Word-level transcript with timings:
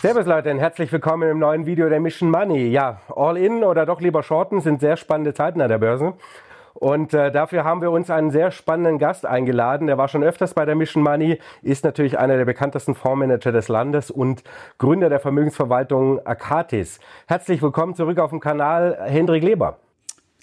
Servus 0.00 0.26
Leute 0.26 0.52
und 0.52 0.60
herzlich 0.60 0.92
willkommen 0.92 1.28
im 1.28 1.40
neuen 1.40 1.66
Video 1.66 1.88
der 1.88 1.98
Mission 1.98 2.30
Money. 2.30 2.68
Ja, 2.68 3.00
All-In 3.16 3.64
oder 3.64 3.84
doch 3.84 4.00
lieber 4.00 4.22
Shorten 4.22 4.60
sind 4.60 4.78
sehr 4.78 4.96
spannende 4.96 5.34
Zeiten 5.34 5.60
an 5.60 5.68
der 5.68 5.78
Börse. 5.78 6.14
Und 6.74 7.14
äh, 7.14 7.32
dafür 7.32 7.64
haben 7.64 7.82
wir 7.82 7.90
uns 7.90 8.08
einen 8.08 8.30
sehr 8.30 8.52
spannenden 8.52 9.00
Gast 9.00 9.26
eingeladen. 9.26 9.88
Der 9.88 9.98
war 9.98 10.06
schon 10.06 10.22
öfters 10.22 10.54
bei 10.54 10.64
der 10.64 10.76
Mission 10.76 11.02
Money, 11.02 11.40
ist 11.62 11.82
natürlich 11.82 12.16
einer 12.16 12.36
der 12.36 12.44
bekanntesten 12.44 12.94
Fondsmanager 12.94 13.50
des 13.50 13.66
Landes 13.66 14.12
und 14.12 14.44
Gründer 14.78 15.08
der 15.08 15.18
Vermögensverwaltung 15.18 16.24
Akatis. 16.24 17.00
Herzlich 17.26 17.60
willkommen 17.60 17.96
zurück 17.96 18.20
auf 18.20 18.30
dem 18.30 18.38
Kanal 18.38 18.96
Hendrik 19.04 19.42
Leber. 19.42 19.78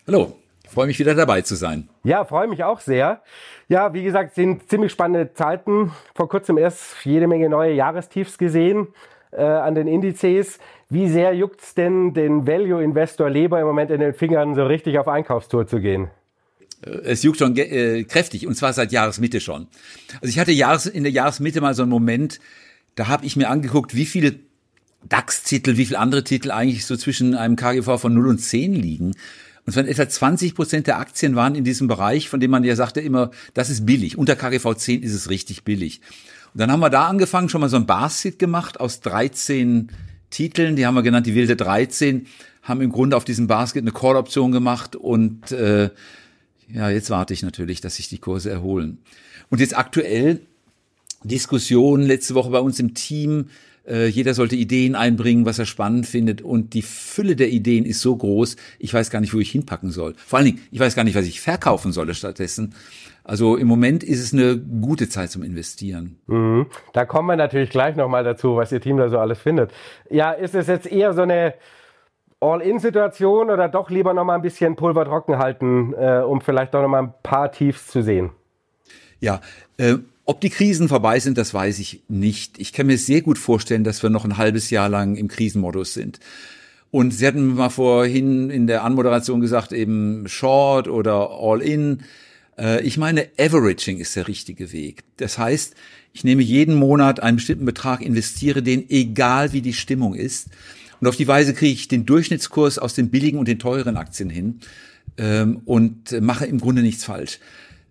Hallo, 0.06 0.34
freue 0.68 0.88
mich 0.88 1.00
wieder 1.00 1.16
dabei 1.16 1.44
zu 1.44 1.56
sein. 1.56 1.88
Ja, 2.04 2.26
freue 2.26 2.50
mich 2.50 2.66
auch 2.66 2.82
sehr. 2.82 3.22
Ja, 3.70 3.94
wie 3.94 4.04
gesagt, 4.04 4.36
sind 4.36 4.70
ziemlich 4.70 4.92
spannende 4.92 5.32
Zeiten. 5.32 5.94
Vor 6.14 6.28
kurzem 6.28 6.58
erst 6.58 7.06
jede 7.06 7.28
Menge 7.28 7.48
neue 7.48 7.72
Jahrestiefs 7.72 8.38
gesehen 8.38 8.90
äh, 9.36 9.42
an 9.42 9.76
den 9.76 9.88
Indizes. 9.88 10.60
Wie 10.90 11.10
sehr 11.10 11.34
juckt 11.34 11.62
es 11.62 11.74
denn 11.74 12.14
den 12.14 12.48
Value 12.48 12.84
Investor 12.84 13.30
Leber 13.30 13.60
im 13.60 13.68
Moment 13.68 13.92
in 13.92 14.00
den 14.00 14.14
Fingern, 14.14 14.56
so 14.56 14.66
richtig 14.66 15.00
auf 15.00 15.08
Einkaufstour 15.08 15.68
zu 15.68 15.80
gehen? 15.80 16.10
Äh, 16.86 16.90
es 17.04 17.24
juckt 17.24 17.40
schon 17.40 17.56
äh, 17.58 18.04
kräftig 18.04 18.48
und 18.48 18.56
zwar 18.56 18.74
seit 18.74 18.92
Jahresmitte 18.92 19.40
schon. 19.40 19.68
Also 20.22 20.28
ich 20.28 20.40
hatte 20.40 20.52
Jahres, 20.52 20.86
in 20.86 21.04
der 21.04 21.12
Jahresmitte 21.12 21.62
mal 21.62 21.74
so 21.74 21.84
einen 21.84 21.92
Moment, 21.92 22.40
da 22.96 23.08
habe 23.08 23.26
ich 23.26 23.36
mir 23.36 23.50
angeguckt, 23.50 23.96
wie 23.96 24.06
viele 24.06 24.36
DAX-Titel, 25.08 25.78
wie 25.78 25.86
viele 25.86 26.00
andere 26.00 26.24
Titel 26.24 26.52
eigentlich 26.52 26.86
so 26.86 26.96
zwischen 26.96 27.36
einem 27.36 27.56
KGV 27.56 28.00
von 28.00 28.14
0 28.14 28.28
und 28.28 28.40
10 28.40 28.74
liegen. 28.74 29.14
Und 29.66 29.74
zwar 29.74 29.88
etwa 29.88 30.08
20 30.08 30.56
Prozent 30.56 30.88
der 30.88 31.00
Aktien 31.00 31.36
waren 31.36 31.56
in 31.56 31.64
diesem 31.64 31.88
Bereich, 31.88 32.30
von 32.30 32.40
dem 32.40 32.52
man 32.52 32.64
ja 32.64 32.76
sagte 32.76 33.02
immer, 33.02 33.32
das 33.54 33.70
ist 33.70 33.86
billig. 33.86 34.18
Unter 34.18 34.36
KGV 34.36 34.76
10 34.76 35.02
ist 35.02 35.14
es 35.14 35.30
richtig 35.30 35.64
billig. 35.64 36.02
Dann 36.56 36.72
haben 36.72 36.80
wir 36.80 36.90
da 36.90 37.08
angefangen, 37.08 37.50
schon 37.50 37.62
mal 37.62 37.70
so 37.70 37.76
ein 37.76 37.86
Basket 37.86 38.40
gemacht 38.40 38.80
aus 38.80 39.02
13 39.02 39.92
Titeln, 40.30 40.76
die 40.76 40.86
haben 40.86 40.96
wir 40.96 41.04
genannt 41.04 41.28
die 41.28 41.36
wilde 41.36 41.56
13, 41.56 42.28
haben 42.64 42.82
im 42.82 42.92
Grunde 42.92 43.18
auf 43.18 43.26
diesem 43.26 43.48
Basket 43.48 43.84
eine 43.84 43.92
Call-Option 43.92 44.52
gemacht 44.52 44.96
und 44.96 45.52
äh, 45.52 45.90
ja, 46.74 46.90
jetzt 46.90 47.10
warte 47.10 47.34
ich 47.34 47.44
natürlich, 47.44 47.82
dass 47.82 47.98
sich 47.98 48.08
die 48.08 48.18
Kurse 48.18 48.50
erholen. 48.50 49.00
Und 49.50 49.60
jetzt 49.60 49.78
aktuell 49.78 50.42
Diskussion 51.24 52.02
letzte 52.02 52.36
Woche 52.36 52.50
bei 52.50 52.60
uns 52.60 52.80
im 52.80 52.94
Team. 52.94 53.50
Äh, 53.88 54.08
jeder 54.08 54.34
sollte 54.34 54.56
Ideen 54.56 54.96
einbringen, 54.96 55.46
was 55.46 55.60
er 55.60 55.66
spannend 55.66 56.06
findet. 56.06 56.42
Und 56.42 56.74
die 56.74 56.82
Fülle 56.82 57.36
der 57.36 57.50
Ideen 57.50 57.86
ist 57.86 58.02
so 58.02 58.16
groß, 58.16 58.56
ich 58.80 58.94
weiß 58.94 59.10
gar 59.10 59.20
nicht, 59.22 59.34
wo 59.34 59.40
ich 59.40 59.52
hinpacken 59.52 59.92
soll. 59.92 60.16
Vor 60.18 60.38
allen 60.38 60.48
Dingen, 60.48 60.62
ich 60.72 60.80
weiß 60.80 60.96
gar 60.96 61.04
nicht, 61.04 61.16
was 61.16 61.26
ich 61.26 61.42
verkaufen 61.42 61.92
solle 61.92 62.14
stattdessen. 62.14 62.74
Also 63.24 63.58
im 63.58 63.68
Moment 63.68 64.04
ist 64.04 64.24
es 64.24 64.34
eine 64.34 64.58
gute 64.58 65.10
Zeit 65.10 65.32
zum 65.32 65.44
Investieren. 65.44 66.20
Mhm. 66.28 66.68
Da 66.94 67.06
kommen 67.06 67.28
wir 67.28 67.36
natürlich 67.36 67.72
gleich 67.72 67.96
nochmal 67.96 68.24
dazu, 68.24 68.56
was 68.56 68.72
Ihr 68.72 68.82
Team 68.82 68.98
da 68.98 69.10
so 69.10 69.18
alles 69.18 69.40
findet. 69.40 69.72
Ja, 70.10 70.32
ist 70.32 70.54
es 70.54 70.68
jetzt 70.68 70.86
eher 70.86 71.14
so 71.14 71.24
eine 71.24 71.56
All-In-Situation 72.40 73.50
oder 73.50 73.68
doch 73.68 73.90
lieber 73.90 74.14
noch 74.14 74.26
mal 74.26 74.36
ein 74.36 74.42
bisschen 74.42 74.76
Pulver 74.76 75.06
trocken 75.06 75.40
halten, 75.40 75.94
äh, 75.94 76.20
um 76.20 76.42
vielleicht 76.42 76.74
doch 76.74 76.82
noch 76.82 76.88
mal 76.88 77.04
ein 77.04 77.14
paar 77.24 77.52
Tiefs 77.52 77.88
zu 77.88 78.04
sehen? 78.04 78.32
Ja, 79.20 79.42
äh, 79.78 79.96
ob 80.26 80.42
die 80.42 80.50
Krisen 80.50 80.90
vorbei 80.90 81.20
sind, 81.20 81.38
das 81.38 81.54
weiß 81.54 81.80
ich 81.80 82.04
nicht. 82.08 82.58
Ich 82.60 82.74
kann 82.74 82.88
mir 82.88 82.98
sehr 82.98 83.22
gut 83.22 83.38
vorstellen, 83.38 83.84
dass 83.84 84.02
wir 84.02 84.10
noch 84.10 84.26
ein 84.26 84.38
halbes 84.38 84.72
Jahr 84.72 84.90
lang 84.90 85.16
im 85.16 85.28
Krisenmodus 85.28 85.94
sind. 85.94 86.20
Und 86.92 87.12
Sie 87.12 87.28
hatten 87.28 87.56
mal 87.56 87.70
vorhin 87.70 88.50
in 88.50 88.68
der 88.68 88.84
Anmoderation 88.84 89.42
gesagt, 89.42 89.72
eben 89.72 90.28
Short 90.28 90.88
oder 90.88 91.30
All-In. 91.30 92.04
Äh, 92.58 92.82
ich 92.84 92.98
meine, 92.98 93.28
Averaging 93.38 94.00
ist 94.00 94.16
der 94.16 94.28
richtige 94.28 94.72
Weg. 94.72 95.04
Das 95.18 95.38
heißt, 95.38 95.76
ich 96.14 96.24
nehme 96.24 96.42
jeden 96.42 96.76
Monat 96.76 97.20
einen 97.20 97.38
bestimmten 97.38 97.66
Betrag, 97.66 98.02
investiere 98.02 98.64
den, 98.64 98.90
egal 98.90 99.54
wie 99.54 99.62
die 99.62 99.74
Stimmung 99.74 100.16
ist. 100.16 100.48
Und 101.02 101.08
auf 101.08 101.18
die 101.18 101.28
Weise 101.28 101.54
kriege 101.54 101.74
ich 101.74 101.88
den 101.88 102.06
Durchschnittskurs 102.06 102.80
aus 102.80 102.94
den 102.94 103.10
billigen 103.10 103.38
und 103.38 103.48
den 103.48 103.60
teuren 103.60 103.98
Aktien 103.98 104.30
hin 104.30 104.62
ähm, 105.18 105.62
und 105.66 106.20
mache 106.22 106.46
im 106.46 106.60
Grunde 106.60 106.82
nichts 106.82 107.04
falsch. 107.04 107.40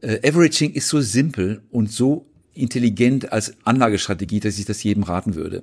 Äh, 0.01 0.27
Averaging 0.27 0.73
ist 0.73 0.89
so 0.89 1.01
simpel 1.01 1.63
und 1.71 1.91
so 1.91 2.27
intelligent 2.55 3.33
als 3.33 3.57
Anlagestrategie, 3.65 4.41
dass 4.41 4.59
ich 4.59 4.65
das 4.65 4.83
jedem 4.83 5.03
raten 5.03 5.35
würde. 5.35 5.63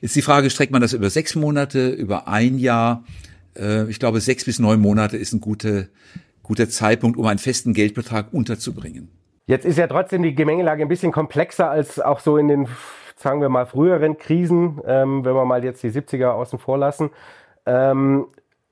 Jetzt 0.00 0.16
die 0.16 0.22
Frage, 0.22 0.50
streckt 0.50 0.72
man 0.72 0.80
das 0.82 0.92
über 0.92 1.10
sechs 1.10 1.34
Monate, 1.34 1.88
über 1.88 2.28
ein 2.28 2.58
Jahr? 2.58 3.04
Äh, 3.56 3.88
ich 3.90 3.98
glaube, 3.98 4.20
sechs 4.20 4.44
bis 4.44 4.58
neun 4.58 4.80
Monate 4.80 5.16
ist 5.16 5.32
ein 5.32 5.40
guter, 5.40 5.84
guter 6.42 6.68
Zeitpunkt, 6.68 7.18
um 7.18 7.26
einen 7.26 7.38
festen 7.38 7.74
Geldbetrag 7.74 8.32
unterzubringen. 8.32 9.08
Jetzt 9.46 9.64
ist 9.64 9.78
ja 9.78 9.86
trotzdem 9.86 10.22
die 10.22 10.34
Gemengelage 10.34 10.82
ein 10.82 10.88
bisschen 10.88 11.12
komplexer 11.12 11.70
als 11.70 12.00
auch 12.00 12.20
so 12.20 12.36
in 12.36 12.48
den 12.48 12.68
sagen 13.18 13.40
wir 13.40 13.48
mal, 13.48 13.66
früheren 13.66 14.16
Krisen, 14.16 14.80
ähm, 14.86 15.24
wenn 15.24 15.34
wir 15.34 15.44
mal 15.44 15.64
jetzt 15.64 15.82
die 15.82 15.90
70er 15.90 16.28
außen 16.28 16.58
vor 16.58 16.78
lassen. 16.78 17.10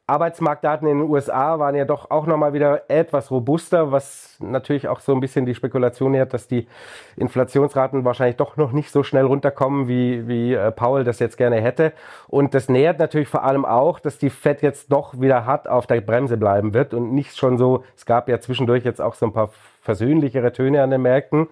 Arbeitsmarktdaten 0.09 0.87
in 0.87 0.99
den 0.99 1.11
USA 1.11 1.59
waren 1.59 1.75
ja 1.75 1.85
doch 1.85 2.13
auch 2.13 2.27
nochmal 2.27 2.53
wieder 2.53 2.89
etwas 2.89 3.33
robuster, 3.33 3.91
was 3.91 4.37
natürlich 4.39 4.87
auch 4.87 5.01
so 5.01 5.13
ein 5.13 5.19
bisschen 5.19 5.47
die 5.47 5.55
Spekulation 5.57 6.13
nährt, 6.13 6.33
dass 6.33 6.47
die 6.47 6.69
Inflationsraten 7.17 8.05
wahrscheinlich 8.05 8.37
doch 8.37 8.57
noch 8.57 8.71
nicht 8.71 8.93
so 8.93 9.03
schnell 9.03 9.25
runterkommen, 9.25 9.89
wie, 9.89 10.29
wie 10.29 10.55
äh, 10.55 10.71
Paul 10.71 11.03
das 11.03 11.19
jetzt 11.19 11.37
gerne 11.37 11.61
hätte. 11.61 11.93
Und 12.29 12.55
das 12.55 12.69
nähert 12.69 13.01
natürlich 13.01 13.27
vor 13.27 13.43
allem 13.43 13.65
auch, 13.65 13.99
dass 13.99 14.17
die 14.19 14.31
Fed 14.31 14.63
jetzt 14.63 14.93
doch 14.93 15.21
wieder 15.21 15.45
hart 15.45 15.67
auf 15.69 15.89
der 15.89 16.01
Bremse 16.01 16.37
bleiben 16.37 16.73
wird 16.73 16.95
und 16.95 17.13
nicht 17.13 17.37
schon 17.37 17.59
so, 17.59 17.83
es 17.97 18.07
gab 18.07 18.29
ja 18.29 18.39
zwischendurch 18.39 18.85
jetzt 18.85 19.01
auch 19.01 19.15
so 19.15 19.27
ein 19.27 19.33
paar 19.33 19.51
versöhnlichere 19.81 20.53
Töne 20.53 20.85
an 20.85 20.91
den 20.91 21.03
Märkten. 21.03 21.49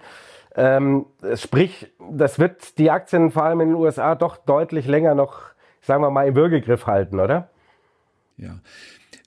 Ähm, 0.54 1.06
sprich, 1.34 1.92
das 2.08 2.38
wird 2.38 2.78
die 2.78 2.92
Aktien 2.92 3.32
vor 3.32 3.42
allem 3.42 3.62
in 3.62 3.68
den 3.70 3.76
USA 3.76 4.14
doch 4.14 4.36
deutlich 4.36 4.86
länger 4.86 5.16
noch, 5.16 5.40
sagen 5.80 6.04
wir 6.04 6.10
mal, 6.10 6.28
im 6.28 6.36
Würgegriff 6.36 6.86
halten, 6.86 7.18
oder? 7.18 7.48
Ja, 8.36 8.60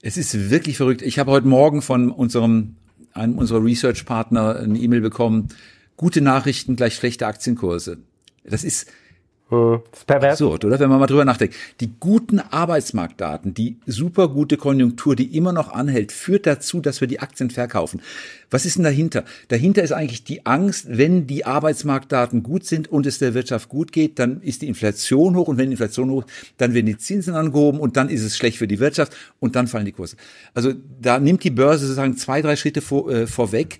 es 0.02 0.16
ist 0.16 0.50
wirklich 0.50 0.76
verrückt. 0.76 1.02
Ich 1.02 1.18
habe 1.18 1.30
heute 1.30 1.48
Morgen 1.48 1.82
von 1.82 2.10
unserem 2.10 2.76
einem 3.14 3.38
unserer 3.38 3.64
Research-Partner 3.64 4.56
eine 4.56 4.78
E-Mail 4.78 5.00
bekommen. 5.00 5.48
Gute 5.96 6.20
Nachrichten 6.20 6.76
gleich 6.76 6.94
schlechte 6.94 7.26
Aktienkurse. 7.26 7.98
Das 8.44 8.64
ist 8.64 8.90
das 9.50 9.80
ist 10.06 10.10
absurd, 10.10 10.66
oder? 10.66 10.78
Wenn 10.78 10.90
man 10.90 11.00
mal 11.00 11.06
drüber 11.06 11.24
nachdenkt. 11.24 11.54
Die 11.80 11.90
guten 11.98 12.38
Arbeitsmarktdaten, 12.38 13.54
die 13.54 13.78
super 13.86 14.28
gute 14.28 14.58
Konjunktur, 14.58 15.16
die 15.16 15.34
immer 15.36 15.52
noch 15.52 15.72
anhält, 15.72 16.12
führt 16.12 16.46
dazu, 16.46 16.80
dass 16.80 17.00
wir 17.00 17.08
die 17.08 17.20
Aktien 17.20 17.48
verkaufen. 17.48 18.02
Was 18.50 18.66
ist 18.66 18.76
denn 18.76 18.84
dahinter? 18.84 19.24
Dahinter 19.48 19.82
ist 19.82 19.92
eigentlich 19.92 20.24
die 20.24 20.44
Angst, 20.44 20.86
wenn 20.88 21.26
die 21.26 21.46
Arbeitsmarktdaten 21.46 22.42
gut 22.42 22.66
sind 22.66 22.88
und 22.92 23.06
es 23.06 23.18
der 23.18 23.32
Wirtschaft 23.32 23.70
gut 23.70 23.92
geht, 23.92 24.18
dann 24.18 24.42
ist 24.42 24.60
die 24.60 24.68
Inflation 24.68 25.34
hoch 25.34 25.48
und 25.48 25.56
wenn 25.56 25.66
die 25.66 25.74
Inflation 25.74 26.10
hoch, 26.10 26.24
dann 26.58 26.74
werden 26.74 26.86
die 26.86 26.98
Zinsen 26.98 27.34
angehoben 27.34 27.80
und 27.80 27.96
dann 27.96 28.10
ist 28.10 28.22
es 28.22 28.36
schlecht 28.36 28.58
für 28.58 28.68
die 28.68 28.80
Wirtschaft 28.80 29.16
und 29.40 29.56
dann 29.56 29.66
fallen 29.66 29.86
die 29.86 29.92
Kurse. 29.92 30.16
Also 30.52 30.74
da 31.00 31.18
nimmt 31.18 31.42
die 31.42 31.50
Börse 31.50 31.86
sozusagen 31.86 32.18
zwei, 32.18 32.42
drei 32.42 32.56
Schritte 32.56 32.82
vor, 32.82 33.10
äh, 33.10 33.26
vorweg 33.26 33.78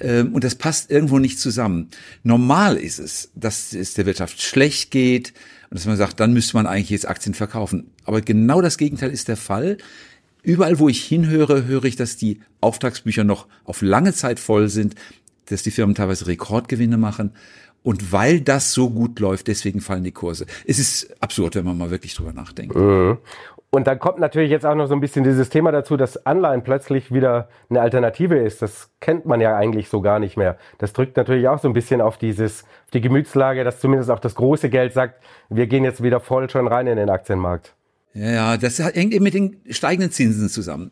ähm, 0.00 0.34
und 0.34 0.44
das 0.44 0.54
passt 0.54 0.90
irgendwo 0.90 1.18
nicht 1.18 1.38
zusammen. 1.38 1.88
Normal 2.22 2.76
ist 2.76 2.98
es, 2.98 3.30
dass 3.34 3.72
es 3.72 3.94
der 3.94 4.06
Wirtschaft 4.06 4.42
schlecht 4.42 4.90
geht 4.90 5.32
und 5.70 5.78
dass 5.78 5.86
man 5.86 5.96
sagt, 5.96 6.20
dann 6.20 6.32
müsste 6.32 6.56
man 6.56 6.66
eigentlich 6.66 6.90
jetzt 6.90 7.08
Aktien 7.08 7.34
verkaufen. 7.34 7.90
Aber 8.04 8.20
genau 8.20 8.60
das 8.60 8.78
Gegenteil 8.78 9.10
ist 9.10 9.28
der 9.28 9.36
Fall. 9.36 9.78
Überall, 10.42 10.78
wo 10.78 10.88
ich 10.88 11.04
hinhöre, 11.04 11.66
höre 11.66 11.84
ich, 11.84 11.96
dass 11.96 12.16
die 12.16 12.40
Auftragsbücher 12.60 13.24
noch 13.24 13.46
auf 13.64 13.82
lange 13.82 14.14
Zeit 14.14 14.40
voll 14.40 14.68
sind, 14.68 14.94
dass 15.46 15.62
die 15.62 15.70
Firmen 15.70 15.94
teilweise 15.94 16.26
Rekordgewinne 16.26 16.96
machen. 16.96 17.32
Und 17.82 18.12
weil 18.12 18.40
das 18.40 18.72
so 18.72 18.90
gut 18.90 19.20
läuft, 19.20 19.48
deswegen 19.48 19.80
fallen 19.80 20.04
die 20.04 20.12
Kurse. 20.12 20.46
Es 20.66 20.78
ist 20.78 21.14
absurd, 21.20 21.54
wenn 21.54 21.64
man 21.64 21.78
mal 21.78 21.90
wirklich 21.90 22.14
drüber 22.14 22.32
nachdenkt. 22.32 22.76
Mhm. 22.76 23.18
Und 23.72 23.86
dann 23.86 24.00
kommt 24.00 24.18
natürlich 24.18 24.50
jetzt 24.50 24.66
auch 24.66 24.74
noch 24.74 24.86
so 24.86 24.94
ein 24.94 25.00
bisschen 25.00 25.22
dieses 25.22 25.48
Thema 25.48 25.70
dazu, 25.70 25.96
dass 25.96 26.26
Anleihen 26.26 26.64
plötzlich 26.64 27.12
wieder 27.14 27.48
eine 27.68 27.80
Alternative 27.80 28.36
ist. 28.36 28.62
Das 28.62 28.90
kennt 28.98 29.26
man 29.26 29.40
ja 29.40 29.56
eigentlich 29.56 29.88
so 29.88 30.00
gar 30.00 30.18
nicht 30.18 30.36
mehr. 30.36 30.56
Das 30.78 30.92
drückt 30.92 31.16
natürlich 31.16 31.46
auch 31.46 31.60
so 31.60 31.68
ein 31.68 31.72
bisschen 31.72 32.00
auf 32.00 32.18
dieses, 32.18 32.64
auf 32.64 32.90
die 32.92 33.00
Gemütslage, 33.00 33.62
dass 33.62 33.78
zumindest 33.78 34.10
auch 34.10 34.18
das 34.18 34.34
große 34.34 34.70
Geld 34.70 34.92
sagt, 34.92 35.22
wir 35.50 35.68
gehen 35.68 35.84
jetzt 35.84 36.02
wieder 36.02 36.18
voll 36.18 36.50
schon 36.50 36.66
rein 36.66 36.88
in 36.88 36.96
den 36.96 37.10
Aktienmarkt. 37.10 37.76
Ja, 38.12 38.56
das 38.56 38.80
hängt 38.80 39.14
eben 39.14 39.22
mit 39.22 39.34
den 39.34 39.60
steigenden 39.70 40.10
Zinsen 40.10 40.48
zusammen. 40.48 40.90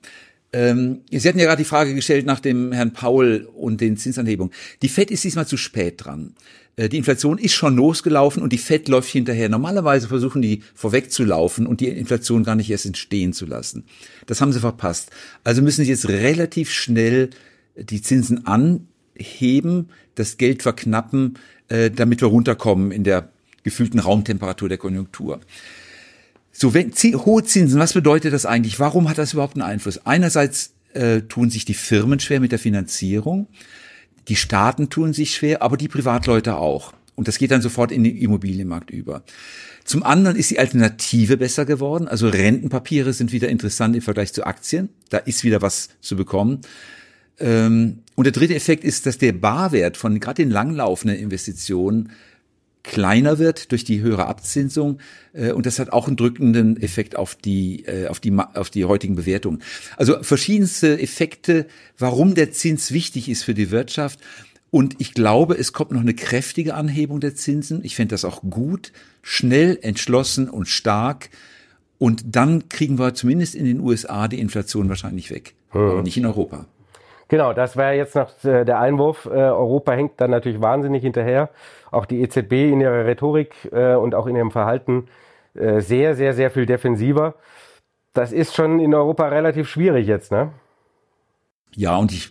Ähm, 0.53 1.01
Sie 1.11 1.29
hatten 1.29 1.39
ja 1.39 1.45
gerade 1.45 1.63
die 1.63 1.69
Frage 1.69 1.95
gestellt 1.95 2.25
nach 2.25 2.41
dem 2.41 2.73
Herrn 2.73 2.93
Paul 2.93 3.49
und 3.55 3.81
den 3.81 3.97
Zinsanhebungen. 3.97 4.53
Die 4.83 4.89
FED 4.89 5.11
ist 5.11 5.25
diesmal 5.25 5.47
zu 5.47 5.57
spät 5.57 6.05
dran. 6.05 6.35
Äh, 6.77 6.89
die 6.89 6.97
Inflation 6.97 7.37
ist 7.39 7.53
schon 7.53 7.77
losgelaufen 7.77 8.43
und 8.43 8.53
die 8.53 8.59
FED 8.59 8.89
läuft 8.89 9.11
hinterher. 9.11 9.49
Normalerweise 9.49 10.09
versuchen 10.09 10.41
die 10.41 10.63
vorwegzulaufen 10.75 11.67
und 11.67 11.81
die 11.81 11.89
Inflation 11.89 12.45
gar 12.45 12.55
nicht 12.55 12.71
erst 12.71 12.87
entstehen 12.87 13.33
zu 13.33 13.45
lassen. 13.45 13.85
Das 14.27 14.41
haben 14.41 14.53
sie 14.53 14.61
verpasst. 14.61 15.11
Also 15.45 15.61
müssen 15.61 15.85
sie 15.85 15.91
jetzt 15.91 16.09
relativ 16.09 16.73
schnell 16.73 17.31
die 17.77 18.01
Zinsen 18.01 18.47
anheben, 18.47 19.91
das 20.15 20.39
Geld 20.39 20.63
verknappen, 20.63 21.39
äh, 21.69 21.91
damit 21.91 22.23
wir 22.23 22.29
runterkommen 22.29 22.91
in 22.91 23.05
der 23.05 23.29
gefühlten 23.65 24.01
Raumtemperatur 24.01 24.69
der 24.69 24.79
Konjunktur. 24.79 25.41
So, 26.61 26.75
wenn, 26.75 26.91
hohe 26.91 27.45
Zinsen, 27.45 27.79
was 27.79 27.93
bedeutet 27.93 28.33
das 28.33 28.45
eigentlich? 28.45 28.81
Warum 28.81 29.09
hat 29.09 29.17
das 29.17 29.33
überhaupt 29.33 29.55
einen 29.55 29.63
Einfluss? 29.63 30.05
Einerseits 30.05 30.73
äh, 30.93 31.21
tun 31.21 31.51
sich 31.51 31.65
die 31.65 31.75
Firmen 31.75 32.19
schwer 32.19 32.41
mit 32.41 32.51
der 32.51 32.59
Finanzierung, 32.59 33.47
die 34.27 34.35
Staaten 34.35 34.91
tun 34.91 35.13
sich 35.13 35.37
schwer, 35.37 35.63
aber 35.63 35.77
die 35.77 35.87
Privatleute 35.87 36.57
auch. 36.57 36.95
Und 37.15 37.29
das 37.29 37.39
geht 37.39 37.53
dann 37.53 37.63
sofort 37.63 37.93
in 37.93 38.03
den 38.03 38.17
Immobilienmarkt 38.17 38.91
über. 38.91 39.23
Zum 39.85 40.03
anderen 40.03 40.37
ist 40.37 40.51
die 40.51 40.59
Alternative 40.59 41.37
besser 41.37 41.65
geworden. 41.65 42.09
Also 42.09 42.29
Rentenpapiere 42.29 43.13
sind 43.13 43.31
wieder 43.31 43.49
interessant 43.49 43.95
im 43.95 44.03
Vergleich 44.03 44.33
zu 44.33 44.45
Aktien. 44.45 44.89
Da 45.11 45.19
ist 45.19 45.45
wieder 45.45 45.63
was 45.63 45.91
zu 46.01 46.17
bekommen. 46.17 46.63
Ähm, 47.39 48.01
und 48.17 48.25
der 48.25 48.33
dritte 48.33 48.57
Effekt 48.57 48.83
ist, 48.83 49.07
dass 49.07 49.19
der 49.19 49.33
Barwert 49.33 49.97
von 49.97 50.19
gerade 50.19 50.43
den 50.43 50.51
langlaufenden 50.51 51.21
Investitionen 51.21 52.11
kleiner 52.89 53.39
wird 53.39 53.71
durch 53.71 53.85
die 53.85 54.01
höhere 54.01 54.27
Abzinsung 54.27 54.99
äh, 55.35 55.53
und 55.53 55.67
das 55.67 55.79
hat 55.79 55.93
auch 55.93 56.09
einen 56.09 56.17
drückenden 56.17 56.81
Effekt 56.83 57.17
auf 57.17 57.37
die 57.37 57.85
äh, 57.85 58.09
auf 58.09 58.19
die 58.19 58.33
auf 58.33 58.71
die 58.71 58.85
heutigen 58.87 59.15
Bewertungen. 59.15 59.63
Also 59.97 60.23
verschiedenste 60.23 61.01
Effekte, 61.01 61.67
warum 61.99 62.35
der 62.35 62.51
Zins 62.51 62.91
wichtig 62.91 63.29
ist 63.29 63.45
für 63.45 63.55
die 63.55 63.71
Wirtschaft 63.71 64.19
und 64.71 64.97
ich 64.99 65.15
glaube, 65.15 65.55
es 65.55 65.73
kommt 65.73 65.93
noch 65.93 66.01
eine 66.01 66.15
kräftige 66.15 66.75
Anhebung 66.75 67.21
der 67.21 67.35
Zinsen. 67.35 67.85
Ich 67.85 67.95
fände 67.95 68.15
das 68.15 68.25
auch 68.25 68.43
gut, 68.43 68.93
schnell, 69.23 69.79
entschlossen 69.83 70.49
und 70.49 70.67
stark 70.67 71.31
und 71.99 72.37
dann 72.37 72.69
kriegen 72.69 72.99
wir 72.99 73.15
zumindest 73.15 73.55
in 73.55 73.67
den 73.67 73.81
USA 73.81 74.29
die 74.29 74.41
Inflation 74.41 74.89
wahrscheinlich 74.89 75.31
weg, 75.31 75.55
hm. 75.71 75.91
aber 75.91 76.03
nicht 76.03 76.17
in 76.17 76.27
Europa. 76.27 76.65
Genau, 77.29 77.53
das 77.53 77.77
wäre 77.77 77.93
jetzt 77.93 78.15
noch 78.15 78.43
äh, 78.45 78.65
der 78.65 78.79
Einwurf. 78.81 79.27
Äh, 79.27 79.29
Europa 79.29 79.93
hängt 79.93 80.19
dann 80.19 80.31
natürlich 80.31 80.63
wahnsinnig 80.63 81.03
hinterher. 81.03 81.51
Auch 81.91 82.07
die 82.07 82.21
EZB 82.21 82.53
in 82.53 82.81
ihrer 82.81 83.05
Rhetorik 83.07 83.55
äh, 83.73 83.95
und 83.95 84.15
auch 84.15 84.27
in 84.27 84.37
ihrem 84.37 84.51
Verhalten 84.51 85.09
sehr, 85.55 86.15
sehr, 86.15 86.35
sehr 86.35 86.53
viel 86.53 86.67
defensiver. 86.67 87.35
Das 88.13 88.31
ist 88.31 88.55
schon 88.55 88.79
in 88.79 88.95
Europa 88.95 89.27
relativ 89.27 89.69
schwierig 89.69 90.07
jetzt, 90.07 90.31
ne? 90.31 90.53
Ja, 91.75 91.97
und 91.97 92.13
ich, 92.13 92.31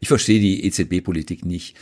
ich 0.00 0.08
verstehe 0.08 0.40
die 0.40 0.64
EZB-Politik 0.64 1.44
nicht. 1.44 1.76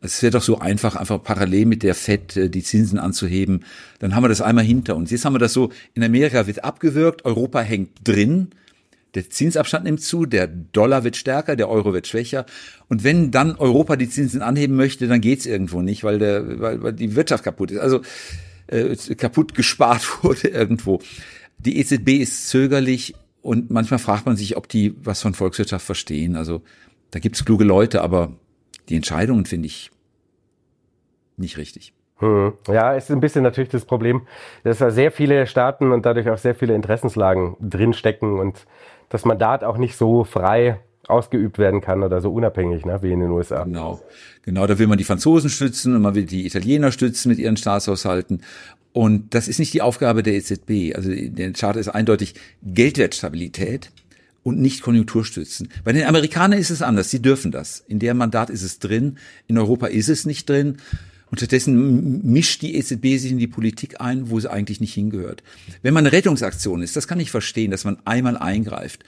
Es 0.00 0.22
wäre 0.22 0.32
doch 0.32 0.42
so 0.42 0.58
einfach, 0.58 0.96
einfach 0.96 1.22
parallel 1.22 1.66
mit 1.66 1.82
der 1.82 1.94
FED 1.94 2.54
die 2.54 2.62
Zinsen 2.62 2.98
anzuheben. 2.98 3.64
Dann 4.00 4.14
haben 4.14 4.22
wir 4.22 4.28
das 4.28 4.40
einmal 4.40 4.64
hinter 4.64 4.96
uns. 4.96 5.10
Jetzt 5.10 5.24
haben 5.24 5.34
wir 5.34 5.40
das 5.40 5.52
so, 5.52 5.70
in 5.94 6.04
Amerika 6.04 6.46
wird 6.46 6.62
abgewürgt, 6.62 7.24
Europa 7.24 7.60
hängt 7.60 7.90
drin 8.04 8.50
der 9.14 9.30
Zinsabstand 9.30 9.84
nimmt 9.84 10.02
zu, 10.02 10.26
der 10.26 10.46
Dollar 10.46 11.04
wird 11.04 11.16
stärker, 11.16 11.56
der 11.56 11.68
Euro 11.68 11.92
wird 11.92 12.06
schwächer. 12.06 12.44
Und 12.88 13.04
wenn 13.04 13.30
dann 13.30 13.56
Europa 13.56 13.96
die 13.96 14.08
Zinsen 14.08 14.42
anheben 14.42 14.76
möchte, 14.76 15.08
dann 15.08 15.20
geht's 15.20 15.46
irgendwo 15.46 15.80
nicht, 15.80 16.04
weil, 16.04 16.18
der, 16.18 16.60
weil, 16.60 16.82
weil 16.82 16.92
die 16.92 17.16
Wirtschaft 17.16 17.44
kaputt 17.44 17.70
ist. 17.70 17.80
Also 17.80 18.02
äh, 18.66 18.94
kaputt 19.14 19.54
gespart 19.54 20.02
wurde 20.22 20.48
irgendwo. 20.48 21.00
Die 21.58 21.78
EZB 21.78 22.20
ist 22.20 22.48
zögerlich 22.48 23.14
und 23.42 23.70
manchmal 23.70 23.98
fragt 23.98 24.26
man 24.26 24.36
sich, 24.36 24.56
ob 24.56 24.68
die 24.68 24.94
was 25.02 25.22
von 25.22 25.34
Volkswirtschaft 25.34 25.84
verstehen. 25.84 26.36
Also 26.36 26.62
da 27.10 27.18
gibt's 27.18 27.44
kluge 27.44 27.64
Leute, 27.64 28.02
aber 28.02 28.36
die 28.88 28.96
Entscheidungen 28.96 29.46
finde 29.46 29.66
ich 29.66 29.90
nicht 31.36 31.56
richtig. 31.56 31.92
Hm. 32.18 32.54
Ja, 32.66 32.94
ist 32.94 33.10
ein 33.10 33.20
bisschen 33.20 33.44
natürlich 33.44 33.70
das 33.70 33.84
Problem, 33.84 34.26
dass 34.64 34.78
da 34.78 34.90
sehr 34.90 35.12
viele 35.12 35.46
Staaten 35.46 35.92
und 35.92 36.04
dadurch 36.04 36.28
auch 36.28 36.38
sehr 36.38 36.54
viele 36.54 36.74
Interessenslagen 36.74 37.56
drinstecken 37.60 38.40
und 38.40 38.66
das 39.08 39.24
Mandat 39.24 39.64
auch 39.64 39.78
nicht 39.78 39.96
so 39.96 40.24
frei 40.24 40.80
ausgeübt 41.08 41.58
werden 41.58 41.80
kann 41.80 42.02
oder 42.02 42.20
so 42.20 42.32
unabhängig, 42.32 42.84
ne, 42.84 42.98
wie 43.02 43.12
in 43.12 43.20
den 43.20 43.30
USA. 43.30 43.64
Genau, 43.64 44.00
genau. 44.42 44.66
Da 44.66 44.78
will 44.78 44.86
man 44.86 44.98
die 44.98 45.04
Franzosen 45.04 45.48
stützen 45.48 45.94
und 45.94 46.02
man 46.02 46.14
will 46.14 46.26
die 46.26 46.46
Italiener 46.46 46.92
stützen 46.92 47.30
mit 47.30 47.38
ihren 47.38 47.56
Staatshaushalten. 47.56 48.42
Und 48.92 49.34
das 49.34 49.48
ist 49.48 49.58
nicht 49.58 49.72
die 49.72 49.82
Aufgabe 49.82 50.22
der 50.22 50.34
EZB. 50.34 50.94
Also 50.94 51.10
der 51.10 51.52
Charter 51.52 51.80
ist 51.80 51.88
eindeutig 51.88 52.34
Geldwertstabilität 52.62 53.90
und 54.42 54.60
nicht 54.60 54.82
Konjunkturstützen. 54.82 55.68
Bei 55.84 55.92
den 55.92 56.06
Amerikanern 56.06 56.58
ist 56.58 56.70
es 56.70 56.82
anders. 56.82 57.10
Sie 57.10 57.22
dürfen 57.22 57.52
das. 57.52 57.84
In 57.86 57.98
deren 57.98 58.16
Mandat 58.16 58.50
ist 58.50 58.62
es 58.62 58.78
drin. 58.78 59.18
In 59.46 59.58
Europa 59.58 59.86
ist 59.86 60.08
es 60.08 60.26
nicht 60.26 60.48
drin. 60.48 60.78
Und 61.30 61.38
stattdessen 61.38 62.22
mischt 62.30 62.62
die 62.62 62.76
EZB 62.76 63.18
sich 63.18 63.30
in 63.30 63.38
die 63.38 63.46
Politik 63.46 64.00
ein, 64.00 64.30
wo 64.30 64.40
sie 64.40 64.50
eigentlich 64.50 64.80
nicht 64.80 64.94
hingehört. 64.94 65.42
Wenn 65.82 65.94
man 65.94 66.06
eine 66.06 66.12
Rettungsaktion 66.12 66.82
ist, 66.82 66.96
das 66.96 67.06
kann 67.06 67.20
ich 67.20 67.30
verstehen, 67.30 67.70
dass 67.70 67.84
man 67.84 67.98
einmal 68.04 68.36
eingreift. 68.36 69.04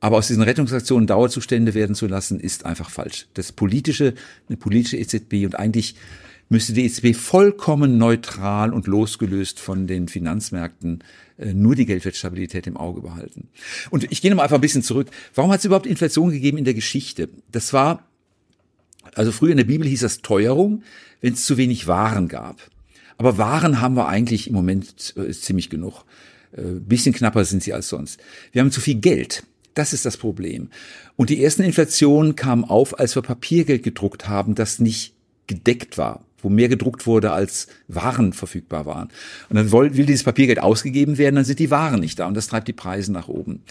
Aber 0.00 0.16
aus 0.16 0.28
diesen 0.28 0.42
Rettungsaktionen 0.42 1.06
Dauerzustände 1.06 1.74
werden 1.74 1.96
zu 1.96 2.06
lassen, 2.06 2.38
ist 2.38 2.64
einfach 2.64 2.90
falsch. 2.90 3.26
Das 3.34 3.52
politische, 3.52 4.14
eine 4.48 4.56
politische 4.56 4.96
EZB 4.96 5.44
und 5.44 5.58
eigentlich 5.58 5.96
müsste 6.48 6.72
die 6.72 6.84
EZB 6.84 7.14
vollkommen 7.14 7.98
neutral 7.98 8.72
und 8.72 8.86
losgelöst 8.86 9.60
von 9.60 9.86
den 9.86 10.08
Finanzmärkten 10.08 11.04
äh, 11.36 11.52
nur 11.52 11.74
die 11.74 11.84
Geldwertstabilität 11.84 12.66
im 12.66 12.76
Auge 12.76 13.02
behalten. 13.02 13.48
Und 13.90 14.10
ich 14.10 14.22
gehe 14.22 14.30
nochmal 14.30 14.44
einfach 14.44 14.56
ein 14.56 14.62
bisschen 14.62 14.82
zurück. 14.82 15.08
Warum 15.34 15.50
hat 15.50 15.58
es 15.58 15.66
überhaupt 15.66 15.86
Inflation 15.86 16.30
gegeben 16.30 16.58
in 16.58 16.64
der 16.64 16.74
Geschichte? 16.74 17.28
Das 17.52 17.72
war, 17.72 18.07
also 19.14 19.32
früher 19.32 19.52
in 19.52 19.56
der 19.56 19.64
Bibel 19.64 19.86
hieß 19.86 20.00
das 20.00 20.22
Teuerung 20.22 20.82
wenn 21.20 21.34
es 21.34 21.44
zu 21.44 21.56
wenig 21.56 21.86
Waren 21.86 22.28
gab. 22.28 22.60
Aber 23.16 23.38
Waren 23.38 23.80
haben 23.80 23.96
wir 23.96 24.08
eigentlich 24.08 24.48
im 24.48 24.54
Moment 24.54 25.14
äh, 25.16 25.30
ziemlich 25.32 25.70
genug. 25.70 26.04
Äh, 26.52 26.62
bisschen 26.80 27.14
knapper 27.14 27.44
sind 27.44 27.62
sie 27.62 27.72
als 27.72 27.88
sonst. 27.88 28.20
Wir 28.52 28.62
haben 28.62 28.70
zu 28.70 28.80
viel 28.80 28.96
Geld. 28.96 29.42
Das 29.74 29.92
ist 29.92 30.06
das 30.06 30.16
Problem. 30.16 30.70
Und 31.16 31.30
die 31.30 31.42
ersten 31.42 31.62
Inflationen 31.62 32.36
kamen 32.36 32.64
auf, 32.64 32.98
als 32.98 33.14
wir 33.14 33.22
Papiergeld 33.22 33.82
gedruckt 33.82 34.28
haben, 34.28 34.54
das 34.54 34.78
nicht 34.78 35.14
gedeckt 35.46 35.98
war, 35.98 36.24
wo 36.42 36.48
mehr 36.48 36.68
gedruckt 36.68 37.06
wurde, 37.06 37.32
als 37.32 37.68
Waren 37.88 38.32
verfügbar 38.32 38.86
waren. 38.86 39.08
Und 39.48 39.56
dann 39.56 39.72
will 39.72 40.06
dieses 40.06 40.24
Papiergeld 40.24 40.60
ausgegeben 40.60 41.18
werden, 41.18 41.36
dann 41.36 41.44
sind 41.44 41.58
die 41.58 41.70
Waren 41.70 42.00
nicht 42.00 42.18
da 42.18 42.26
und 42.26 42.36
das 42.36 42.48
treibt 42.48 42.68
die 42.68 42.72
Preise 42.72 43.12
nach 43.12 43.28
oben. 43.28 43.62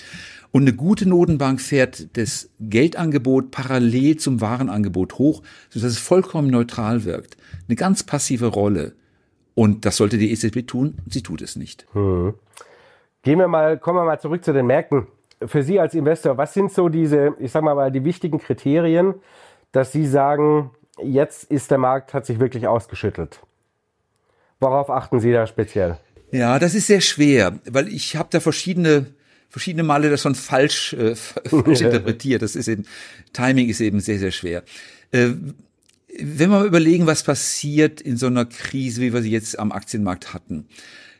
Und 0.51 0.63
eine 0.63 0.73
gute 0.73 1.07
Notenbank 1.07 1.61
fährt 1.61 2.17
das 2.17 2.49
Geldangebot 2.59 3.51
parallel 3.51 4.17
zum 4.17 4.41
Warenangebot 4.41 5.17
hoch, 5.17 5.43
sodass 5.69 5.91
es 5.91 5.97
vollkommen 5.97 6.49
neutral 6.49 7.03
wirkt. 7.03 7.37
Eine 7.67 7.75
ganz 7.75 8.03
passive 8.03 8.47
Rolle. 8.47 8.93
Und 9.55 9.85
das 9.85 9.97
sollte 9.97 10.17
die 10.17 10.31
EZB 10.31 10.67
tun. 10.67 10.99
Sie 11.09 11.23
tut 11.23 11.41
es 11.41 11.55
nicht. 11.55 11.85
Hm. 11.93 12.33
Gehen 13.23 13.39
wir 13.39 13.47
mal, 13.47 13.77
kommen 13.77 13.99
wir 13.99 14.05
mal 14.05 14.19
zurück 14.19 14.43
zu 14.43 14.53
den 14.53 14.67
Märkten. 14.67 15.07
Für 15.45 15.63
Sie 15.63 15.79
als 15.79 15.93
Investor, 15.93 16.37
was 16.37 16.53
sind 16.53 16.71
so 16.71 16.89
diese, 16.89 17.35
ich 17.39 17.51
sag 17.51 17.63
mal, 17.63 17.91
die 17.91 18.03
wichtigen 18.03 18.39
Kriterien, 18.39 19.15
dass 19.71 19.91
Sie 19.91 20.07
sagen, 20.07 20.71
jetzt 21.03 21.45
ist 21.45 21.71
der 21.71 21.77
Markt, 21.77 22.13
hat 22.13 22.25
sich 22.25 22.39
wirklich 22.39 22.67
ausgeschüttelt? 22.67 23.39
Worauf 24.59 24.89
achten 24.89 25.19
Sie 25.19 25.31
da 25.31 25.45
speziell? 25.47 25.97
Ja, 26.31 26.59
das 26.59 26.75
ist 26.75 26.87
sehr 26.87 27.01
schwer, 27.01 27.59
weil 27.69 27.87
ich 27.87 28.15
habe 28.15 28.29
da 28.31 28.39
verschiedene 28.39 29.07
verschiedene 29.49 29.83
Male 29.83 30.09
das 30.09 30.21
schon 30.21 30.35
falsch, 30.35 30.93
äh, 30.93 31.15
falsch 31.45 31.81
interpretiert. 31.81 32.41
Das 32.41 32.55
ist 32.55 32.67
eben, 32.67 32.85
Timing 33.33 33.69
ist 33.69 33.81
eben 33.81 33.99
sehr, 33.99 34.19
sehr 34.19 34.31
schwer. 34.31 34.63
Äh, 35.11 35.29
wenn 36.19 36.49
wir 36.49 36.59
mal 36.59 36.65
überlegen, 36.65 37.05
was 37.05 37.23
passiert 37.23 38.01
in 38.01 38.17
so 38.17 38.27
einer 38.27 38.45
Krise, 38.45 39.01
wie 39.01 39.13
wir 39.13 39.21
sie 39.21 39.31
jetzt 39.31 39.59
am 39.59 39.71
Aktienmarkt 39.71 40.33
hatten, 40.33 40.67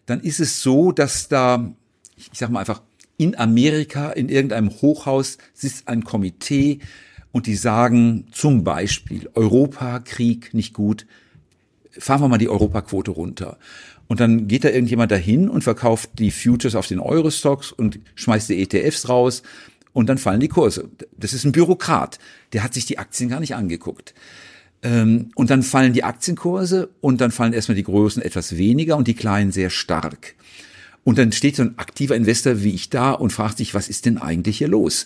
dann 0.06 0.22
ist 0.22 0.40
es 0.40 0.62
so, 0.62 0.92
dass 0.92 1.28
da, 1.28 1.72
ich 2.16 2.40
sag 2.40 2.50
mal 2.50 2.62
einfach, 2.62 2.82
in 3.18 3.38
Amerika 3.38 4.12
in 4.12 4.30
irgendeinem 4.30 4.70
Hochhaus 4.70 5.38
sitzt 5.54 5.88
ein 5.88 6.04
Komitee 6.04 6.80
und 7.38 7.46
die 7.46 7.56
sagen 7.56 8.26
zum 8.32 8.64
Beispiel 8.64 9.30
Europa, 9.36 10.00
Krieg, 10.00 10.56
nicht 10.56 10.74
gut, 10.74 11.06
fahren 11.92 12.20
wir 12.20 12.28
mal 12.30 12.40
die 12.40 12.50
Europaquote 12.50 13.12
runter. 13.12 13.60
Und 14.08 14.20
dann 14.20 14.48
geht 14.48 14.64
da 14.64 14.70
irgendjemand 14.70 15.12
dahin 15.12 15.48
und 15.48 15.64
verkauft 15.64 16.10
die 16.18 16.32
Futures 16.32 16.74
auf 16.74 16.88
den 16.88 17.00
Eurostocks 17.00 17.72
und 17.72 18.00
schmeißt 18.16 18.50
die 18.50 18.60
ETFs 18.60 19.08
raus 19.08 19.44
und 19.94 20.10
dann 20.10 20.18
fallen 20.18 20.40
die 20.40 20.48
Kurse. 20.48 20.90
Das 21.16 21.34
ist 21.34 21.44
ein 21.44 21.52
Bürokrat, 21.52 22.18
der 22.54 22.64
hat 22.64 22.74
sich 22.74 22.88
die 22.88 22.98
Aktien 22.98 23.30
gar 23.30 23.40
nicht 23.40 23.54
angeguckt. 23.54 24.16
Ähm, 24.82 25.30
und 25.36 25.52
dann 25.52 25.62
fallen 25.62 25.94
die 25.94 26.04
Aktienkurse 26.04 26.90
und 27.02 27.22
dann 27.22 27.30
fallen 27.30 27.54
erstmal 27.54 27.76
die 27.76 27.84
Großen 27.84 28.20
etwas 28.20 28.58
weniger 28.58 28.98
und 28.98 29.08
die 29.08 29.14
Kleinen 29.14 29.52
sehr 29.52 29.70
stark. 29.70 30.34
Und 31.04 31.20
dann 31.20 31.32
steht 31.34 31.56
so 31.56 31.62
ein 31.62 31.78
aktiver 31.78 32.16
Investor 32.16 32.64
wie 32.64 32.74
ich 32.74 32.90
da 32.90 33.12
und 33.12 33.32
fragt 33.32 33.60
sich, 33.60 33.76
was 33.76 33.90
ist 33.90 34.08
denn 34.08 34.18
eigentlich 34.18 34.58
hier 34.58 34.70
los? 34.70 35.06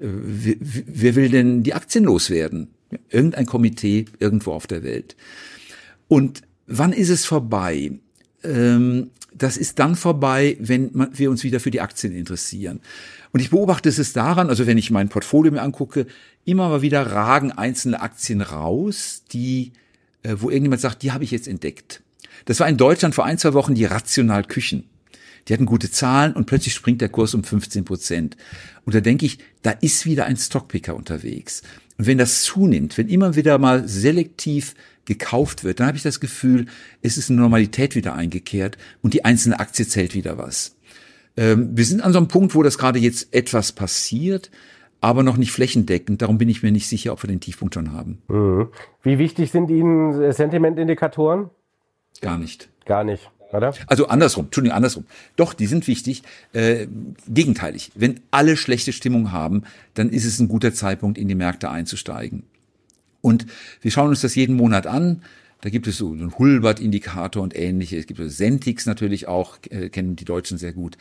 Wer, 0.00 0.56
wer 0.58 1.14
will 1.14 1.28
denn 1.28 1.62
die 1.62 1.74
Aktien 1.74 2.04
loswerden? 2.04 2.68
Irgendein 3.10 3.46
Komitee 3.46 4.06
irgendwo 4.18 4.52
auf 4.52 4.66
der 4.66 4.82
Welt. 4.82 5.14
Und 6.08 6.42
Wann 6.72 6.92
ist 6.92 7.08
es 7.08 7.24
vorbei? 7.24 7.98
Ähm, 8.44 9.10
das 9.34 9.56
ist 9.56 9.80
dann 9.80 9.96
vorbei, 9.96 10.56
wenn 10.60 11.08
wir 11.12 11.30
uns 11.30 11.42
wieder 11.42 11.58
für 11.58 11.72
die 11.72 11.80
Aktien 11.80 12.14
interessieren. 12.14 12.80
Und 13.32 13.40
ich 13.40 13.50
beobachte 13.50 13.88
es 13.88 14.12
daran, 14.12 14.48
also 14.48 14.68
wenn 14.68 14.78
ich 14.78 14.92
mein 14.92 15.08
Portfolio 15.08 15.50
mir 15.50 15.62
angucke, 15.62 16.06
immer 16.44 16.68
mal 16.68 16.80
wieder 16.80 17.02
ragen 17.10 17.50
einzelne 17.50 18.00
Aktien 18.00 18.40
raus, 18.40 19.24
die, 19.32 19.72
äh, 20.22 20.36
wo 20.38 20.48
irgendjemand 20.48 20.80
sagt, 20.80 21.02
die 21.02 21.10
habe 21.10 21.24
ich 21.24 21.32
jetzt 21.32 21.48
entdeckt. 21.48 22.02
Das 22.44 22.60
war 22.60 22.68
in 22.68 22.76
Deutschland 22.76 23.16
vor 23.16 23.24
ein, 23.24 23.38
zwei 23.38 23.52
Wochen 23.52 23.74
die 23.74 23.84
Rational 23.84 24.44
Küchen. 24.44 24.84
Die 25.48 25.52
hatten 25.52 25.66
gute 25.66 25.90
Zahlen 25.90 26.32
und 26.32 26.46
plötzlich 26.46 26.74
springt 26.74 27.00
der 27.00 27.08
Kurs 27.08 27.34
um 27.34 27.44
15 27.44 27.84
Prozent. 27.84 28.36
Und 28.84 28.94
da 28.94 29.00
denke 29.00 29.26
ich, 29.26 29.38
da 29.62 29.70
ist 29.70 30.06
wieder 30.06 30.26
ein 30.26 30.36
Stockpicker 30.36 30.94
unterwegs. 30.94 31.62
Und 31.98 32.06
wenn 32.06 32.18
das 32.18 32.42
zunimmt, 32.42 32.96
wenn 32.98 33.08
immer 33.08 33.36
wieder 33.36 33.58
mal 33.58 33.86
selektiv 33.86 34.74
gekauft 35.04 35.64
wird, 35.64 35.80
dann 35.80 35.88
habe 35.88 35.96
ich 35.96 36.02
das 36.02 36.20
Gefühl, 36.20 36.66
es 37.02 37.18
ist 37.18 37.30
eine 37.30 37.40
Normalität 37.40 37.94
wieder 37.94 38.14
eingekehrt 38.14 38.78
und 39.02 39.14
die 39.14 39.24
einzelne 39.24 39.58
Aktie 39.58 39.86
zählt 39.86 40.14
wieder 40.14 40.38
was. 40.38 40.76
Ähm, 41.36 41.70
wir 41.76 41.84
sind 41.84 42.02
an 42.02 42.12
so 42.12 42.18
einem 42.18 42.28
Punkt, 42.28 42.54
wo 42.54 42.62
das 42.62 42.78
gerade 42.78 42.98
jetzt 42.98 43.34
etwas 43.34 43.72
passiert, 43.72 44.50
aber 45.00 45.22
noch 45.22 45.36
nicht 45.36 45.52
flächendeckend. 45.52 46.22
Darum 46.22 46.38
bin 46.38 46.48
ich 46.48 46.62
mir 46.62 46.72
nicht 46.72 46.88
sicher, 46.88 47.12
ob 47.12 47.22
wir 47.22 47.28
den 47.28 47.40
Tiefpunkt 47.40 47.74
schon 47.74 47.92
haben. 47.92 48.22
Mhm. 48.28 48.68
Wie 49.02 49.18
wichtig 49.18 49.50
sind 49.50 49.70
Ihnen 49.70 50.32
Sentimentindikatoren? 50.32 51.50
Gar 52.20 52.38
nicht. 52.38 52.68
Gar 52.84 53.04
nicht. 53.04 53.30
Oder? 53.52 53.74
Also 53.86 54.06
andersrum, 54.08 54.46
Entschuldigung, 54.46 54.76
andersrum. 54.76 55.04
Doch, 55.36 55.54
die 55.54 55.66
sind 55.66 55.86
wichtig. 55.86 56.22
Äh, 56.52 56.86
gegenteilig. 57.28 57.90
Wenn 57.94 58.20
alle 58.30 58.56
schlechte 58.56 58.92
Stimmung 58.92 59.32
haben, 59.32 59.64
dann 59.94 60.10
ist 60.10 60.24
es 60.24 60.38
ein 60.38 60.48
guter 60.48 60.72
Zeitpunkt, 60.72 61.18
in 61.18 61.28
die 61.28 61.34
Märkte 61.34 61.70
einzusteigen. 61.70 62.44
Und 63.20 63.46
wir 63.80 63.90
schauen 63.90 64.08
uns 64.08 64.20
das 64.20 64.34
jeden 64.34 64.56
Monat 64.56 64.86
an. 64.86 65.22
Da 65.60 65.68
gibt 65.68 65.86
es 65.86 65.98
so 65.98 66.10
einen 66.10 66.38
Hulbert-Indikator 66.38 67.42
und 67.42 67.54
ähnliche. 67.56 67.98
Es 67.98 68.06
gibt 68.06 68.20
Sentix 68.30 68.86
natürlich 68.86 69.28
auch, 69.28 69.58
äh, 69.68 69.90
kennen 69.90 70.16
die 70.16 70.24
Deutschen 70.24 70.56
sehr 70.56 70.72
gut. 70.72 70.96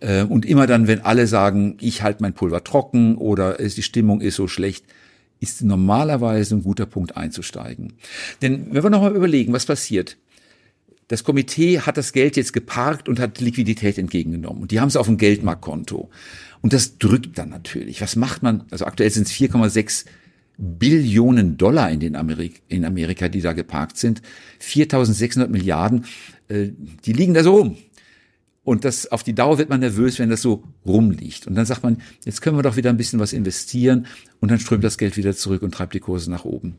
Äh, 0.00 0.22
und 0.22 0.46
immer 0.46 0.66
dann, 0.66 0.86
wenn 0.86 1.00
alle 1.00 1.26
sagen, 1.26 1.76
ich 1.80 2.02
halte 2.02 2.22
mein 2.22 2.34
Pulver 2.34 2.62
trocken 2.62 3.16
oder 3.16 3.54
die 3.54 3.82
Stimmung 3.82 4.20
ist 4.20 4.36
so 4.36 4.46
schlecht, 4.46 4.84
ist 5.40 5.62
normalerweise 5.62 6.56
ein 6.56 6.62
guter 6.62 6.86
Punkt 6.86 7.16
einzusteigen. 7.16 7.94
Denn 8.42 8.72
wenn 8.72 8.82
wir 8.82 8.90
nochmal 8.90 9.14
überlegen, 9.14 9.52
was 9.52 9.66
passiert. 9.66 10.16
Das 11.08 11.24
Komitee 11.24 11.80
hat 11.80 11.96
das 11.96 12.12
Geld 12.12 12.36
jetzt 12.36 12.52
geparkt 12.52 13.08
und 13.08 13.18
hat 13.18 13.40
Liquidität 13.40 13.98
entgegengenommen. 13.98 14.62
Und 14.62 14.70
die 14.70 14.80
haben 14.80 14.88
es 14.88 14.96
auf 14.96 15.06
dem 15.06 15.16
Geldmarktkonto. 15.16 16.10
Und 16.60 16.72
das 16.72 16.98
drückt 16.98 17.38
dann 17.38 17.48
natürlich. 17.48 18.00
Was 18.00 18.14
macht 18.14 18.42
man? 18.42 18.64
Also 18.70 18.84
aktuell 18.84 19.10
sind 19.10 19.26
es 19.26 19.32
4,6 19.32 20.04
Billionen 20.58 21.56
Dollar 21.56 21.90
in, 21.90 22.00
den 22.00 22.16
Amerik 22.16 22.62
in 22.68 22.84
Amerika, 22.84 23.28
die 23.28 23.40
da 23.40 23.52
geparkt 23.52 23.96
sind. 23.96 24.22
4.600 24.60 25.48
Milliarden, 25.48 26.04
äh, 26.48 26.70
die 27.04 27.12
liegen 27.12 27.32
da 27.32 27.42
so 27.42 27.54
rum. 27.54 27.76
Und 28.64 28.84
das, 28.84 29.10
auf 29.10 29.22
die 29.22 29.34
Dauer 29.34 29.56
wird 29.56 29.70
man 29.70 29.80
nervös, 29.80 30.18
wenn 30.18 30.28
das 30.28 30.42
so 30.42 30.62
rumliegt. 30.84 31.46
Und 31.46 31.54
dann 31.54 31.64
sagt 31.64 31.84
man, 31.84 32.02
jetzt 32.26 32.42
können 32.42 32.58
wir 32.58 32.62
doch 32.62 32.76
wieder 32.76 32.90
ein 32.90 32.98
bisschen 32.98 33.18
was 33.18 33.32
investieren 33.32 34.06
und 34.40 34.50
dann 34.50 34.58
strömt 34.58 34.84
das 34.84 34.98
Geld 34.98 35.16
wieder 35.16 35.34
zurück 35.34 35.62
und 35.62 35.72
treibt 35.72 35.94
die 35.94 36.00
Kurse 36.00 36.30
nach 36.30 36.44
oben. 36.44 36.76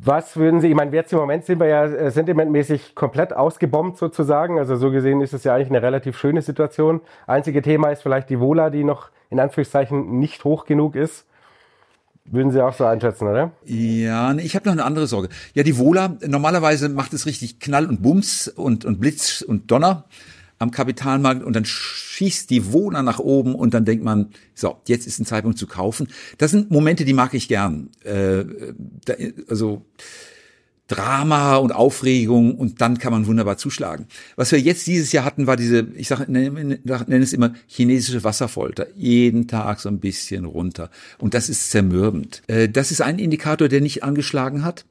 Was 0.00 0.36
würden 0.36 0.60
Sie, 0.60 0.68
ich 0.68 0.74
meine, 0.74 0.94
jetzt 0.94 1.12
im 1.12 1.18
Moment 1.18 1.44
sind 1.44 1.58
wir 1.58 1.66
ja 1.66 1.84
äh, 1.84 2.10
sentimentmäßig 2.10 2.94
komplett 2.94 3.32
ausgebombt 3.32 3.98
sozusagen. 3.98 4.58
Also 4.58 4.76
so 4.76 4.90
gesehen 4.90 5.20
ist 5.20 5.32
es 5.32 5.44
ja 5.44 5.54
eigentlich 5.54 5.70
eine 5.70 5.82
relativ 5.82 6.16
schöne 6.16 6.42
Situation. 6.42 7.00
Einzige 7.26 7.62
Thema 7.62 7.90
ist 7.90 8.02
vielleicht 8.02 8.30
die 8.30 8.38
Vola, 8.38 8.70
die 8.70 8.84
noch 8.84 9.10
in 9.30 9.40
Anführungszeichen 9.40 10.18
nicht 10.18 10.44
hoch 10.44 10.66
genug 10.66 10.94
ist. 10.94 11.26
Würden 12.24 12.52
Sie 12.52 12.62
auch 12.62 12.74
so 12.74 12.84
einschätzen, 12.84 13.26
oder? 13.26 13.52
Ja, 13.64 14.34
ich 14.34 14.54
habe 14.54 14.66
noch 14.66 14.74
eine 14.74 14.84
andere 14.84 15.06
Sorge. 15.06 15.30
Ja, 15.54 15.62
die 15.62 15.78
Vola, 15.78 16.16
normalerweise 16.26 16.88
macht 16.90 17.14
es 17.14 17.26
richtig 17.26 17.58
Knall 17.58 17.86
und 17.86 18.02
Bums 18.02 18.48
und, 18.48 18.84
und 18.84 19.00
Blitz 19.00 19.42
und 19.42 19.70
Donner 19.70 20.04
am 20.58 20.70
Kapitalmarkt 20.70 21.42
und 21.42 21.54
dann 21.54 21.64
schießt 21.64 22.50
die 22.50 22.72
Wohner 22.72 23.02
nach 23.02 23.18
oben 23.18 23.54
und 23.54 23.74
dann 23.74 23.84
denkt 23.84 24.04
man, 24.04 24.30
so, 24.54 24.76
jetzt 24.86 25.06
ist 25.06 25.20
ein 25.20 25.26
Zeitpunkt 25.26 25.58
zu 25.58 25.66
kaufen. 25.66 26.08
Das 26.38 26.50
sind 26.50 26.70
Momente, 26.70 27.04
die 27.04 27.12
mag 27.12 27.34
ich 27.34 27.48
gern. 27.48 27.90
Äh, 28.04 28.44
da, 29.04 29.14
also 29.48 29.84
Drama 30.88 31.56
und 31.56 31.72
Aufregung 31.72 32.54
und 32.54 32.80
dann 32.80 32.98
kann 32.98 33.12
man 33.12 33.26
wunderbar 33.26 33.58
zuschlagen. 33.58 34.06
Was 34.36 34.52
wir 34.52 34.58
jetzt 34.58 34.86
dieses 34.86 35.12
Jahr 35.12 35.24
hatten, 35.24 35.46
war 35.46 35.56
diese, 35.56 35.86
ich 35.94 36.08
sage, 36.08 36.32
nenne, 36.32 36.78
nenne 36.82 37.22
es 37.22 37.34
immer 37.34 37.52
chinesische 37.66 38.24
Wasserfolter. 38.24 38.86
Jeden 38.96 39.46
Tag 39.48 39.80
so 39.80 39.90
ein 39.90 40.00
bisschen 40.00 40.46
runter. 40.46 40.90
Und 41.18 41.34
das 41.34 41.50
ist 41.50 41.70
zermürbend. 41.70 42.42
Äh, 42.46 42.70
das 42.70 42.90
ist 42.90 43.02
ein 43.02 43.18
Indikator, 43.18 43.68
der 43.68 43.82
nicht 43.82 44.02
angeschlagen 44.02 44.64
hat. 44.64 44.86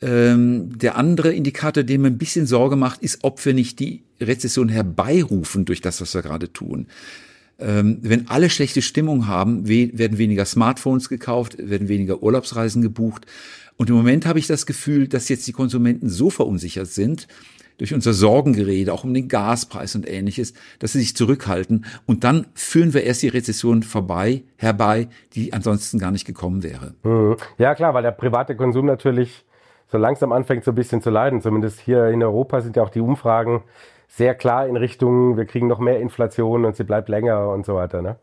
Ähm, 0.00 0.78
der 0.78 0.96
andere 0.96 1.32
Indikator, 1.32 1.82
der 1.82 1.98
mir 1.98 2.06
ein 2.06 2.18
bisschen 2.18 2.46
Sorge 2.46 2.76
macht, 2.76 3.02
ist, 3.02 3.18
ob 3.22 3.44
wir 3.44 3.54
nicht 3.54 3.80
die 3.80 4.02
Rezession 4.20 4.68
herbeirufen 4.68 5.64
durch 5.64 5.80
das, 5.80 6.00
was 6.00 6.14
wir 6.14 6.22
gerade 6.22 6.52
tun. 6.52 6.86
Ähm, 7.58 7.98
wenn 8.02 8.28
alle 8.28 8.50
schlechte 8.50 8.82
Stimmung 8.82 9.26
haben, 9.26 9.68
we 9.68 9.90
werden 9.92 10.18
weniger 10.18 10.44
Smartphones 10.44 11.08
gekauft, 11.08 11.56
werden 11.58 11.88
weniger 11.88 12.22
Urlaubsreisen 12.22 12.82
gebucht. 12.82 13.26
Und 13.76 13.90
im 13.90 13.96
Moment 13.96 14.26
habe 14.26 14.38
ich 14.38 14.46
das 14.46 14.66
Gefühl, 14.66 15.08
dass 15.08 15.28
jetzt 15.28 15.46
die 15.46 15.52
Konsumenten 15.52 16.08
so 16.08 16.30
verunsichert 16.30 16.88
sind, 16.88 17.26
durch 17.78 17.94
unser 17.94 18.12
Sorgengerede, 18.12 18.92
auch 18.92 19.04
um 19.04 19.14
den 19.14 19.28
Gaspreis 19.28 19.94
und 19.94 20.08
ähnliches, 20.08 20.52
dass 20.80 20.92
sie 20.92 20.98
sich 20.98 21.16
zurückhalten. 21.16 21.86
Und 22.06 22.24
dann 22.24 22.46
führen 22.54 22.92
wir 22.92 23.04
erst 23.04 23.22
die 23.22 23.28
Rezession 23.28 23.82
vorbei, 23.82 24.42
herbei, 24.56 25.08
die 25.34 25.52
ansonsten 25.52 25.98
gar 25.98 26.10
nicht 26.10 26.26
gekommen 26.26 26.62
wäre. 26.62 26.94
Mhm. 27.04 27.36
Ja, 27.56 27.74
klar, 27.74 27.94
weil 27.94 28.02
der 28.02 28.10
private 28.10 28.56
Konsum 28.56 28.86
natürlich 28.86 29.44
so 29.90 29.98
langsam 29.98 30.32
anfängt 30.32 30.64
so 30.64 30.72
ein 30.72 30.74
bisschen 30.74 31.02
zu 31.02 31.10
leiden. 31.10 31.40
Zumindest 31.42 31.80
hier 31.80 32.06
in 32.08 32.22
Europa 32.22 32.60
sind 32.60 32.76
ja 32.76 32.82
auch 32.82 32.90
die 32.90 33.00
Umfragen 33.00 33.62
sehr 34.08 34.34
klar 34.34 34.66
in 34.66 34.76
Richtung, 34.76 35.36
wir 35.36 35.44
kriegen 35.44 35.66
noch 35.66 35.78
mehr 35.78 36.00
Inflation 36.00 36.64
und 36.64 36.76
sie 36.76 36.84
bleibt 36.84 37.08
länger 37.08 37.50
und 37.50 37.66
so 37.66 37.74
weiter. 37.74 38.02
Ne? 38.02 38.16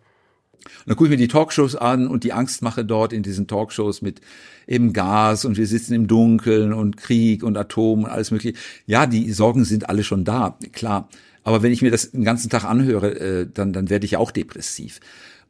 Und 0.65 0.88
dann 0.88 0.95
gucke 0.95 1.05
ich 1.05 1.12
mir 1.12 1.17
die 1.17 1.27
Talkshows 1.27 1.75
an 1.75 2.07
und 2.07 2.24
die 2.24 2.34
Angstmache 2.34 2.84
dort 2.84 3.13
in 3.13 3.24
diesen 3.24 3.48
Talkshows 3.48 4.01
mit 4.01 4.19
eben 4.67 4.93
Gas 4.93 5.45
und 5.45 5.57
wir 5.57 5.67
sitzen 5.67 5.93
im 5.93 6.07
Dunkeln 6.07 6.74
und 6.74 6.98
Krieg 6.98 7.43
und 7.43 7.55
Atom 7.55 8.05
und 8.05 8.10
alles 8.10 8.31
mögliche. 8.31 8.57
Ja, 8.88 9.05
die 9.05 9.31
Sorgen 9.31 9.63
sind 9.63 9.89
alle 9.89 10.03
schon 10.03 10.24
da, 10.24 10.57
klar. 10.74 11.07
Aber 11.43 11.62
wenn 11.62 11.72
ich 11.72 11.84
mir 11.84 11.91
das 11.91 12.12
den 12.12 12.24
ganzen 12.24 12.50
Tag 12.50 12.63
anhöre, 12.65 13.12
äh, 13.19 13.48
dann, 13.51 13.72
dann 13.72 13.89
werde 13.91 14.05
ich 14.05 14.17
auch 14.17 14.31
depressiv. 14.31 15.00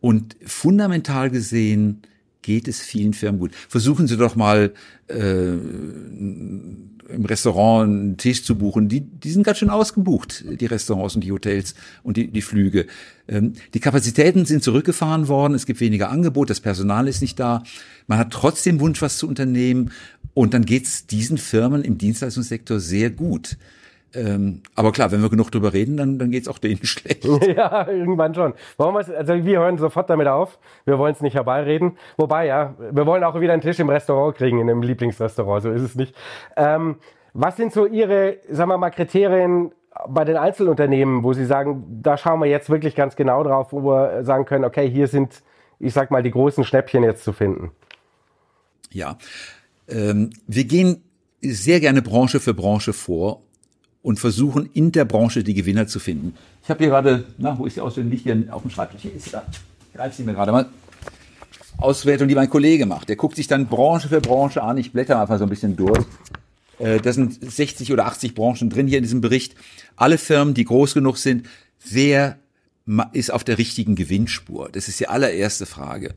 Und 0.01 0.35
fundamental 0.45 1.29
gesehen 1.29 2.01
geht 2.45 2.67
es 2.67 2.79
vielen 2.79 3.13
Firmen 3.13 3.39
gut. 3.39 3.55
Versuchen 3.55 4.05
Sie 4.05 4.17
doch 4.17 4.35
mal 4.35 4.71
äh, 5.07 5.53
im 5.53 7.25
Restaurant 7.25 7.89
einen 7.89 8.17
Tisch 8.17 8.43
zu 8.43 8.55
buchen. 8.55 8.87
Die, 8.87 9.01
die 9.01 9.31
sind 9.31 9.43
ganz 9.43 9.57
schön 9.57 9.71
ausgebucht, 9.71 10.45
die 10.47 10.65
Restaurants 10.67 11.15
und 11.15 11.23
die 11.23 11.31
Hotels 11.31 11.73
und 12.03 12.17
die, 12.17 12.27
die 12.27 12.43
Flüge. 12.43 12.85
Ähm, 13.27 13.53
die 13.73 13.79
Kapazitäten 13.79 14.45
sind 14.45 14.63
zurückgefahren 14.63 15.27
worden, 15.27 15.55
es 15.55 15.65
gibt 15.65 15.79
weniger 15.79 16.11
Angebot, 16.11 16.51
das 16.51 16.59
Personal 16.59 17.07
ist 17.07 17.21
nicht 17.21 17.39
da. 17.39 17.63
Man 18.05 18.19
hat 18.19 18.31
trotzdem 18.31 18.79
Wunsch, 18.79 19.01
was 19.01 19.17
zu 19.17 19.27
unternehmen. 19.27 19.91
Und 20.35 20.53
dann 20.53 20.65
geht 20.65 20.85
es 20.85 21.07
diesen 21.07 21.39
Firmen 21.39 21.83
im 21.83 21.97
Dienstleistungssektor 21.97 22.79
sehr 22.79 23.09
gut. 23.09 23.57
Ähm, 24.15 24.61
aber 24.75 24.91
klar, 24.91 25.11
wenn 25.11 25.21
wir 25.21 25.29
genug 25.29 25.51
drüber 25.51 25.73
reden, 25.73 25.97
dann, 25.97 26.17
dann 26.17 26.31
geht's 26.31 26.47
auch 26.47 26.57
denen 26.57 26.79
schlecht. 26.83 27.25
ja, 27.55 27.87
irgendwann 27.87 28.33
schon. 28.33 28.53
Wollen 28.77 28.95
also 28.95 29.33
wir 29.33 29.59
hören 29.59 29.77
sofort 29.77 30.09
damit 30.09 30.27
auf. 30.27 30.57
Wir 30.85 30.97
wollen 30.97 31.13
es 31.13 31.21
nicht 31.21 31.35
herbeireden. 31.35 31.97
Wobei, 32.17 32.47
ja, 32.47 32.73
wir 32.91 33.05
wollen 33.05 33.23
auch 33.23 33.39
wieder 33.39 33.53
einen 33.53 33.61
Tisch 33.61 33.79
im 33.79 33.89
Restaurant 33.89 34.35
kriegen, 34.35 34.59
in 34.59 34.69
einem 34.69 34.81
Lieblingsrestaurant. 34.81 35.63
So 35.63 35.71
ist 35.71 35.81
es 35.81 35.95
nicht. 35.95 36.15
Ähm, 36.55 36.95
was 37.33 37.57
sind 37.57 37.73
so 37.73 37.85
Ihre, 37.85 38.37
sagen 38.49 38.69
wir 38.69 38.77
mal, 38.77 38.91
Kriterien 38.91 39.71
bei 40.07 40.25
den 40.25 40.37
Einzelunternehmen, 40.37 41.23
wo 41.23 41.33
Sie 41.33 41.45
sagen, 41.45 41.83
da 42.01 42.17
schauen 42.17 42.39
wir 42.39 42.47
jetzt 42.47 42.69
wirklich 42.69 42.95
ganz 42.95 43.15
genau 43.15 43.43
drauf, 43.43 43.71
wo 43.71 43.83
wir 43.83 44.23
sagen 44.23 44.45
können, 44.45 44.65
okay, 44.65 44.89
hier 44.89 45.07
sind, 45.07 45.41
ich 45.79 45.93
sag 45.93 46.11
mal, 46.11 46.23
die 46.23 46.31
großen 46.31 46.63
Schnäppchen 46.63 47.03
jetzt 47.03 47.23
zu 47.23 47.33
finden? 47.33 47.71
Ja, 48.91 49.17
ähm, 49.87 50.31
wir 50.47 50.65
gehen 50.65 51.03
sehr 51.41 51.79
gerne 51.79 52.01
Branche 52.01 52.39
für 52.39 52.53
Branche 52.53 52.93
vor 52.93 53.41
und 54.05 54.19
versuchen 54.19 54.69
in 54.73 54.91
der 54.91 55.03
Branche 55.03 55.43
die 55.43 55.55
Gewinner 55.55 55.87
zu 55.87 55.99
finden. 55.99 56.35
Ich 56.61 56.69
habe 56.69 56.77
hier 56.77 56.89
gerade, 56.89 57.25
na, 57.39 57.57
wo 57.57 57.65
ist 57.65 57.75
die 57.75 57.81
Auswertung? 57.81 58.11
Liegt 58.11 58.21
hier 58.23 58.43
auf 58.51 58.61
dem 58.61 58.69
Schreibtisch. 58.69 59.01
Hier 59.01 59.15
ist 59.15 59.33
da. 59.33 59.43
Ich 60.07 60.15
sie 60.15 60.21
mir 60.21 60.33
gerade 60.33 60.51
mal. 60.51 60.67
Auswertung, 61.77 62.27
die 62.27 62.35
mein 62.35 62.49
Kollege 62.49 62.85
macht. 62.85 63.09
Der 63.09 63.15
guckt 63.15 63.35
sich 63.35 63.47
dann 63.47 63.65
Branche 63.65 64.07
für 64.07 64.21
Branche 64.21 64.61
an. 64.61 64.77
Ich 64.77 64.91
blätter 64.91 65.19
einfach 65.19 65.39
so 65.39 65.45
ein 65.45 65.49
bisschen 65.49 65.75
durch. 65.75 66.05
Äh, 66.77 66.99
da 66.99 67.11
sind 67.13 67.51
60 67.51 67.91
oder 67.93 68.05
80 68.05 68.35
Branchen 68.35 68.69
drin 68.69 68.85
hier 68.85 68.99
in 68.99 69.03
diesem 69.03 69.21
Bericht. 69.21 69.55
Alle 69.95 70.19
Firmen, 70.19 70.53
die 70.53 70.65
groß 70.65 70.93
genug 70.93 71.17
sind, 71.17 71.47
wer 71.89 72.37
ist 73.13 73.33
auf 73.33 73.43
der 73.43 73.57
richtigen 73.57 73.95
Gewinnspur? 73.95 74.69
Das 74.71 74.87
ist 74.87 74.99
die 74.99 75.07
allererste 75.07 75.65
Frage. 75.65 76.13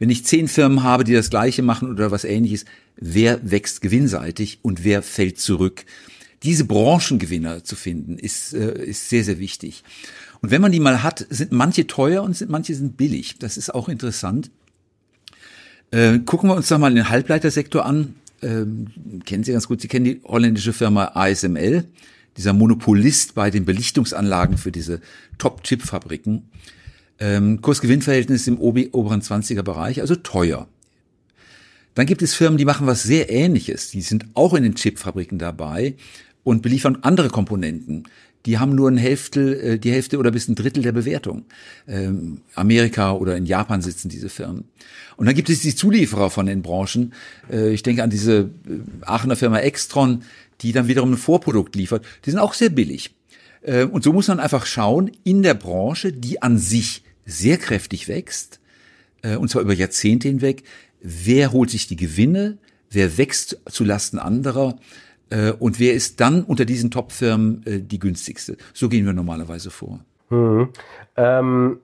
Wenn 0.00 0.10
ich 0.10 0.24
zehn 0.24 0.48
Firmen 0.48 0.82
habe, 0.82 1.04
die 1.04 1.14
das 1.14 1.30
Gleiche 1.30 1.62
machen 1.62 1.88
oder 1.88 2.10
was 2.10 2.24
ähnliches, 2.24 2.64
wer 2.96 3.38
wächst 3.48 3.80
gewinnseitig 3.80 4.58
und 4.62 4.82
wer 4.82 5.02
fällt 5.02 5.38
zurück? 5.38 5.84
Diese 6.42 6.64
Branchengewinner 6.64 7.64
zu 7.64 7.76
finden, 7.76 8.18
ist, 8.18 8.54
äh, 8.54 8.84
ist 8.84 9.08
sehr, 9.08 9.24
sehr 9.24 9.38
wichtig. 9.38 9.82
Und 10.40 10.50
wenn 10.50 10.62
man 10.62 10.72
die 10.72 10.80
mal 10.80 11.02
hat, 11.02 11.26
sind 11.30 11.52
manche 11.52 11.86
teuer 11.86 12.22
und 12.22 12.36
sind, 12.36 12.50
manche 12.50 12.74
sind 12.74 12.96
billig. 12.96 13.38
Das 13.38 13.56
ist 13.56 13.74
auch 13.74 13.88
interessant. 13.88 14.50
Äh, 15.90 16.20
gucken 16.20 16.50
wir 16.50 16.54
uns 16.54 16.68
doch 16.68 16.78
mal 16.78 16.94
den 16.94 17.08
Halbleitersektor 17.08 17.84
an. 17.84 18.14
Ähm, 18.42 18.86
kennen 19.24 19.42
Sie 19.42 19.52
ganz 19.52 19.66
gut, 19.66 19.80
Sie 19.80 19.88
kennen 19.88 20.04
die 20.04 20.20
holländische 20.24 20.72
Firma 20.72 21.12
ASML, 21.14 21.84
dieser 22.36 22.52
Monopolist 22.52 23.34
bei 23.34 23.50
den 23.50 23.64
Belichtungsanlagen 23.64 24.58
für 24.58 24.70
diese 24.70 25.00
Top-Chip-Fabriken. 25.38 26.48
Ähm, 27.18 27.60
Kursgewinnverhältnis 27.62 28.46
im 28.46 28.58
oberen 28.58 29.22
20er 29.22 29.62
Bereich, 29.62 30.00
also 30.00 30.14
teuer. 30.14 30.68
Dann 31.94 32.06
gibt 32.06 32.22
es 32.22 32.34
Firmen, 32.34 32.58
die 32.58 32.64
machen 32.64 32.86
was 32.86 33.02
sehr 33.02 33.28
ähnliches. 33.28 33.90
Die 33.90 34.02
sind 34.02 34.26
auch 34.34 34.54
in 34.54 34.62
den 34.62 34.76
Chipfabriken 34.76 35.40
dabei 35.40 35.96
und 36.48 36.62
beliefern 36.62 36.98
andere 37.02 37.28
Komponenten. 37.28 38.04
Die 38.46 38.58
haben 38.58 38.74
nur 38.74 38.90
ein 38.90 38.96
Hälfte, 38.96 39.60
äh, 39.60 39.78
die 39.78 39.92
Hälfte 39.92 40.18
oder 40.18 40.30
bis 40.30 40.48
ein 40.48 40.54
Drittel 40.54 40.82
der 40.82 40.92
Bewertung. 40.92 41.44
Ähm, 41.86 42.42
Amerika 42.54 43.12
oder 43.12 43.36
in 43.36 43.46
Japan 43.46 43.82
sitzen 43.82 44.08
diese 44.08 44.28
Firmen. 44.28 44.64
Und 45.16 45.26
dann 45.26 45.34
gibt 45.34 45.50
es 45.50 45.60
die 45.60 45.74
Zulieferer 45.74 46.30
von 46.30 46.46
den 46.46 46.62
Branchen. 46.62 47.12
Äh, 47.50 47.70
ich 47.70 47.82
denke 47.82 48.02
an 48.02 48.10
diese 48.10 48.38
äh, 48.38 48.46
Aachener 49.02 49.36
Firma 49.36 49.58
Extron, 49.58 50.22
die 50.60 50.72
dann 50.72 50.88
wiederum 50.88 51.12
ein 51.12 51.18
Vorprodukt 51.18 51.76
liefert. 51.76 52.04
Die 52.24 52.30
sind 52.30 52.40
auch 52.40 52.54
sehr 52.54 52.70
billig. 52.70 53.14
Und 53.90 54.04
so 54.04 54.12
muss 54.12 54.28
man 54.28 54.38
einfach 54.38 54.66
schauen, 54.66 55.10
in 55.24 55.42
der 55.42 55.54
Branche, 55.54 56.12
die 56.12 56.40
an 56.42 56.58
sich 56.58 57.02
sehr 57.26 57.58
kräftig 57.58 58.06
wächst, 58.06 58.60
äh, 59.22 59.36
und 59.36 59.50
zwar 59.50 59.62
über 59.62 59.74
Jahrzehnte 59.74 60.28
hinweg. 60.28 60.62
Wer 61.00 61.52
holt 61.52 61.70
sich 61.70 61.86
die 61.86 61.96
Gewinne? 61.96 62.58
Wer 62.90 63.18
wächst 63.18 63.60
zu 63.70 63.84
Lasten 63.84 64.18
anderer? 64.18 64.78
Äh, 65.30 65.52
und 65.52 65.78
wer 65.80 65.94
ist 65.94 66.20
dann 66.20 66.44
unter 66.44 66.64
diesen 66.64 66.90
Top-Firmen 66.90 67.62
äh, 67.66 67.80
die 67.80 67.98
günstigste? 67.98 68.56
So 68.72 68.88
gehen 68.88 69.06
wir 69.06 69.12
normalerweise 69.12 69.70
vor. 69.70 70.00
Mhm. 70.30 70.68
Ähm, 71.16 71.80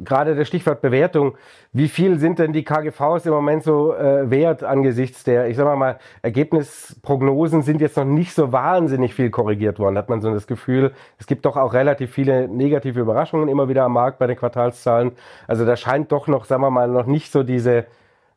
Gerade 0.00 0.34
das 0.34 0.48
Stichwort 0.48 0.82
Bewertung. 0.82 1.36
Wie 1.72 1.88
viel 1.88 2.18
sind 2.18 2.38
denn 2.38 2.52
die 2.52 2.64
KGVs 2.64 3.26
im 3.26 3.32
Moment 3.32 3.62
so 3.62 3.94
äh, 3.94 4.30
wert 4.30 4.62
angesichts 4.62 5.24
der, 5.24 5.48
ich 5.48 5.56
sag 5.56 5.64
mal, 5.64 5.76
mal, 5.76 5.98
Ergebnisprognosen 6.22 7.62
sind 7.62 7.80
jetzt 7.80 7.96
noch 7.96 8.04
nicht 8.04 8.34
so 8.34 8.52
wahnsinnig 8.52 9.14
viel 9.14 9.30
korrigiert 9.30 9.78
worden, 9.78 9.96
hat 9.96 10.08
man 10.08 10.20
so 10.20 10.32
das 10.32 10.46
Gefühl. 10.46 10.92
Es 11.18 11.26
gibt 11.26 11.44
doch 11.46 11.56
auch 11.56 11.74
relativ 11.74 12.12
viele 12.12 12.48
negative 12.48 13.00
Überraschungen 13.00 13.48
immer 13.48 13.68
wieder 13.68 13.84
am 13.84 13.92
Markt 13.92 14.18
bei 14.18 14.26
den 14.26 14.36
Quartalszahlen. 14.36 15.12
Also 15.46 15.64
da 15.64 15.76
scheint 15.76 16.12
doch 16.12 16.26
noch, 16.26 16.44
sagen 16.44 16.62
wir 16.62 16.70
mal, 16.70 16.88
noch 16.88 17.06
nicht 17.06 17.32
so 17.32 17.42
diese, 17.42 17.86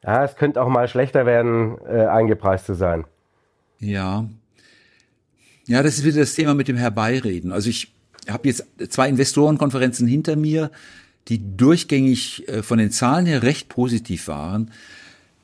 ja, 0.03 0.23
es 0.23 0.35
könnte 0.35 0.61
auch 0.61 0.69
mal 0.69 0.87
schlechter 0.87 1.25
werden, 1.25 1.77
äh, 1.85 2.05
eingepreist 2.05 2.65
zu 2.65 2.75
sein. 2.75 3.05
Ja. 3.79 4.25
Ja, 5.71 5.81
das 5.81 5.99
ist 5.99 6.03
wieder 6.03 6.19
das 6.19 6.35
Thema 6.35 6.53
mit 6.53 6.67
dem 6.67 6.75
Herbeireden. 6.75 7.53
Also 7.53 7.69
ich 7.69 7.93
habe 8.27 8.49
jetzt 8.49 8.65
zwei 8.89 9.07
Investorenkonferenzen 9.07 10.05
hinter 10.05 10.35
mir, 10.35 10.69
die 11.29 11.55
durchgängig 11.55 12.45
äh, 12.49 12.61
von 12.61 12.77
den 12.77 12.91
Zahlen 12.91 13.25
her 13.25 13.41
recht 13.41 13.69
positiv 13.69 14.27
waren. 14.27 14.71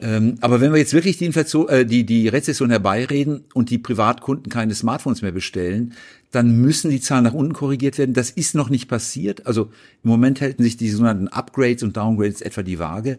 Ähm, 0.01 0.36
aber 0.41 0.60
wenn 0.60 0.74
wir 0.74 0.79
jetzt 0.79 0.91
wirklich 0.91 1.17
die 1.17 1.24
Inflation, 1.27 1.69
äh, 1.69 1.86
die, 1.86 2.05
die 2.05 2.27
Rezession 2.27 2.72
herbeireden 2.72 3.46
und 3.53 3.69
die 3.69 3.77
Privatkunden 3.77 4.51
keine 4.51 4.75
Smartphones 4.75 5.22
mehr 5.22 5.31
bestellen, 5.31 5.93
dann 6.31 6.60
müssen 6.60 6.91
die 6.91 7.00
Zahlen 7.00 7.24
nach 7.24 7.34
unten 7.34 7.53
korrigiert 7.53 7.98
werden. 7.98 8.13
Das 8.13 8.29
ist 8.29 8.53
noch 8.53 8.69
nicht 8.69 8.89
passiert. 8.89 9.48
Also 9.48 9.72
im 10.03 10.10
Moment 10.10 10.41
halten 10.41 10.62
sich 10.62 10.75
die 10.75 10.89
sogenannten 10.89 11.29
Upgrades 11.29 11.84
und 11.84 11.96
Downgrades 11.96 12.41
etwa 12.41 12.63
die 12.63 12.79
Waage. 12.79 13.17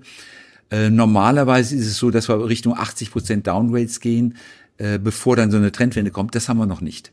Äh, 0.70 0.90
normalerweise 0.90 1.74
ist 1.74 1.86
es 1.86 1.96
so, 1.96 2.10
dass 2.10 2.28
wir 2.28 2.46
Richtung 2.46 2.76
80 2.76 3.10
Prozent 3.12 3.46
Downgrades 3.46 4.00
gehen, 4.00 4.34
äh, 4.78 4.99
bevor 4.99 5.37
dann 5.37 5.50
so 5.50 5.56
eine 5.56 5.73
Trendwende 5.73 6.11
kommt. 6.11 6.35
Das 6.35 6.49
haben 6.49 6.58
wir 6.58 6.66
noch 6.66 6.80
nicht. 6.80 7.12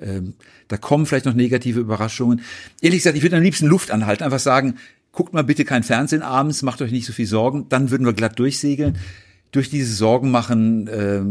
Ähm, 0.00 0.34
da 0.68 0.76
kommen 0.76 1.06
vielleicht 1.06 1.26
noch 1.26 1.34
negative 1.34 1.80
Überraschungen. 1.80 2.40
Ehrlich 2.80 3.00
gesagt, 3.00 3.16
ich 3.16 3.22
würde 3.22 3.36
am 3.36 3.42
liebsten 3.42 3.66
Luft 3.66 3.90
anhalten, 3.90 4.24
einfach 4.24 4.40
sagen, 4.40 4.76
guckt 5.12 5.34
mal 5.34 5.44
bitte 5.44 5.64
kein 5.64 5.82
Fernsehen 5.82 6.22
abends, 6.22 6.62
macht 6.62 6.82
euch 6.82 6.90
nicht 6.90 7.06
so 7.06 7.12
viel 7.12 7.26
Sorgen, 7.26 7.66
dann 7.68 7.90
würden 7.90 8.06
wir 8.06 8.14
glatt 8.14 8.38
durchsegeln. 8.38 8.98
Durch 9.50 9.68
dieses 9.68 9.98
Sorgen 9.98 10.30
machen 10.30 10.88
äh, 10.88 11.22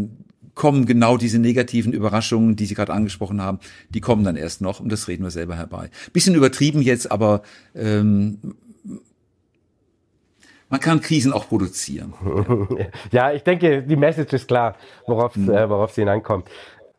kommen 0.54 0.86
genau 0.86 1.18
diese 1.18 1.40
negativen 1.40 1.94
Überraschungen, 1.94 2.56
die 2.56 2.66
Sie 2.66 2.76
gerade 2.76 2.94
angesprochen 2.94 3.42
haben, 3.42 3.60
die 3.90 4.02
kommen 4.02 4.24
dann 4.24 4.36
erst 4.36 4.62
noch 4.62 4.80
und 4.80 4.92
das 4.92 5.08
reden 5.08 5.24
wir 5.24 5.32
selber 5.32 5.56
herbei. 5.56 5.90
Bisschen 6.14 6.36
übertrieben 6.36 6.82
jetzt, 6.82 7.12
aber 7.12 7.42
ähm, 7.74 8.38
man 10.72 10.80
kann 10.80 11.02
Krisen 11.02 11.34
auch 11.34 11.48
produzieren. 11.48 12.14
Ja, 13.12 13.32
ich 13.32 13.44
denke, 13.44 13.84
die 13.84 13.96
Message 13.96 14.34
ist 14.34 14.48
klar, 14.48 14.76
worauf 15.06 15.36
es 15.36 15.48
äh, 15.48 15.70
worauf 15.70 15.94
hineinkommt. 15.94 16.48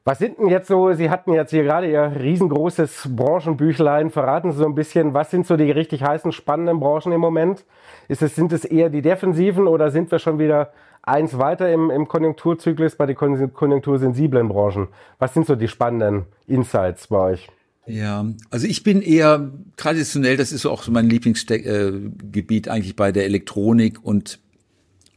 Was 0.05 0.19
sind 0.19 0.39
denn 0.39 0.49
jetzt 0.49 0.69
so, 0.69 0.93
Sie 0.93 1.11
hatten 1.11 1.33
jetzt 1.33 1.51
hier 1.51 1.63
gerade 1.63 1.89
Ihr 1.91 2.13
riesengroßes 2.19 3.09
Branchenbüchlein, 3.15 4.11
verraten 4.11 4.51
Sie 4.51 4.59
so 4.59 4.67
ein 4.67 4.75
bisschen, 4.75 5.15
was 5.15 5.31
sind 5.31 5.47
so 5.47 5.57
die 5.57 5.71
richtig 5.71 6.03
heißen, 6.03 6.33
spannenden 6.33 6.81
Branchen 6.81 7.13
im 7.13 7.21
Moment? 7.21 7.65
Ist 8.09 8.21
es, 8.21 8.35
sind 8.35 8.53
es 8.53 8.65
eher 8.65 8.91
die 8.91 9.01
defensiven 9.01 9.67
oder 9.67 9.91
sind 9.91 10.11
wir 10.11 10.19
schon 10.19 10.39
wieder 10.39 10.73
eins 11.03 11.39
weiter 11.39 11.73
im, 11.73 11.91
im 11.91 12.09
Konjunkturzyklus 12.09 12.97
bei 12.97 13.07
den 13.07 13.17
konjunktursensiblen 13.17 14.49
Branchen? 14.49 14.89
Was 15.19 15.35
sind 15.35 15.47
so 15.47 15.55
die 15.55 15.69
spannenden 15.69 16.27
Insights 16.47 17.07
bei 17.07 17.19
euch? 17.19 17.49
Ja, 17.87 18.27
also 18.51 18.67
ich 18.67 18.85
bin 18.85 19.03
eher 19.03 19.51
traditionell, 19.77 20.37
das 20.37 20.53
ist 20.53 20.67
auch 20.67 20.83
so 20.85 20.93
mein 20.93 21.11
Lieblingsgebiet 21.11 22.69
eigentlich 22.69 22.95
bei 22.95 23.11
der 23.11 23.25
Elektronik 23.25 24.05
und 24.05 24.39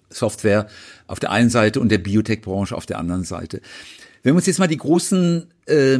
Software 0.09 0.67
auf 1.07 1.19
der 1.19 1.31
einen 1.31 1.49
Seite 1.49 1.79
und 1.79 1.89
der 1.89 1.99
Biotech-Branche 1.99 2.75
auf 2.75 2.85
der 2.85 2.97
anderen 2.97 3.23
Seite. 3.23 3.61
Wenn 4.23 4.33
wir 4.33 4.37
uns 4.37 4.47
jetzt 4.47 4.59
mal 4.59 4.67
die 4.67 4.77
großen 4.77 5.47
äh, 5.67 5.99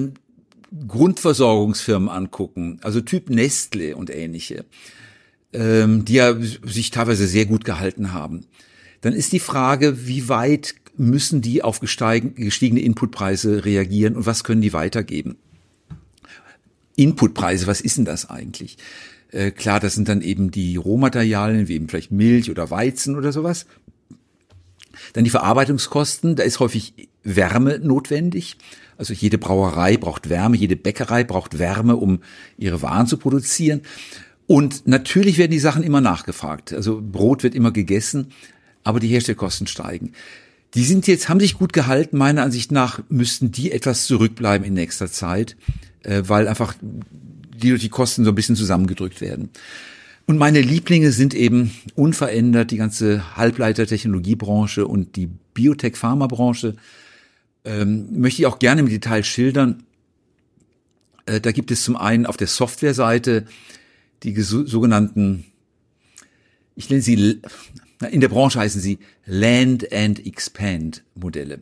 Grundversorgungsfirmen 0.88 2.10
angucken, 2.10 2.80
also 2.82 3.02
Typ 3.02 3.30
Nestle 3.30 3.96
und 3.96 4.10
ähnliche, 4.10 4.66
ähm, 5.54 6.06
die 6.06 6.13
ja 6.13 6.36
sich 6.39 6.89
teilweise 6.89 7.28
sehr 7.28 7.46
gut 7.46 7.66
gehalten 7.66 8.13
haben, 8.13 8.46
dann 9.02 9.13
ist 9.13 9.34
die 9.34 9.39
Frage, 9.39 10.08
wie 10.08 10.28
weit 10.30 10.74
müssen 10.98 11.42
die 11.42 11.62
auf 11.62 11.80
gestiegene 11.80 12.80
Inputpreise 12.80 13.66
reagieren 13.66 14.16
und 14.16 14.26
was 14.26 14.44
können 14.44 14.62
die 14.62 14.74
weitergeben? 14.74 15.38
Inputpreise, 16.96 17.68
was 17.68 17.82
ist 17.82 17.98
denn 17.98 18.06
das 18.06 18.30
eigentlich? 18.30 18.78
Äh, 19.32 19.52
klar, 19.52 19.80
das 19.80 19.96
sind 19.96 20.08
dann 20.08 20.22
eben 20.22 20.52
die 20.52 20.78
Rohmaterialien, 20.78 21.68
wie 21.68 21.76
eben 21.76 21.90
vielleicht 21.90 22.12
Milch 22.12 22.50
oder 22.50 22.70
Weizen 22.70 23.16
oder 23.16 23.32
sowas. 23.32 23.66
Dann 25.14 25.24
die 25.24 25.30
Verarbeitungskosten, 25.30 26.36
da 26.36 26.44
ist 26.44 26.60
häufig 26.60 26.94
Wärme 27.24 27.80
notwendig. 27.80 28.58
Also 28.98 29.14
jede 29.14 29.38
Brauerei 29.38 29.98
braucht 29.98 30.30
Wärme, 30.30 30.56
jede 30.56 30.76
Bäckerei 30.76 31.24
braucht 31.24 31.60
Wärme, 31.60 31.98
um 31.98 32.20
ihre 32.58 32.82
Waren 32.82 33.08
zu 33.08 33.18
produzieren. 33.18 33.82
Und 34.48 34.88
natürlich 34.88 35.38
werden 35.38 35.52
die 35.52 35.60
Sachen 35.60 35.84
immer 35.84 36.02
nachgefragt. 36.02 36.72
Also 36.72 37.02
Brot 37.02 37.44
wird 37.44 37.56
immer 37.56 37.72
gegessen, 37.72 38.32
aber 38.84 39.00
die 39.00 39.08
Herstellkosten 39.08 39.68
steigen. 39.68 40.14
Die 40.76 40.84
sind 40.84 41.08
jetzt, 41.08 41.30
haben 41.30 41.40
sich 41.40 41.58
gut 41.58 41.74
gehalten. 41.74 42.18
Meiner 42.18 42.44
Ansicht 42.44 42.72
nach 42.72 43.00
müssten 43.10 43.52
die 43.52 43.72
etwas 43.72 44.06
zurückbleiben 44.06 44.68
in 44.68 44.74
nächster 44.74 45.12
Zeit, 45.12 45.56
äh, 46.06 46.24
weil 46.28 46.48
einfach 46.48 46.76
die 46.82 47.70
durch 47.70 47.82
die 47.82 47.89
Kosten 47.89 48.24
so 48.24 48.32
ein 48.32 48.36
bisschen 48.36 48.56
zusammengedrückt 48.56 49.22
werden. 49.22 49.50
Und 50.28 50.38
meine 50.38 50.62
Lieblinge 50.62 51.12
sind 51.12 51.34
eben 51.34 51.72
unverändert 51.94 52.72
die 52.72 52.78
ganze 52.78 53.38
Halbleitertechnologiebranche 53.38 54.88
und 54.88 55.15
die 55.15 55.30
Biotech-Pharmabranche. 55.54 56.76
Ähm, 57.63 58.08
möchte 58.20 58.41
ich 58.41 58.46
auch 58.48 58.60
gerne 58.60 58.82
im 58.82 58.89
Detail 58.89 59.24
schildern. 59.24 59.84
Äh, 61.26 61.41
da 61.41 61.52
gibt 61.52 61.72
es 61.72 61.84
zum 61.84 61.96
einen 61.96 62.26
auf 62.26 62.38
der 62.38 62.48
Softwareseite 62.48 63.46
die 64.24 64.34
sogenannten, 64.41 65.46
ich 66.76 66.89
nenne 66.89 67.02
sie, 67.02 67.41
in 68.10 68.22
der 68.22 68.30
Branche 68.30 68.60
heißen 68.60 68.82
sie 68.82 68.98
Land 69.26 69.91
and 69.94 70.26
Expand 70.26 71.04
Modelle. 71.13 71.60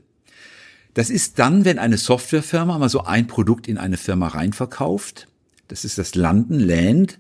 Das 0.94 1.10
ist 1.10 1.40
dann, 1.40 1.66
wenn 1.66 1.80
eine 1.80 1.98
Softwarefirma 1.98 2.78
mal 2.78 2.90
so 2.90 3.04
ein 3.04 3.28
Produkt 3.28 3.68
in 3.68 3.78
eine 3.78 3.98
Firma 3.98 4.28
reinverkauft. 4.28 5.28
Das 5.68 5.86
ist 5.86 5.98
das 5.98 6.16
Landen, 6.16 6.60
Land. 6.60 7.20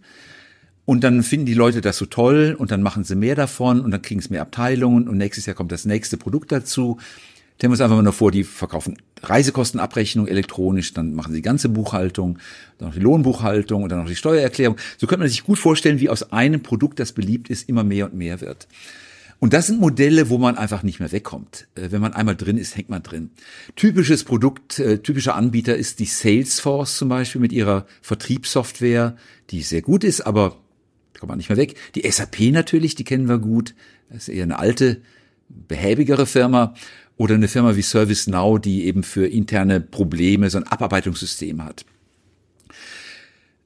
Und 0.85 1.03
dann 1.03 1.23
finden 1.23 1.45
die 1.45 1.53
Leute 1.53 1.81
das 1.81 1.97
so 1.97 2.05
toll 2.05 2.55
und 2.57 2.71
dann 2.71 2.81
machen 2.81 3.03
sie 3.03 3.15
mehr 3.15 3.35
davon 3.35 3.81
und 3.81 3.91
dann 3.91 4.01
kriegen 4.01 4.19
es 4.19 4.29
mehr 4.29 4.41
Abteilungen 4.41 5.07
und 5.07 5.17
nächstes 5.17 5.45
Jahr 5.45 5.55
kommt 5.55 5.71
das 5.71 5.85
nächste 5.85 6.17
Produkt 6.17 6.51
dazu. 6.51 6.99
Stellen 7.63 7.71
wir 7.71 7.75
uns 7.75 7.81
einfach 7.81 7.95
mal 7.95 8.03
nur 8.03 8.11
vor, 8.11 8.31
die 8.31 8.43
verkaufen 8.43 8.97
Reisekostenabrechnung 9.21 10.27
elektronisch, 10.27 10.93
dann 10.93 11.13
machen 11.13 11.31
sie 11.31 11.37
die 11.37 11.43
ganze 11.43 11.69
Buchhaltung, 11.69 12.39
dann 12.77 12.89
noch 12.89 12.95
die 12.95 12.99
Lohnbuchhaltung 12.99 13.83
und 13.83 13.89
dann 13.89 13.99
noch 13.99 14.07
die 14.07 14.17
Steuererklärung. 14.17 14.75
So 14.97 15.07
könnte 15.07 15.21
man 15.21 15.29
sich 15.29 15.45
gut 15.45 15.59
vorstellen, 15.59 16.01
wie 16.01 16.09
aus 16.09 16.33
einem 16.33 16.61
Produkt, 16.61 16.99
das 16.99 17.13
beliebt 17.13 17.49
ist, 17.49 17.69
immer 17.69 17.85
mehr 17.85 18.05
und 18.05 18.15
mehr 18.15 18.41
wird. 18.41 18.67
Und 19.43 19.51
das 19.51 19.67
sind 19.67 19.81
Modelle, 19.81 20.29
wo 20.29 20.37
man 20.37 20.57
einfach 20.57 20.83
nicht 20.83 21.01
mehr 21.01 21.11
wegkommt. 21.11 21.67
Äh, 21.75 21.91
wenn 21.91 21.99
man 21.99 22.13
einmal 22.13 22.37
drin 22.37 22.57
ist, 22.57 22.77
hängt 22.77 22.87
man 22.87 23.03
drin. 23.03 23.31
Typisches 23.75 24.23
Produkt, 24.23 24.79
äh, 24.79 24.99
typischer 24.99 25.35
Anbieter 25.35 25.75
ist 25.75 25.99
die 25.99 26.05
Salesforce 26.05 26.95
zum 26.95 27.09
Beispiel 27.09 27.41
mit 27.41 27.51
ihrer 27.51 27.85
Vertriebssoftware, 28.01 29.17
die 29.49 29.61
sehr 29.61 29.81
gut 29.81 30.05
ist, 30.05 30.21
aber 30.21 30.61
kommt 31.19 31.27
man 31.27 31.39
nicht 31.39 31.49
mehr 31.49 31.57
weg. 31.57 31.75
Die 31.93 32.09
SAP 32.09 32.53
natürlich, 32.53 32.95
die 32.95 33.03
kennen 33.03 33.27
wir 33.27 33.37
gut. 33.37 33.75
Das 34.09 34.29
ist 34.29 34.33
eher 34.33 34.43
eine 34.43 34.59
alte, 34.59 35.01
behäbigere 35.49 36.25
Firma. 36.25 36.73
Oder 37.17 37.35
eine 37.35 37.49
Firma 37.49 37.75
wie 37.75 37.81
ServiceNow, 37.81 38.61
die 38.61 38.85
eben 38.85 39.03
für 39.03 39.27
interne 39.27 39.81
Probleme 39.81 40.49
so 40.49 40.57
ein 40.57 40.67
Abarbeitungssystem 40.67 41.65
hat. 41.65 41.83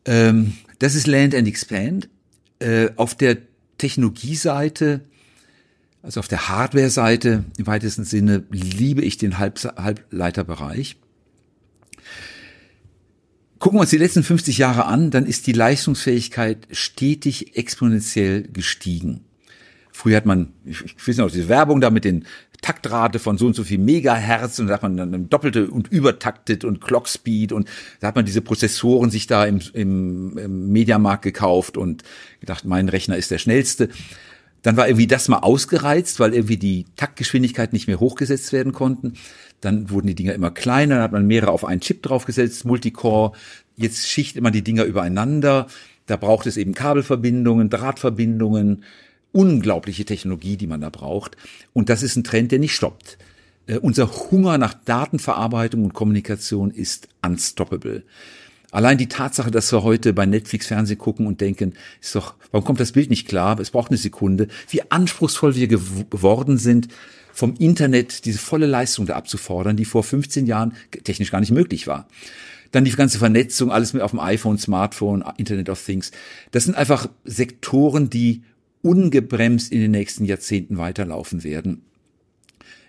Ähm, 0.06 0.54
das 0.80 0.96
ist 0.96 1.06
Land 1.06 1.36
and 1.36 1.48
Expand. 1.48 2.10
Äh, 2.58 2.90
auf 2.96 3.14
der 3.14 3.38
Technologieseite, 3.78 5.02
also 6.02 6.20
auf 6.20 6.28
der 6.28 6.48
Hardware-Seite 6.48 7.46
im 7.58 7.68
weitesten 7.68 8.06
Sinne, 8.06 8.44
liebe 8.52 9.02
ich 9.02 9.18
den 9.18 9.38
Halb 9.38 9.60
Halbleiterbereich. 9.78 10.98
Gucken 13.60 13.78
wir 13.78 13.82
uns 13.82 13.90
die 13.90 13.98
letzten 13.98 14.24
50 14.24 14.60
Jahre 14.60 14.86
an, 14.86 15.10
dann 15.10 15.26
ist 15.26 15.48
die 15.48 15.54
Leistungsfähigkeit 15.54 16.68
stetig 16.72 17.58
exponentiell 17.58 18.44
gestiegen. 18.44 19.26
Früher 19.92 20.18
hat 20.18 20.28
man, 20.28 20.54
ich, 20.64 20.96
weiß 21.08 21.18
noch, 21.18 21.32
diese 21.32 21.50
Werbung 21.50 21.82
da 21.82 21.90
mit 21.90 22.06
den 22.06 22.26
Taktrate 22.62 23.18
von 23.18 23.40
so 23.40 23.48
und 23.48 23.56
so 23.56 23.64
viel 23.64 23.80
Megahertz 23.80 24.60
und 24.60 24.68
da 24.68 24.76
hat 24.76 24.84
man 24.84 24.96
dann 24.96 25.30
doppelte 25.30 25.70
und 25.72 25.88
übertaktet 25.88 26.64
und 26.64 26.82
Clockspeed 26.82 27.52
und 27.52 27.68
da 28.00 28.08
hat 28.08 28.16
man 28.16 28.26
diese 28.26 28.42
Prozessoren 28.42 29.10
sich 29.10 29.26
da 29.26 29.46
im, 29.46 29.60
im, 29.74 30.38
im 30.38 30.72
Mediamarkt 30.72 31.24
gekauft 31.24 31.78
und 31.78 32.04
gedacht, 32.40 32.66
mein 32.66 32.90
Rechner 32.90 33.18
ist 33.18 33.32
der 33.32 33.40
schnellste. 33.40 33.90
Dann 34.64 34.78
war 34.78 34.88
irgendwie 34.88 35.08
das 35.08 35.28
mal 35.28 35.40
ausgereizt, 35.40 36.20
weil 36.20 36.34
irgendwie 36.34 36.58
die 36.58 36.86
Taktgeschwindigkeit 36.96 37.74
nicht 37.74 37.88
mehr 37.88 38.00
hochgesetzt 38.00 38.52
werden 38.54 38.74
konnten. 38.74 39.14
Dann 39.62 39.90
wurden 39.90 40.08
die 40.08 40.16
Dinger 40.16 40.34
immer 40.34 40.52
kleiner, 40.52 40.96
dann 40.96 41.04
hat 41.04 41.12
man 41.12 41.28
mehrere 41.28 41.52
auf 41.52 41.66
einen 41.66 41.82
Chip 41.82 42.04
draufgesetzt, 42.04 42.66
Multicore. 42.66 43.32
Jetzt 43.76 44.08
schichtet 44.08 44.42
man 44.42 44.54
die 44.54 44.64
Dinger 44.64 44.84
übereinander. 44.84 45.68
Da 46.06 46.18
braucht 46.18 46.48
es 46.48 46.58
eben 46.58 46.74
Kabelverbindungen, 46.74 47.70
Drahtverbindungen, 47.70 48.84
unglaubliche 49.32 50.06
Technologie, 50.06 50.58
die 50.58 50.68
man 50.68 50.82
da 50.82 50.90
braucht. 50.90 51.38
Und 51.74 51.90
das 51.90 52.02
ist 52.02 52.16
ein 52.16 52.24
Trend, 52.24 52.52
der 52.52 52.60
nicht 52.60 52.76
stoppt. 52.76 53.18
Äh, 53.68 53.78
unser 53.78 54.10
Hunger 54.32 54.58
nach 54.58 54.74
Datenverarbeitung 54.74 55.84
und 55.84 55.94
Kommunikation 55.94 56.72
ist 56.72 57.08
unstoppable. 57.22 58.04
Allein 58.72 58.98
die 58.98 59.08
Tatsache, 59.08 59.50
dass 59.50 59.72
wir 59.72 59.84
heute 59.84 60.14
bei 60.14 60.26
Netflix 60.26 60.68
Fernsehen 60.68 60.98
gucken 60.98 61.26
und 61.26 61.40
denken, 61.40 61.74
ist 62.02 62.16
doch, 62.16 62.36
warum 62.52 62.66
kommt 62.66 62.80
das 62.80 62.92
Bild 62.92 63.10
nicht 63.10 63.28
klar? 63.28 63.58
Es 63.60 63.72
braucht 63.72 63.92
eine 63.92 63.98
Sekunde. 63.98 64.48
Wie 64.70 64.92
anspruchsvoll 64.92 65.56
wir 65.56 65.68
geworden 65.68 66.58
sind, 66.58 66.90
vom 67.32 67.54
Internet 67.60 68.26
diese 68.26 68.40
volle 68.40 68.66
Leistung 68.66 69.06
da 69.06 69.16
abzufordern, 69.16 69.78
die 69.78 69.86
vor 69.86 70.04
15 70.04 70.48
Jahren 70.48 70.74
technisch 71.04 71.32
gar 71.32 71.40
nicht 71.40 71.52
möglich 71.52 71.88
war. 71.88 72.08
Dann 72.72 72.84
die 72.84 72.92
ganze 72.92 73.20
Vernetzung, 73.20 73.72
alles 73.72 73.94
mit 73.94 74.02
auf 74.02 74.12
dem 74.12 74.20
iPhone, 74.20 74.58
Smartphone, 74.58 75.24
Internet 75.38 75.70
of 75.70 75.84
Things. 75.84 76.12
Das 76.52 76.66
sind 76.66 76.76
einfach 76.76 77.08
Sektoren, 77.24 78.10
die 78.10 78.44
ungebremst 78.82 79.72
in 79.72 79.80
den 79.80 79.92
nächsten 79.92 80.26
Jahrzehnten 80.26 80.78
weiterlaufen 80.78 81.44
werden. 81.44 81.84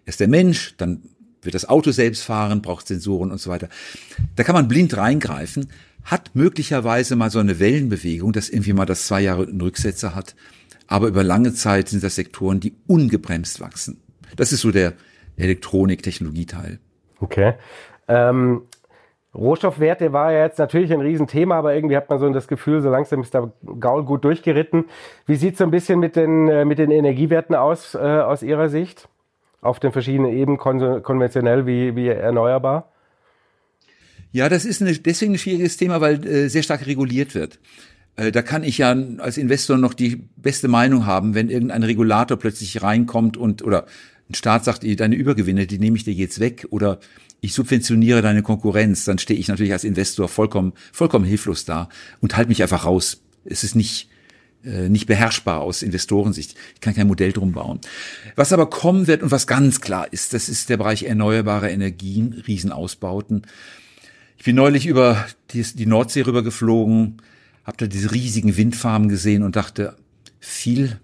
Erst 0.06 0.20
der 0.20 0.28
Mensch, 0.28 0.74
dann 0.78 1.02
wird 1.42 1.54
das 1.54 1.68
Auto 1.68 1.90
selbst 1.90 2.22
fahren, 2.22 2.62
braucht 2.62 2.86
Sensoren 2.88 3.30
und 3.30 3.40
so 3.40 3.50
weiter. 3.50 3.68
Da 4.36 4.44
kann 4.44 4.54
man 4.54 4.68
blind 4.68 4.96
reingreifen, 4.96 5.70
hat 6.04 6.30
möglicherweise 6.34 7.16
mal 7.16 7.30
so 7.30 7.38
eine 7.38 7.60
Wellenbewegung, 7.60 8.32
dass 8.32 8.48
irgendwie 8.48 8.72
mal 8.72 8.86
das 8.86 9.06
zwei 9.06 9.20
Jahre 9.20 9.46
einen 9.46 9.60
Rücksetzer 9.60 10.14
hat. 10.14 10.34
Aber 10.86 11.08
über 11.08 11.22
lange 11.22 11.52
Zeit 11.52 11.88
sind 11.88 12.02
das 12.02 12.14
Sektoren, 12.14 12.60
die 12.60 12.74
ungebremst 12.86 13.60
wachsen. 13.60 14.00
Das 14.36 14.52
ist 14.52 14.62
so 14.62 14.70
der 14.70 14.94
Elektronik-Technologieteil. 15.36 16.78
Okay. 17.20 17.54
Ähm, 18.08 18.62
Rohstoffwerte 19.34 20.12
war 20.12 20.32
ja 20.32 20.44
jetzt 20.44 20.58
natürlich 20.58 20.92
ein 20.92 21.00
Riesenthema, 21.00 21.58
aber 21.58 21.74
irgendwie 21.74 21.96
hat 21.96 22.08
man 22.08 22.18
so 22.18 22.28
das 22.30 22.48
Gefühl, 22.48 22.80
so 22.80 22.90
langsam 22.90 23.20
ist 23.20 23.34
der 23.34 23.52
Gaul 23.78 24.04
gut 24.04 24.24
durchgeritten. 24.24 24.86
Wie 25.26 25.36
sieht 25.36 25.52
es 25.52 25.58
so 25.58 25.64
ein 25.64 25.70
bisschen 25.70 26.00
mit 26.00 26.16
den, 26.16 26.48
äh, 26.48 26.64
mit 26.64 26.78
den 26.78 26.90
Energiewerten 26.90 27.54
aus, 27.54 27.94
äh, 27.94 27.98
aus 27.98 28.42
Ihrer 28.42 28.68
Sicht? 28.68 29.08
Auf 29.60 29.80
den 29.80 29.92
verschiedenen 29.92 30.32
Ebenen, 30.32 30.58
kon 30.58 31.02
konventionell 31.02 31.66
wie, 31.66 31.96
wie 31.96 32.08
erneuerbar? 32.08 32.92
Ja, 34.30 34.48
das 34.48 34.64
ist 34.64 34.82
eine, 34.82 34.92
deswegen 34.92 35.34
ein 35.34 35.38
schwieriges 35.38 35.76
Thema, 35.76 36.00
weil 36.00 36.24
äh, 36.26 36.48
sehr 36.48 36.62
stark 36.62 36.86
reguliert 36.86 37.34
wird. 37.34 37.58
Äh, 38.16 38.30
da 38.30 38.42
kann 38.42 38.62
ich 38.62 38.78
ja 38.78 38.94
als 39.18 39.38
Investor 39.38 39.78
noch 39.78 39.94
die 39.94 40.28
beste 40.36 40.68
Meinung 40.68 41.06
haben, 41.06 41.34
wenn 41.34 41.48
irgendein 41.48 41.82
Regulator 41.82 42.36
plötzlich 42.36 42.82
reinkommt 42.82 43.36
und 43.36 43.62
oder 43.62 43.86
ein 44.28 44.34
Staat 44.34 44.64
sagt, 44.64 44.84
deine 45.00 45.14
Übergewinne, 45.14 45.66
die 45.66 45.78
nehme 45.78 45.96
ich 45.96 46.04
dir 46.04 46.12
jetzt 46.12 46.38
weg 46.38 46.66
oder 46.70 46.98
ich 47.40 47.54
subventioniere 47.54 48.20
deine 48.20 48.42
Konkurrenz, 48.42 49.04
dann 49.04 49.18
stehe 49.18 49.38
ich 49.38 49.48
natürlich 49.48 49.72
als 49.72 49.84
Investor 49.84 50.28
vollkommen, 50.28 50.72
vollkommen 50.92 51.24
hilflos 51.24 51.64
da 51.64 51.88
und 52.20 52.36
halte 52.36 52.48
mich 52.48 52.62
einfach 52.62 52.84
raus. 52.84 53.22
Es 53.44 53.64
ist 53.64 53.74
nicht, 53.74 54.10
nicht 54.62 55.06
beherrschbar 55.06 55.60
aus 55.60 55.82
Investorensicht. 55.82 56.56
Ich 56.74 56.80
kann 56.80 56.94
kein 56.94 57.06
Modell 57.06 57.32
drum 57.32 57.52
bauen. 57.52 57.80
Was 58.36 58.52
aber 58.52 58.68
kommen 58.68 59.06
wird 59.06 59.22
und 59.22 59.30
was 59.30 59.46
ganz 59.46 59.80
klar 59.80 60.12
ist, 60.12 60.34
das 60.34 60.48
ist 60.48 60.68
der 60.68 60.76
Bereich 60.76 61.04
erneuerbare 61.04 61.70
Energien, 61.70 62.42
Riesenausbauten. 62.46 63.42
Ich 64.36 64.44
bin 64.44 64.56
neulich 64.56 64.86
über 64.86 65.26
die, 65.50 65.62
die 65.62 65.86
Nordsee 65.86 66.22
rübergeflogen, 66.22 67.22
habe 67.64 67.76
da 67.76 67.86
diese 67.86 68.12
riesigen 68.12 68.56
Windfarmen 68.56 69.08
gesehen 69.08 69.42
und 69.42 69.56
dachte, 69.56 69.96
viel 70.40 70.98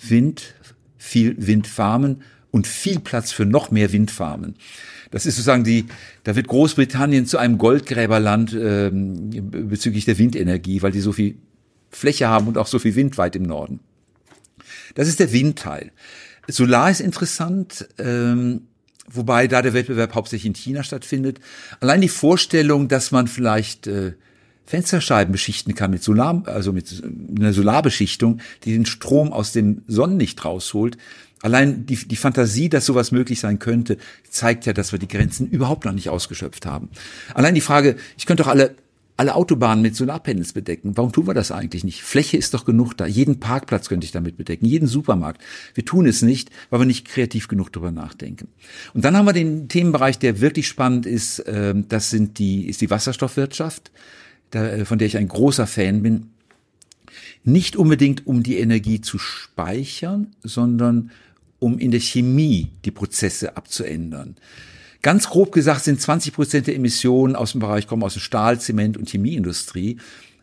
Wind, 0.00 0.54
viel 0.96 1.34
Windfarmen 1.38 2.22
und 2.50 2.66
viel 2.66 3.00
Platz 3.00 3.32
für 3.32 3.46
noch 3.46 3.70
mehr 3.70 3.92
Windfarmen. 3.92 4.54
Das 5.10 5.26
ist 5.26 5.36
sozusagen 5.36 5.64
die, 5.64 5.86
da 6.24 6.36
wird 6.36 6.48
Großbritannien 6.48 7.26
zu 7.26 7.38
einem 7.38 7.58
Goldgräberland 7.58 8.52
äh, 8.52 8.90
bezüglich 8.92 10.04
der 10.04 10.18
Windenergie, 10.18 10.82
weil 10.82 10.92
die 10.92 11.00
so 11.00 11.12
viel 11.12 11.36
Fläche 11.96 12.28
haben 12.28 12.48
und 12.48 12.58
auch 12.58 12.66
so 12.66 12.78
viel 12.78 12.94
Wind 12.94 13.18
weit 13.18 13.36
im 13.36 13.44
Norden. 13.44 13.80
Das 14.94 15.08
ist 15.08 15.20
der 15.20 15.32
Windteil. 15.32 15.92
Solar 16.48 16.90
ist 16.90 17.00
interessant, 17.00 17.88
ähm, 17.98 18.62
wobei 19.10 19.48
da 19.48 19.62
der 19.62 19.72
Wettbewerb 19.74 20.14
hauptsächlich 20.14 20.46
in 20.46 20.54
China 20.54 20.82
stattfindet. 20.82 21.40
Allein 21.80 22.00
die 22.00 22.08
Vorstellung, 22.08 22.88
dass 22.88 23.10
man 23.10 23.28
vielleicht 23.28 23.86
äh, 23.86 24.12
Fensterscheiben 24.66 25.32
beschichten 25.32 25.74
kann 25.74 25.90
mit 25.90 26.02
Solar, 26.02 26.42
also 26.46 26.72
mit 26.72 27.02
einer 27.36 27.52
Solarbeschichtung, 27.52 28.40
die 28.64 28.72
den 28.72 28.86
Strom 28.86 29.32
aus 29.32 29.52
dem 29.52 29.82
Sonnenlicht 29.86 30.44
rausholt. 30.44 30.96
Allein 31.42 31.84
die, 31.84 31.96
die 31.96 32.16
Fantasie, 32.16 32.70
dass 32.70 32.86
sowas 32.86 33.12
möglich 33.12 33.40
sein 33.40 33.58
könnte, 33.58 33.98
zeigt 34.30 34.64
ja, 34.64 34.72
dass 34.72 34.92
wir 34.92 34.98
die 34.98 35.08
Grenzen 35.08 35.46
überhaupt 35.46 35.84
noch 35.84 35.92
nicht 35.92 36.08
ausgeschöpft 36.08 36.64
haben. 36.64 36.88
Allein 37.34 37.54
die 37.54 37.60
Frage, 37.60 37.96
ich 38.16 38.24
könnte 38.24 38.42
doch 38.42 38.50
alle 38.50 38.74
alle 39.16 39.34
Autobahnen 39.34 39.82
mit 39.82 39.94
Solarpanels 39.94 40.52
bedecken. 40.52 40.96
Warum 40.96 41.12
tun 41.12 41.26
wir 41.26 41.34
das 41.34 41.52
eigentlich 41.52 41.84
nicht? 41.84 42.02
Fläche 42.02 42.36
ist 42.36 42.52
doch 42.52 42.64
genug 42.64 42.96
da. 42.96 43.06
Jeden 43.06 43.38
Parkplatz 43.38 43.88
könnte 43.88 44.04
ich 44.04 44.12
damit 44.12 44.36
bedecken, 44.36 44.66
jeden 44.66 44.88
Supermarkt. 44.88 45.40
Wir 45.74 45.84
tun 45.84 46.06
es 46.06 46.22
nicht, 46.22 46.50
weil 46.70 46.80
wir 46.80 46.86
nicht 46.86 47.06
kreativ 47.06 47.46
genug 47.46 47.72
darüber 47.72 47.92
nachdenken. 47.92 48.48
Und 48.92 49.04
dann 49.04 49.16
haben 49.16 49.26
wir 49.26 49.32
den 49.32 49.68
Themenbereich, 49.68 50.18
der 50.18 50.40
wirklich 50.40 50.66
spannend 50.66 51.06
ist. 51.06 51.44
Ähm, 51.46 51.86
das 51.88 52.10
sind 52.10 52.38
die, 52.38 52.66
ist 52.68 52.80
die 52.80 52.90
Wasserstoffwirtschaft, 52.90 53.92
äh, 54.50 54.84
von 54.84 54.98
der 54.98 55.06
ich 55.06 55.16
ein 55.16 55.28
großer 55.28 55.68
Fan 55.68 56.02
bin. 56.02 56.30
Nicht 57.44 57.76
unbedingt, 57.76 58.26
um 58.26 58.42
die 58.42 58.58
Energie 58.58 59.00
zu 59.00 59.18
speichern, 59.18 60.34
sondern 60.42 61.12
um 61.60 61.78
in 61.78 61.92
der 61.92 62.00
Chemie 62.00 62.72
die 62.84 62.90
Prozesse 62.90 63.56
abzuändern. 63.56 64.36
Ganz 65.04 65.28
grob 65.28 65.52
gesagt 65.52 65.84
sind 65.84 66.00
20 66.00 66.32
Prozent 66.32 66.66
der 66.66 66.76
Emissionen 66.76 67.36
aus 67.36 67.52
dem 67.52 67.60
Bereich 67.60 67.86
kommen 67.86 68.02
aus 68.02 68.14
dem 68.14 68.22
Stahl, 68.22 68.58
Zement 68.58 68.96
und 68.96 69.10
Chemieindustrie. 69.10 69.98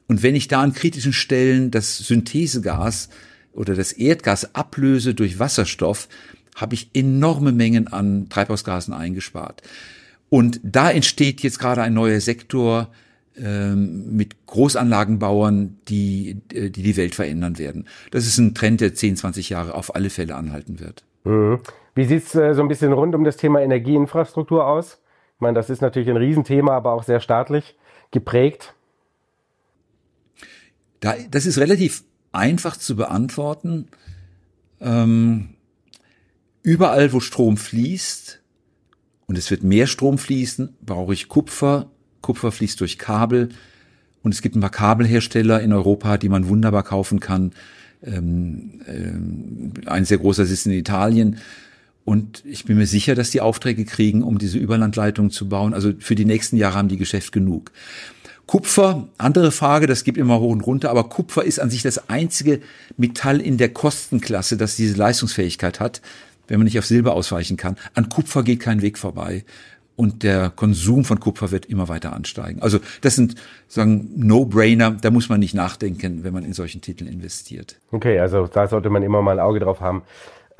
Und 0.08 0.22
wenn 0.22 0.36
ich 0.36 0.48
da 0.48 0.62
an 0.62 0.74
kritischen 0.74 1.14
Stellen 1.14 1.72
das 1.72 1.98
Synthesegas 1.98 3.10
oder 3.54 3.74
das 3.74 3.92
Erdgas 3.92 4.54
ablöse 4.54 5.16
durch 5.16 5.40
Wasserstoff, 5.40 6.08
habe 6.56 6.76
ich 6.76 6.92
enorme 6.94 7.54
Mengen 7.54 7.88
an 7.88 8.30
Treibhausgasen 8.30 8.94
eingespart. 8.94 9.64
Und 10.30 10.60
da 10.62 10.92
entsteht 10.92 11.42
jetzt 11.42 11.58
gerade 11.58 11.82
ein 11.82 11.96
neuer 11.96 12.22
Sektor 12.22 12.92
ähm, 13.36 14.16
mit 14.16 14.46
Großanlagenbauern, 14.46 15.80
die, 15.88 16.38
äh, 16.54 16.70
die 16.70 16.84
die 16.84 16.98
Welt 16.98 17.16
verändern 17.16 17.58
werden. 17.58 17.88
Das 18.12 18.28
ist 18.28 18.38
ein 18.38 18.54
Trend, 18.54 18.82
der 18.82 18.94
10, 18.94 19.18
20 19.18 19.50
Jahre 19.50 19.74
auf 19.74 19.96
alle 19.96 20.12
Fälle 20.12 20.36
anhalten 20.36 20.80
wird. 20.80 21.04
Mhm. 21.24 21.62
Wie 21.96 22.06
sieht 22.06 22.26
es 22.26 22.36
äh, 22.36 22.54
so 22.54 22.62
ein 22.62 22.68
bisschen 22.68 22.94
rund 22.94 23.16
um 23.16 23.24
das 23.24 23.38
Thema 23.38 23.62
Energieinfrastruktur 23.62 24.66
aus? 24.66 25.02
Ich 25.36 25.42
meine, 25.42 25.56
das 25.56 25.70
ist 25.70 25.82
natürlich 25.82 26.10
ein 26.10 26.18
Riesenthema, 26.18 26.76
aber 26.76 26.94
auch 26.94 27.04
sehr 27.04 27.20
staatlich 27.20 27.78
geprägt. 28.12 28.74
Da, 31.00 31.16
das 31.30 31.46
ist 31.46 31.58
relativ 31.58 32.04
einfach 32.32 32.78
zu 32.78 32.96
beantworten. 32.96 33.88
Ähm, 34.80 35.56
überall, 36.64 37.12
wo 37.12 37.20
Strom 37.20 37.58
fließt, 37.58 38.42
und 39.32 39.38
es 39.38 39.50
wird 39.50 39.64
mehr 39.64 39.88
Strom 39.88 40.18
fließen, 40.18 40.76
brauche 40.82 41.14
ich 41.14 41.30
Kupfer. 41.30 41.90
Kupfer 42.20 42.52
fließt 42.52 42.82
durch 42.82 42.98
Kabel. 42.98 43.48
Und 44.24 44.34
es 44.34 44.42
gibt 44.42 44.58
ein 44.58 44.60
paar 44.60 44.70
Kabelhersteller 44.70 45.62
in 45.62 45.72
Europa, 45.72 46.18
die 46.18 46.28
man 46.28 46.50
wunderbar 46.50 46.84
kaufen 46.84 47.22
kann. 47.22 47.54
Ähm, 48.04 48.82
ähm, 48.88 49.74
ein 49.86 50.04
sehr 50.04 50.18
großer 50.18 50.46
sitzt 50.46 50.66
in 50.66 50.74
Italien. 50.74 51.38
Und 52.04 52.44
ich 52.46 52.66
bin 52.66 52.78
mir 52.78 52.88
sicher, 52.88 53.16
dass 53.16 53.30
die 53.30 53.42
Aufträge 53.42 53.86
kriegen, 53.86 54.24
um 54.24 54.38
diese 54.38 54.58
Überlandleitung 54.58 55.30
zu 55.30 55.48
bauen. 55.48 55.74
Also 55.74 55.94
für 56.00 56.16
die 56.16 56.26
nächsten 56.26 56.58
Jahre 56.58 56.76
haben 56.76 56.88
die 56.90 56.98
Geschäft 56.98 57.32
genug. 57.32 57.72
Kupfer, 58.48 59.08
andere 59.18 59.52
Frage, 59.52 59.88
das 59.88 60.04
gibt 60.04 60.18
immer 60.18 60.40
hoch 60.40 60.52
und 60.52 60.62
runter, 60.62 60.90
aber 60.90 61.06
Kupfer 61.06 61.44
ist 61.44 61.60
an 61.60 61.70
sich 61.70 61.84
das 61.84 62.10
einzige 62.10 62.60
Metall 62.98 63.40
in 63.40 63.58
der 63.58 63.70
Kostenklasse, 63.70 64.58
das 64.58 64.76
diese 64.76 64.98
Leistungsfähigkeit 64.98 65.80
hat, 65.80 66.02
wenn 66.48 66.60
man 66.60 66.66
nicht 66.66 66.78
auf 66.78 66.86
Silber 66.86 67.14
ausweichen 67.14 67.56
kann. 67.56 67.78
An 67.94 68.10
Kupfer 68.10 68.44
geht 68.44 68.60
kein 68.60 68.82
Weg 68.82 68.98
vorbei 68.98 69.46
und 69.96 70.24
der 70.24 70.50
Konsum 70.50 71.06
von 71.06 71.20
Kupfer 71.20 71.52
wird 71.52 71.68
immer 71.68 71.88
weiter 71.88 72.12
ansteigen. 72.14 72.62
Also 72.62 72.80
das 73.02 73.16
sind 73.16 73.36
sagen 73.68 74.10
No-Brainer, 74.16 74.92
da 75.00 75.12
muss 75.12 75.30
man 75.30 75.40
nicht 75.40 75.54
nachdenken, 75.54 76.24
wenn 76.24 76.34
man 76.34 76.44
in 76.44 76.54
solchen 76.54 76.82
Titeln 76.82 77.10
investiert. 77.10 77.78
Okay, 77.92 78.20
also 78.20 78.48
da 78.48 78.68
sollte 78.68 78.90
man 78.90 79.04
immer 79.04 79.22
mal 79.22 79.34
ein 79.34 79.40
Auge 79.40 79.60
drauf 79.60 79.80
haben. 79.80 80.02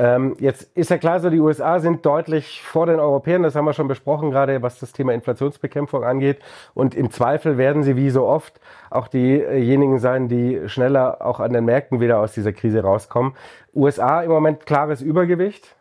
Ähm, 0.02 0.36
jetzt 0.40 0.64
ist 0.74 0.90
ja 0.90 0.98
klar, 0.98 1.20
so 1.20 1.30
die 1.30 1.40
USA 1.40 1.80
sind 1.80 2.04
deutlich 2.08 2.64
vor 2.64 2.88
den 2.88 3.00
Europäern, 3.00 3.44
das 3.44 3.54
haben 3.54 3.66
wir 3.66 3.74
schon 3.74 3.88
besprochen, 3.88 4.32
gerade 4.32 4.64
was 4.64 4.80
das 4.80 4.94
Thema 4.94 5.14
Inflationsbekämpfung 5.14 6.04
angeht. 6.04 6.40
Und 6.74 6.96
im 6.96 7.12
Zweifel 7.12 7.60
werden 7.60 7.84
sie 7.84 7.96
wie 7.96 8.10
so 8.10 8.26
oft 8.26 8.60
auch 8.90 9.08
diejenigen 9.08 10.00
sein, 10.00 10.28
die 10.28 10.60
schneller 10.66 11.24
auch 11.24 11.40
an 11.40 11.54
den 11.54 11.66
Märkten 11.66 12.00
wieder 12.00 12.18
aus 12.18 12.34
dieser 12.34 12.52
Krise 12.52 12.82
rauskommen. 12.82 13.34
USA 13.76 14.24
im 14.24 14.32
Moment 14.32 14.66
klares 14.66 15.04
Übergewicht? 15.04 15.76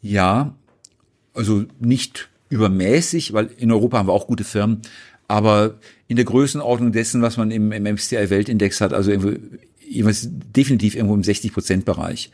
Ja, 0.00 0.54
also 1.34 1.64
nicht 1.80 2.28
übermäßig, 2.50 3.32
weil 3.32 3.46
in 3.58 3.72
Europa 3.72 3.98
haben 3.98 4.06
wir 4.06 4.12
auch 4.12 4.28
gute 4.28 4.44
Firmen, 4.44 4.82
aber 5.26 5.74
in 6.06 6.14
der 6.14 6.24
Größenordnung 6.24 6.92
dessen, 6.92 7.20
was 7.20 7.36
man 7.36 7.50
im, 7.50 7.72
im 7.72 7.82
MSCI 7.82 8.30
Weltindex 8.30 8.80
hat, 8.80 8.92
also 8.92 9.10
irgendwo, 9.10 9.36
definitiv 9.88 10.94
irgendwo 10.94 11.14
im 11.14 11.24
60 11.24 11.52
Prozent 11.52 11.84
Bereich 11.84 12.30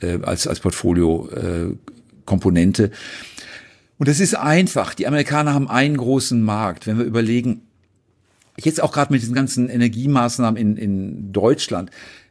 äh, 0.00 0.18
als, 0.22 0.46
als 0.46 0.60
Portfolio-Komponente. 0.60 2.84
Äh, 2.84 2.90
und 3.98 4.08
es 4.08 4.20
ist 4.20 4.34
einfach. 4.34 4.94
Die 4.94 5.06
Amerikaner 5.06 5.54
haben 5.54 5.68
einen 5.68 5.96
großen 5.96 6.42
Markt. 6.42 6.86
Wenn 6.86 6.98
wir 6.98 7.04
überlegen, 7.04 7.62
jetzt 8.58 8.82
auch 8.82 8.92
gerade 8.92 9.12
mit 9.12 9.22
diesen 9.22 9.34
ganzen 9.34 9.68
Energiemaßnahmen 9.68 10.60
in, 10.60 10.76
in 10.76 11.32
Deutschland, 11.32 11.90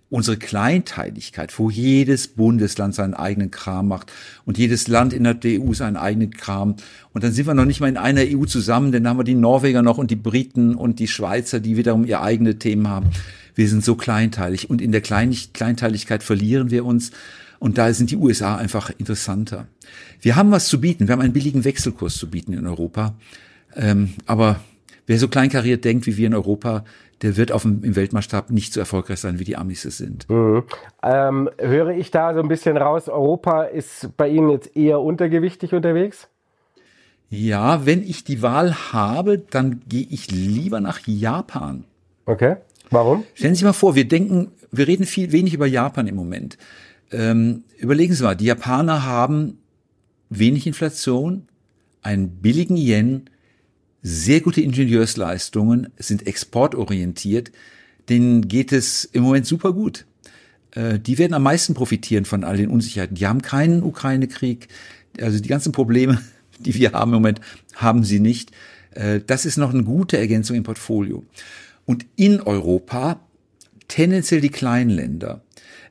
unsere 0.10 0.38
Kleinteiligkeit, 0.38 1.58
wo 1.58 1.72
jedes 1.72 2.28
Bundesland 2.28 2.94
seinen 2.94 3.16
eigenen 3.16 3.50
Kram 3.50 3.88
macht 3.88 4.12
und 4.46 4.60
jedes 4.60 4.88
Land 4.88 5.12
in 5.12 5.24
der 5.24 5.38
EU 5.44 5.74
seinen 5.74 5.98
eigenen 5.98 6.30
Kram. 6.30 6.76
Und 7.14 7.24
dann 7.24 7.32
sind 7.32 7.48
wir 7.48 7.56
noch 7.56 7.66
nicht 7.66 7.80
mal 7.80 7.90
in 7.90 7.98
einer 7.98 8.22
EU 8.22 8.46
zusammen, 8.46 8.92
denn 8.92 9.04
dann 9.04 9.12
haben 9.12 9.20
wir 9.20 9.24
die 9.24 9.34
Norweger 9.34 9.82
noch 9.82 9.98
und 9.98 10.12
die 10.12 10.16
Briten 10.16 10.76
und 10.76 11.00
die 11.00 11.08
Schweizer, 11.08 11.60
die 11.60 11.78
wiederum 11.78 12.06
ihr 12.06 12.22
eigene 12.22 12.60
Themen 12.60 12.90
haben. 12.90 13.10
Wir 13.56 13.68
sind 13.68 13.84
so 13.84 13.96
kleinteilig 13.96 14.70
und 14.70 14.84
in 14.84 14.92
der 14.92 15.02
Kleinteiligkeit 15.02 16.22
verlieren 16.22 16.70
wir 16.70 16.86
uns. 16.86 17.12
Und 17.64 17.78
da 17.78 17.94
sind 17.94 18.12
die 18.12 18.18
USA 18.18 18.58
einfach 18.58 18.92
interessanter. 18.98 19.68
Wir 20.20 20.36
haben 20.36 20.52
was 20.52 20.68
zu 20.68 20.82
bieten. 20.82 21.08
Wir 21.08 21.14
haben 21.14 21.22
einen 21.22 21.32
billigen 21.32 21.64
Wechselkurs 21.64 22.18
zu 22.18 22.30
bieten 22.30 22.52
in 22.52 22.68
Europa. 22.68 23.14
Ähm, 23.74 24.16
aber 24.26 24.60
wer 25.08 25.18
so 25.18 25.30
kleinkariert 25.30 25.86
denkt 25.86 26.06
wie 26.06 26.18
wir 26.18 26.28
in 26.28 26.34
Europa, 26.34 26.84
der 27.22 27.38
wird 27.38 27.54
auf 27.54 27.62
dem, 27.62 27.82
im 27.86 27.96
Weltmaßstab 27.96 28.50
nicht 28.50 28.74
so 28.74 28.82
erfolgreich 28.82 29.22
sein, 29.22 29.40
wie 29.40 29.46
die 29.46 29.56
Amis 29.56 29.86
es 29.86 29.96
sind. 29.96 30.30
Mhm. 30.30 30.64
Ähm, 31.04 31.50
höre 31.58 31.92
ich 31.92 32.12
da 32.12 32.34
so 32.34 32.42
ein 32.42 32.50
bisschen 32.50 32.76
raus, 32.76 33.08
Europa 33.08 33.64
ist 33.64 34.10
bei 34.18 34.28
Ihnen 34.28 34.50
jetzt 34.50 34.76
eher 34.76 35.00
untergewichtig 35.00 35.74
unterwegs? 35.74 36.28
Ja, 37.30 37.86
wenn 37.86 38.04
ich 38.04 38.26
die 38.26 38.42
Wahl 38.42 38.76
habe, 38.92 39.38
dann 39.38 39.80
gehe 39.88 40.08
ich 40.10 40.30
lieber 40.30 40.82
nach 40.82 41.00
Japan. 41.06 41.86
Okay. 42.26 42.58
Warum? 42.92 43.24
Stellen 43.36 43.56
Sie 43.56 43.60
sich 43.60 43.66
mal 43.66 43.72
vor, 43.72 43.96
wir 43.96 44.06
denken, 44.06 44.52
wir 44.74 44.86
reden 44.86 45.06
viel 45.06 45.32
wenig 45.32 45.54
über 45.54 45.66
Japan 45.66 46.08
im 46.08 46.16
Moment. 46.16 46.58
Ähm, 47.14 47.64
überlegen 47.78 48.14
Sie 48.14 48.24
mal, 48.24 48.36
die 48.36 48.46
Japaner 48.46 49.04
haben 49.04 49.60
wenig 50.30 50.68
Inflation, 50.68 51.48
einen 52.02 52.30
billigen 52.42 52.76
Yen, 52.76 53.30
sehr 54.02 54.42
gute 54.42 54.62
Ingenieursleistungen, 54.62 55.88
sind 55.98 56.28
exportorientiert, 56.28 57.52
denen 58.10 58.48
geht 58.48 58.74
es 58.74 59.06
im 59.06 59.24
Moment 59.24 59.46
super 59.46 59.72
gut. 59.72 60.06
Äh, 60.72 61.00
die 61.00 61.18
werden 61.18 61.34
am 61.34 61.44
meisten 61.44 61.74
profitieren 61.74 62.26
von 62.26 62.44
all 62.44 62.58
den 62.58 62.70
Unsicherheiten. 62.70 63.16
Die 63.16 63.28
haben 63.28 63.42
keinen 63.42 63.84
Ukraine-Krieg, 63.84 64.68
also 65.22 65.40
die 65.40 65.50
ganzen 65.50 65.72
Probleme, 65.72 66.22
die 66.60 66.74
wir 66.74 66.92
haben 66.92 67.12
im 67.12 67.16
Moment, 67.16 67.42
haben 67.76 68.04
sie 68.04 68.20
nicht. 68.20 68.52
Äh, 68.92 69.22
das 69.26 69.46
ist 69.46 69.58
noch 69.58 69.74
eine 69.74 69.84
gute 69.84 70.18
Ergänzung 70.18 70.58
im 70.58 70.64
Portfolio. 70.64 71.24
Und 71.86 72.06
in 72.16 72.42
Europa 72.42 73.20
tendenziell 73.88 74.42
die 74.42 74.50
kleinen 74.50 74.90
Länder. 74.90 75.42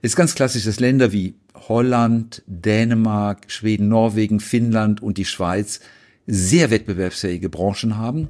Ist 0.02 0.16
ganz 0.16 0.34
klassisch, 0.34 0.64
dass 0.64 0.80
Länder 0.80 1.12
wie 1.12 1.34
Holland, 1.68 2.42
Dänemark, 2.46 3.44
Schweden, 3.46 3.88
Norwegen, 3.88 4.40
Finnland 4.40 5.00
und 5.00 5.16
die 5.16 5.24
Schweiz 5.24 5.80
sehr 6.26 6.72
wettbewerbsfähige 6.72 7.48
Branchen 7.48 7.96
haben, 7.96 8.28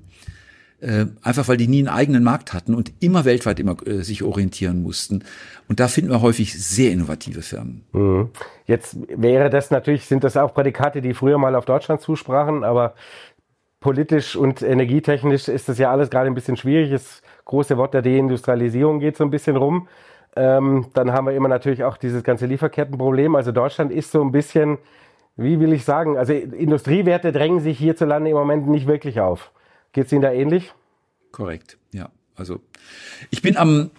äh, 0.80 1.06
einfach 1.22 1.48
weil 1.48 1.56
die 1.56 1.68
nie 1.68 1.78
einen 1.78 1.88
eigenen 1.88 2.24
Markt 2.24 2.52
hatten 2.52 2.74
und 2.74 2.92
immer 3.00 3.24
weltweit 3.24 3.58
immer 3.58 3.76
äh, 3.86 4.02
sich 4.02 4.22
orientieren 4.22 4.82
mussten. 4.82 5.24
Und 5.66 5.80
da 5.80 5.88
finden 5.88 6.10
wir 6.10 6.20
häufig 6.20 6.52
sehr 6.62 6.92
innovative 6.92 7.40
Firmen. 7.40 7.84
Mhm. 7.92 8.30
Jetzt 8.66 8.98
wäre 9.08 9.48
das 9.48 9.70
natürlich, 9.70 10.04
sind 10.04 10.24
das 10.24 10.36
auch 10.36 10.52
Prädikate, 10.52 11.00
die 11.00 11.14
früher 11.14 11.38
mal 11.38 11.54
auf 11.54 11.64
Deutschland 11.64 12.02
zusprachen, 12.02 12.64
aber 12.64 12.94
politisch 13.80 14.36
und 14.36 14.62
energietechnisch 14.62 15.48
ist 15.48 15.68
das 15.70 15.78
ja 15.78 15.90
alles 15.90 16.10
gerade 16.10 16.26
ein 16.26 16.34
bisschen 16.34 16.58
schwierig. 16.58 16.90
Das 16.90 17.22
große 17.46 17.76
Wort 17.78 17.94
der 17.94 18.02
Deindustrialisierung 18.02 19.00
geht 19.00 19.16
so 19.16 19.24
ein 19.24 19.30
bisschen 19.30 19.56
rum. 19.56 19.88
Ähm, 20.34 20.86
dann 20.94 21.12
haben 21.12 21.26
wir 21.26 21.34
immer 21.34 21.48
natürlich 21.48 21.84
auch 21.84 21.96
dieses 21.96 22.24
ganze 22.24 22.46
Lieferkettenproblem. 22.46 23.34
Also 23.34 23.52
Deutschland 23.52 23.92
ist 23.92 24.12
so 24.12 24.22
ein 24.22 24.32
bisschen 24.32 24.78
wie 25.36 25.60
will 25.60 25.72
ich 25.72 25.84
sagen, 25.84 26.18
also 26.18 26.32
Industriewerte 26.32 27.32
drängen 27.32 27.60
sich 27.60 27.78
hierzulande 27.78 28.30
im 28.30 28.36
Moment 28.36 28.68
nicht 28.68 28.86
wirklich 28.86 29.20
auf. 29.20 29.50
Geht 29.92 30.06
es 30.06 30.12
Ihnen 30.12 30.22
da 30.22 30.32
ähnlich? 30.32 30.72
Korrekt, 31.30 31.78
ja. 31.92 32.10
Also 32.36 32.60
ich 33.30 33.42
bin 33.42 33.56
am 33.56 33.90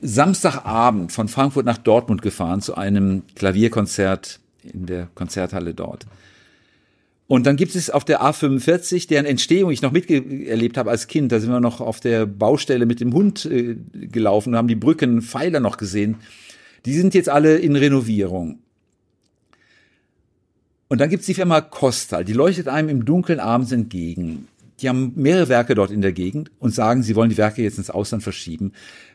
Samstagabend 0.00 1.12
von 1.12 1.28
Frankfurt 1.28 1.64
nach 1.64 1.78
Dortmund 1.78 2.22
gefahren 2.22 2.60
zu 2.60 2.76
einem 2.76 3.22
Klavierkonzert 3.36 4.40
in 4.62 4.86
der 4.86 5.08
Konzerthalle 5.14 5.74
dort. 5.74 6.06
Und 7.28 7.46
dann 7.46 7.56
gibt 7.56 7.74
es 7.74 7.88
auf 7.88 8.04
der 8.04 8.20
A45, 8.22 9.08
deren 9.08 9.24
Entstehung 9.24 9.70
ich 9.70 9.80
noch 9.80 9.92
miterlebt 9.92 10.76
habe 10.76 10.90
als 10.90 11.06
Kind, 11.06 11.32
da 11.32 11.40
sind 11.40 11.50
wir 11.50 11.60
noch 11.60 11.80
auf 11.80 12.00
der 12.00 12.26
Baustelle 12.26 12.84
mit 12.84 13.00
dem 13.00 13.14
Hund 13.14 13.46
äh, 13.46 13.76
gelaufen 13.92 14.50
und 14.50 14.56
haben 14.56 14.68
die 14.68 14.74
Brücken, 14.74 15.22
Pfeiler 15.22 15.60
noch 15.60 15.76
gesehen. 15.76 16.16
Die 16.84 16.94
sind 16.94 17.14
jetzt 17.14 17.28
alle 17.28 17.58
in 17.58 17.76
Renovierung. 17.76 18.58
Und 20.88 21.00
dann 21.00 21.08
gibt's 21.08 21.26
die 21.26 21.34
Firma 21.34 21.62
Kostal, 21.62 22.24
die 22.24 22.34
leuchtet 22.34 22.68
einem 22.68 22.90
im 22.90 23.04
Dunkeln 23.06 23.40
abends 23.40 23.72
entgegen. 23.72 24.48
Die 24.80 24.88
haben 24.88 25.12
mehrere 25.14 25.48
Werke 25.48 25.74
dort 25.74 25.90
in 25.90 26.02
der 26.02 26.12
Gegend 26.12 26.50
und 26.58 26.74
sagen, 26.74 27.02
sie 27.02 27.14
wollen 27.16 27.30
die 27.30 27.38
Werke 27.38 27.62
jetzt 27.62 27.78
ins 27.78 27.88
Ausland 27.88 28.22
verschieben, 28.22 28.72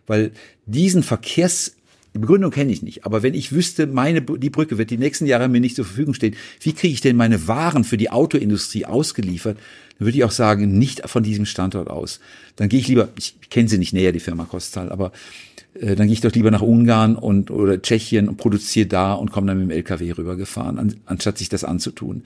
weil 0.08 0.32
diesen 0.66 1.04
Verkehrs 1.04 1.76
die 2.14 2.20
Begründung 2.20 2.52
kenne 2.52 2.72
ich 2.72 2.82
nicht, 2.82 3.06
aber 3.06 3.22
wenn 3.22 3.34
ich 3.34 3.52
wüsste, 3.52 3.86
meine 3.86 4.22
die 4.22 4.50
Brücke 4.50 4.78
wird 4.78 4.90
die 4.90 4.98
nächsten 4.98 5.26
Jahre 5.26 5.48
mir 5.50 5.60
nicht 5.60 5.76
zur 5.76 5.86
Verfügung 5.86 6.14
stehen, 6.14 6.36
wie 6.62 6.74
kriege 6.74 6.94
ich 6.94 7.02
denn 7.02 7.16
meine 7.16 7.48
Waren 7.48 7.84
für 7.84 7.98
die 7.98 8.10
Autoindustrie 8.10 8.86
ausgeliefert? 8.86 9.58
Dann 9.98 10.06
würde 10.06 10.18
ich 10.18 10.24
auch 10.24 10.32
sagen, 10.32 10.78
nicht 10.78 11.08
von 11.10 11.24
diesem 11.24 11.46
Standort 11.46 11.90
aus. 11.90 12.20
Dann 12.56 12.70
gehe 12.70 12.80
ich 12.80 12.88
lieber, 12.88 13.10
ich 13.18 13.36
kenne 13.50 13.68
sie 13.68 13.78
nicht 13.78 13.94
näher, 13.94 14.12
die 14.12 14.20
Firma 14.20 14.46
Kostal, 14.46 14.92
aber 14.92 15.12
äh, 15.80 15.96
dann 15.96 16.08
gehe 16.08 16.14
ich 16.14 16.22
doch 16.22 16.32
lieber 16.32 16.52
nach 16.52 16.62
Ungarn 16.62 17.16
und 17.16 17.52
oder 17.52 17.82
Tschechien 17.82 18.28
und 18.30 18.38
produziere 18.38 18.88
da 18.88 19.14
und 19.14 19.32
komme 19.32 19.48
dann 19.48 19.60
mit 19.60 19.70
dem 19.70 19.72
LKW 19.72 20.12
rübergefahren, 20.12 20.80
an, 20.80 20.96
anstatt 21.06 21.38
sich 21.38 21.50
das 21.50 21.64
anzutun. 21.64 22.24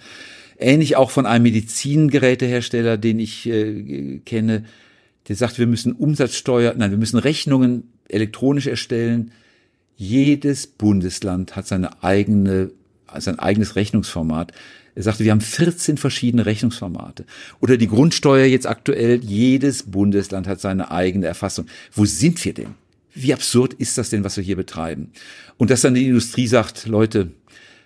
Ähnlich 0.57 0.95
auch 0.95 1.11
von 1.11 1.25
einem 1.25 1.43
Medizingerätehersteller, 1.43 2.97
den 2.97 3.19
ich 3.19 3.47
äh, 3.47 4.19
kenne, 4.25 4.65
der 5.27 5.35
sagt, 5.35 5.59
wir 5.59 5.67
müssen 5.67 5.93
Umsatzsteuer, 5.93 6.73
nein, 6.77 6.91
wir 6.91 6.97
müssen 6.97 7.17
Rechnungen 7.17 7.91
elektronisch 8.09 8.67
erstellen. 8.67 9.31
Jedes 10.01 10.67
Bundesland 10.67 11.55
hat 11.55 11.67
seine 11.67 12.03
eigene, 12.03 12.71
sein 13.17 13.37
eigenes 13.39 13.75
Rechnungsformat. 13.75 14.51
Er 14.95 15.03
sagte, 15.03 15.23
wir 15.23 15.31
haben 15.31 15.41
14 15.41 15.97
verschiedene 15.97 16.45
Rechnungsformate. 16.45 17.25
Oder 17.59 17.77
die 17.77 17.87
Grundsteuer 17.87 18.45
jetzt 18.45 18.67
aktuell, 18.67 19.21
jedes 19.23 19.83
Bundesland 19.83 20.47
hat 20.47 20.59
seine 20.59 20.91
eigene 20.91 21.27
Erfassung. 21.27 21.67
Wo 21.93 22.05
sind 22.05 22.43
wir 22.43 22.53
denn? 22.53 22.75
wie 23.13 23.33
absurd 23.33 23.73
ist 23.73 23.97
das 23.97 24.09
denn, 24.09 24.23
was 24.23 24.37
wir 24.37 24.43
hier 24.43 24.55
betreiben? 24.55 25.11
Und 25.57 25.69
dass 25.69 25.81
dann 25.81 25.93
die 25.93 26.07
Industrie 26.07 26.47
sagt, 26.47 26.87
Leute, 26.87 27.31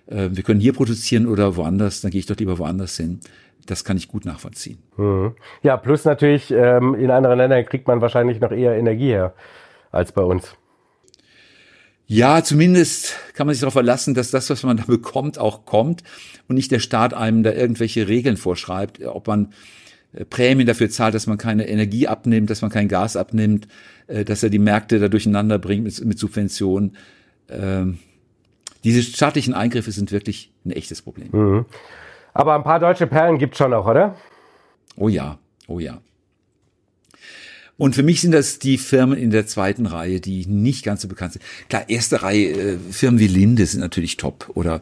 äh, 0.07 0.29
wir 0.31 0.43
können 0.43 0.59
hier 0.59 0.73
produzieren 0.73 1.27
oder 1.27 1.55
woanders, 1.55 2.01
dann 2.01 2.11
gehe 2.11 2.19
ich 2.19 2.25
doch 2.25 2.37
lieber 2.37 2.57
woanders 2.57 2.97
hin. 2.97 3.19
Das 3.65 3.83
kann 3.83 3.97
ich 3.97 4.07
gut 4.07 4.25
nachvollziehen. 4.25 4.77
Mhm. 4.97 5.33
Ja, 5.63 5.77
plus 5.77 6.05
natürlich, 6.05 6.51
ähm, 6.51 6.93
in 6.95 7.09
anderen 7.09 7.37
Ländern 7.37 7.65
kriegt 7.65 7.87
man 7.87 8.01
wahrscheinlich 8.01 8.39
noch 8.39 8.51
eher 8.51 8.75
Energie 8.75 9.09
her 9.09 9.33
als 9.91 10.11
bei 10.11 10.21
uns. 10.21 10.55
Ja, 12.07 12.43
zumindest 12.43 13.15
kann 13.33 13.47
man 13.47 13.53
sich 13.53 13.61
darauf 13.61 13.73
verlassen, 13.73 14.13
dass 14.13 14.31
das, 14.31 14.49
was 14.49 14.63
man 14.63 14.77
da 14.77 14.83
bekommt, 14.87 15.37
auch 15.37 15.65
kommt 15.65 16.03
und 16.47 16.55
nicht 16.55 16.71
der 16.71 16.79
Staat 16.79 17.13
einem 17.13 17.43
da 17.43 17.51
irgendwelche 17.51 18.07
Regeln 18.07 18.37
vorschreibt, 18.37 19.03
ob 19.03 19.27
man 19.27 19.53
äh, 20.13 20.25
Prämien 20.25 20.67
dafür 20.67 20.89
zahlt, 20.89 21.15
dass 21.15 21.27
man 21.27 21.37
keine 21.37 21.67
Energie 21.67 22.07
abnimmt, 22.07 22.49
dass 22.49 22.61
man 22.61 22.71
kein 22.71 22.87
Gas 22.87 23.15
abnimmt, 23.15 23.67
äh, 24.07 24.23
dass 24.23 24.43
er 24.43 24.49
die 24.49 24.59
Märkte 24.59 24.99
da 24.99 25.07
durcheinander 25.07 25.59
bringt 25.59 25.83
mit, 25.83 26.05
mit 26.05 26.19
Subventionen. 26.19 26.95
Ähm, 27.49 27.99
diese 28.83 29.01
staatlichen 29.01 29.55
Eingriffe 29.55 29.91
sind 29.91 30.11
wirklich 30.11 30.51
ein 30.63 30.71
echtes 30.71 31.01
Problem. 31.01 31.29
Mhm. 31.31 31.65
Aber 32.33 32.53
ein 32.53 32.63
paar 32.63 32.79
deutsche 32.79 33.07
Perlen 33.07 33.39
gibt's 33.39 33.57
schon 33.57 33.71
noch, 33.71 33.87
oder? 33.87 34.15
Oh 34.95 35.09
ja, 35.09 35.39
oh 35.67 35.79
ja. 35.79 36.01
Und 37.77 37.95
für 37.95 38.03
mich 38.03 38.21
sind 38.21 38.31
das 38.31 38.59
die 38.59 38.77
Firmen 38.77 39.17
in 39.17 39.31
der 39.31 39.47
zweiten 39.47 39.85
Reihe, 39.85 40.21
die 40.21 40.45
nicht 40.45 40.85
ganz 40.85 41.01
so 41.01 41.07
bekannt 41.07 41.33
sind. 41.33 41.43
Klar, 41.67 41.89
erste 41.89 42.21
Reihe, 42.21 42.51
äh, 42.51 42.77
Firmen 42.91 43.19
wie 43.19 43.27
Linde 43.27 43.65
sind 43.65 43.81
natürlich 43.81 44.17
top 44.17 44.51
oder 44.53 44.81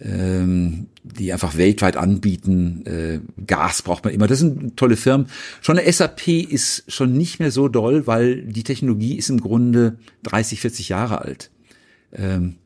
ähm, 0.00 0.88
die 1.02 1.32
einfach 1.32 1.56
weltweit 1.56 1.96
anbieten. 1.96 2.84
Äh, 2.86 3.20
Gas 3.46 3.82
braucht 3.82 4.04
man 4.04 4.14
immer. 4.14 4.26
Das 4.26 4.38
sind 4.38 4.76
tolle 4.76 4.96
Firmen. 4.96 5.28
Schon 5.60 5.78
eine 5.78 5.90
SAP 5.90 6.28
ist 6.28 6.84
schon 6.88 7.16
nicht 7.16 7.38
mehr 7.38 7.50
so 7.50 7.68
doll, 7.68 8.06
weil 8.06 8.42
die 8.42 8.64
Technologie 8.64 9.16
ist 9.16 9.30
im 9.30 9.40
Grunde 9.40 9.98
30, 10.24 10.60
40 10.60 10.88
Jahre 10.88 11.20
alt. 11.20 11.50
Ähm, 12.12 12.56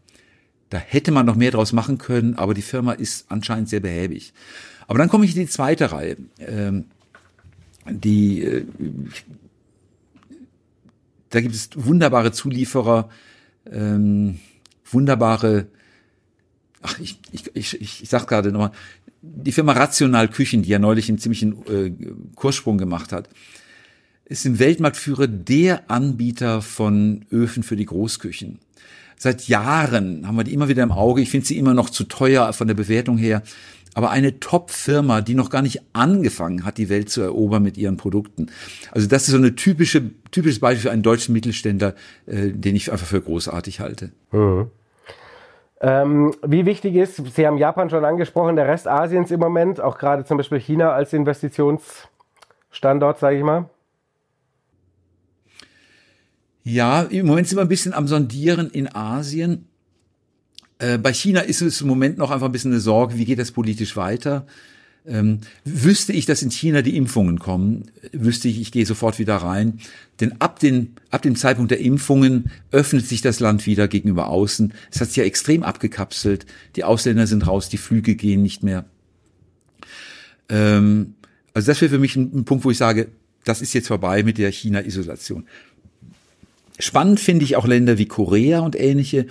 da 0.70 0.78
hätte 0.78 1.10
man 1.10 1.26
noch 1.26 1.34
mehr 1.34 1.50
draus 1.50 1.72
machen 1.72 1.98
können, 1.98 2.34
aber 2.36 2.54
die 2.54 2.62
Firma 2.62 2.92
ist 2.92 3.26
anscheinend 3.28 3.68
sehr 3.68 3.80
behäbig. 3.80 4.32
Aber 4.86 4.98
dann 4.98 5.08
komme 5.08 5.24
ich 5.24 5.34
in 5.34 5.42
die 5.42 5.48
zweite 5.48 5.92
Reihe. 5.92 6.16
Ähm, 6.38 6.86
die, 7.90 8.42
äh, 8.42 8.64
da 11.30 11.40
gibt 11.40 11.54
es 11.54 11.70
wunderbare 11.74 12.32
Zulieferer, 12.32 13.08
ähm, 13.70 14.38
wunderbare 14.84 15.66
ach, 16.82 16.98
ich, 16.98 17.18
ich, 17.32 17.54
ich, 17.54 18.02
ich 18.02 18.08
sag 18.08 18.26
gerade 18.26 18.52
nochmal, 18.52 18.72
die 19.22 19.52
Firma 19.52 19.72
Rational 19.72 20.28
Küchen, 20.28 20.62
die 20.62 20.70
ja 20.70 20.78
neulich 20.78 21.08
einen 21.08 21.18
ziemlichen 21.18 21.66
äh, 21.66 21.92
Kurssprung 22.34 22.78
gemacht 22.78 23.12
hat, 23.12 23.28
ist 24.24 24.46
im 24.46 24.58
Weltmarktführer 24.58 25.26
der 25.26 25.90
Anbieter 25.90 26.62
von 26.62 27.26
Öfen 27.30 27.62
für 27.62 27.76
die 27.76 27.84
Großküchen. 27.84 28.60
Seit 29.16 29.48
Jahren 29.48 30.26
haben 30.26 30.36
wir 30.36 30.44
die 30.44 30.54
immer 30.54 30.68
wieder 30.68 30.82
im 30.82 30.92
Auge. 30.92 31.20
Ich 31.20 31.30
finde 31.30 31.46
sie 31.46 31.58
immer 31.58 31.74
noch 31.74 31.90
zu 31.90 32.04
teuer 32.04 32.52
von 32.54 32.66
der 32.66 32.74
Bewertung 32.74 33.18
her. 33.18 33.42
Aber 33.94 34.10
eine 34.10 34.40
Top-Firma, 34.40 35.20
die 35.20 35.34
noch 35.34 35.50
gar 35.50 35.62
nicht 35.62 35.82
angefangen 35.92 36.64
hat, 36.64 36.78
die 36.78 36.88
Welt 36.88 37.10
zu 37.10 37.20
erobern 37.20 37.62
mit 37.62 37.76
ihren 37.76 37.96
Produkten. 37.96 38.46
Also 38.92 39.08
das 39.08 39.24
ist 39.24 39.30
so 39.30 39.36
eine 39.36 39.56
typische, 39.56 40.10
typisches 40.30 40.60
Beispiel 40.60 40.82
für 40.82 40.90
einen 40.90 41.02
deutschen 41.02 41.32
Mittelständler, 41.32 41.94
äh, 42.26 42.50
den 42.50 42.76
ich 42.76 42.92
einfach 42.92 43.06
für 43.06 43.20
großartig 43.20 43.80
halte. 43.80 44.12
Mhm. 44.32 44.70
Ähm, 45.82 46.34
wie 46.46 46.66
wichtig 46.66 46.94
ist, 46.94 47.34
Sie 47.34 47.46
haben 47.46 47.56
Japan 47.56 47.88
schon 47.88 48.04
angesprochen, 48.04 48.56
der 48.56 48.68
Rest 48.68 48.86
Asiens 48.86 49.30
im 49.30 49.40
Moment, 49.40 49.80
auch 49.80 49.96
gerade 49.96 50.24
zum 50.24 50.36
Beispiel 50.36 50.60
China 50.60 50.92
als 50.92 51.14
Investitionsstandort, 51.14 53.18
sage 53.18 53.38
ich 53.38 53.42
mal? 53.42 53.70
Ja, 56.62 57.02
im 57.02 57.26
Moment 57.26 57.48
sind 57.48 57.56
wir 57.56 57.62
ein 57.62 57.68
bisschen 57.68 57.94
am 57.94 58.06
Sondieren 58.06 58.70
in 58.70 58.94
Asien. 58.94 59.69
Äh, 60.80 60.98
bei 60.98 61.12
China 61.12 61.40
ist 61.40 61.60
es 61.60 61.80
im 61.80 61.88
Moment 61.88 62.18
noch 62.18 62.30
einfach 62.30 62.46
ein 62.46 62.52
bisschen 62.52 62.72
eine 62.72 62.80
Sorge, 62.80 63.16
wie 63.16 63.26
geht 63.26 63.38
das 63.38 63.52
politisch 63.52 63.96
weiter? 63.96 64.46
Ähm, 65.06 65.40
wüsste 65.64 66.12
ich, 66.12 66.26
dass 66.26 66.42
in 66.42 66.50
China 66.50 66.82
die 66.82 66.96
Impfungen 66.96 67.38
kommen, 67.38 67.90
wüsste 68.12 68.48
ich, 68.48 68.60
ich 68.60 68.72
gehe 68.72 68.84
sofort 68.84 69.18
wieder 69.18 69.36
rein. 69.36 69.80
Denn 70.20 70.40
ab, 70.40 70.58
den, 70.58 70.94
ab 71.10 71.22
dem 71.22 71.36
Zeitpunkt 71.36 71.70
der 71.70 71.80
Impfungen 71.80 72.50
öffnet 72.70 73.06
sich 73.06 73.22
das 73.22 73.40
Land 73.40 73.66
wieder 73.66 73.88
gegenüber 73.88 74.28
außen. 74.28 74.74
Es 74.90 75.00
hat 75.00 75.08
sich 75.08 75.16
ja 75.16 75.24
extrem 75.24 75.62
abgekapselt. 75.62 76.44
Die 76.76 76.84
Ausländer 76.84 77.26
sind 77.26 77.46
raus, 77.46 77.68
die 77.68 77.78
Flüge 77.78 78.14
gehen 78.14 78.42
nicht 78.42 78.62
mehr. 78.62 78.84
Ähm, 80.48 81.14
also 81.54 81.66
das 81.66 81.80
wäre 81.80 81.90
für 81.90 81.98
mich 81.98 82.16
ein, 82.16 82.30
ein 82.34 82.44
Punkt, 82.44 82.64
wo 82.64 82.70
ich 82.70 82.78
sage, 82.78 83.08
das 83.44 83.62
ist 83.62 83.72
jetzt 83.72 83.88
vorbei 83.88 84.22
mit 84.22 84.38
der 84.38 84.50
China-Isolation. 84.50 85.46
Spannend 86.78 87.20
finde 87.20 87.44
ich 87.44 87.56
auch 87.56 87.66
Länder 87.66 87.98
wie 87.98 88.06
Korea 88.06 88.60
und 88.60 88.78
ähnliche. 88.78 89.26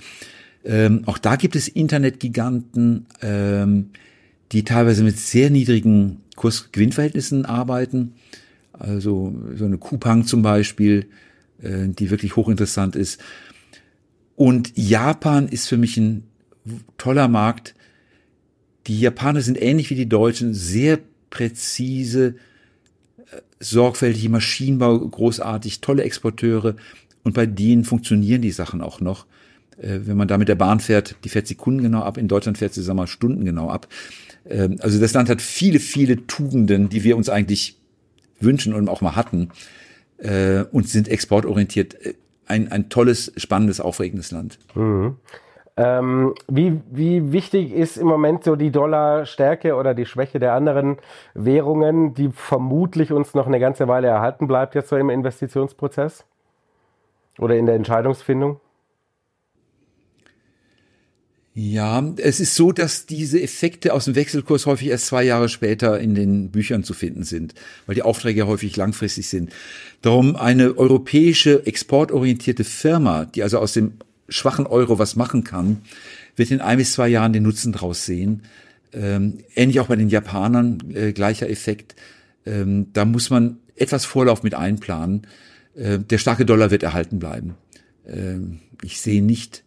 Ähm, 0.64 1.02
auch 1.06 1.18
da 1.18 1.36
gibt 1.36 1.56
es 1.56 1.68
Internetgiganten, 1.68 3.06
ähm, 3.22 3.90
die 4.52 4.64
teilweise 4.64 5.02
mit 5.02 5.18
sehr 5.18 5.50
niedrigen 5.50 6.20
Kurs-Gewinnverhältnissen 6.36 7.46
arbeiten. 7.46 8.14
Also 8.72 9.34
so 9.56 9.64
eine 9.64 9.78
Coupang 9.78 10.24
zum 10.24 10.42
Beispiel, 10.42 11.06
äh, 11.62 11.88
die 11.88 12.10
wirklich 12.10 12.36
hochinteressant 12.36 12.96
ist. 12.96 13.20
Und 14.36 14.72
Japan 14.76 15.48
ist 15.48 15.68
für 15.68 15.76
mich 15.76 15.96
ein 15.96 16.24
toller 16.96 17.28
Markt. 17.28 17.74
Die 18.86 19.00
Japaner 19.00 19.42
sind 19.42 19.60
ähnlich 19.60 19.90
wie 19.90 19.94
die 19.94 20.08
Deutschen, 20.08 20.54
sehr 20.54 20.98
präzise, 21.28 22.36
äh, 23.18 23.40
sorgfältige 23.60 24.30
Maschinenbau, 24.30 24.98
großartig, 24.98 25.80
tolle 25.80 26.04
Exporteure. 26.04 26.76
Und 27.22 27.34
bei 27.34 27.46
denen 27.46 27.84
funktionieren 27.84 28.40
die 28.40 28.50
Sachen 28.50 28.80
auch 28.80 29.00
noch. 29.00 29.26
Äh, 29.80 30.00
wenn 30.06 30.16
man 30.16 30.28
da 30.28 30.38
mit 30.38 30.48
der 30.48 30.54
Bahn 30.54 30.80
fährt, 30.80 31.16
die 31.24 31.28
fährt 31.28 31.46
Sekunden 31.46 31.82
genau 31.82 32.02
ab. 32.02 32.18
In 32.18 32.28
Deutschland 32.28 32.58
fährt 32.58 32.74
sie, 32.74 32.82
sagen 32.82 32.98
wir 32.98 33.02
mal, 33.02 33.06
Stunden 33.06 33.44
genau 33.44 33.70
ab. 33.70 33.88
Ähm, 34.48 34.76
also 34.80 35.00
das 35.00 35.14
Land 35.14 35.28
hat 35.28 35.40
viele, 35.40 35.78
viele 35.78 36.26
Tugenden, 36.26 36.88
die 36.88 37.04
wir 37.04 37.16
uns 37.16 37.28
eigentlich 37.28 37.78
wünschen 38.40 38.74
und 38.74 38.88
auch 38.88 39.00
mal 39.00 39.16
hatten 39.16 39.50
äh, 40.18 40.64
und 40.72 40.88
sind 40.88 41.08
exportorientiert. 41.08 41.94
Äh, 42.06 42.14
ein, 42.46 42.72
ein 42.72 42.88
tolles, 42.88 43.32
spannendes, 43.36 43.80
aufregendes 43.80 44.32
Land. 44.32 44.58
Mhm. 44.74 45.16
Ähm, 45.76 46.34
wie, 46.48 46.80
wie 46.90 47.32
wichtig 47.32 47.72
ist 47.72 47.96
im 47.96 48.08
Moment 48.08 48.44
so 48.44 48.56
die 48.56 48.72
Dollarstärke 48.72 49.76
oder 49.76 49.94
die 49.94 50.04
Schwäche 50.04 50.40
der 50.40 50.52
anderen 50.52 50.98
Währungen, 51.32 52.12
die 52.12 52.30
vermutlich 52.30 53.12
uns 53.12 53.34
noch 53.34 53.46
eine 53.46 53.60
ganze 53.60 53.86
Weile 53.86 54.08
erhalten 54.08 54.48
bleibt 54.48 54.74
jetzt 54.74 54.88
so 54.88 54.96
im 54.96 55.10
Investitionsprozess 55.10 56.26
oder 57.38 57.56
in 57.56 57.66
der 57.66 57.76
Entscheidungsfindung? 57.76 58.60
Ja, 61.52 62.14
es 62.16 62.38
ist 62.38 62.54
so, 62.54 62.70
dass 62.70 63.06
diese 63.06 63.42
Effekte 63.42 63.92
aus 63.92 64.04
dem 64.04 64.14
Wechselkurs 64.14 64.66
häufig 64.66 64.88
erst 64.88 65.06
zwei 65.06 65.24
Jahre 65.24 65.48
später 65.48 65.98
in 65.98 66.14
den 66.14 66.50
Büchern 66.50 66.84
zu 66.84 66.94
finden 66.94 67.24
sind, 67.24 67.54
weil 67.86 67.96
die 67.96 68.02
Aufträge 68.02 68.46
häufig 68.46 68.76
langfristig 68.76 69.28
sind. 69.28 69.50
Darum 70.00 70.36
eine 70.36 70.78
europäische 70.78 71.66
exportorientierte 71.66 72.62
Firma, 72.62 73.24
die 73.24 73.42
also 73.42 73.58
aus 73.58 73.72
dem 73.72 73.94
schwachen 74.28 74.66
Euro 74.66 75.00
was 75.00 75.16
machen 75.16 75.42
kann, 75.42 75.82
wird 76.36 76.52
in 76.52 76.60
ein 76.60 76.78
bis 76.78 76.92
zwei 76.92 77.08
Jahren 77.08 77.32
den 77.32 77.42
Nutzen 77.42 77.72
draus 77.72 78.06
sehen. 78.06 78.42
Ähm, 78.92 79.38
ähnlich 79.56 79.80
auch 79.80 79.88
bei 79.88 79.96
den 79.96 80.08
Japanern, 80.08 80.78
äh, 80.94 81.12
gleicher 81.12 81.50
Effekt. 81.50 81.96
Ähm, 82.46 82.86
da 82.92 83.04
muss 83.04 83.28
man 83.28 83.58
etwas 83.74 84.04
Vorlauf 84.04 84.44
mit 84.44 84.54
einplanen. 84.54 85.26
Äh, 85.74 85.98
der 85.98 86.18
starke 86.18 86.46
Dollar 86.46 86.70
wird 86.70 86.84
erhalten 86.84 87.18
bleiben. 87.18 87.56
Ähm, 88.06 88.60
ich 88.82 89.00
sehe 89.00 89.22
nicht, 89.22 89.64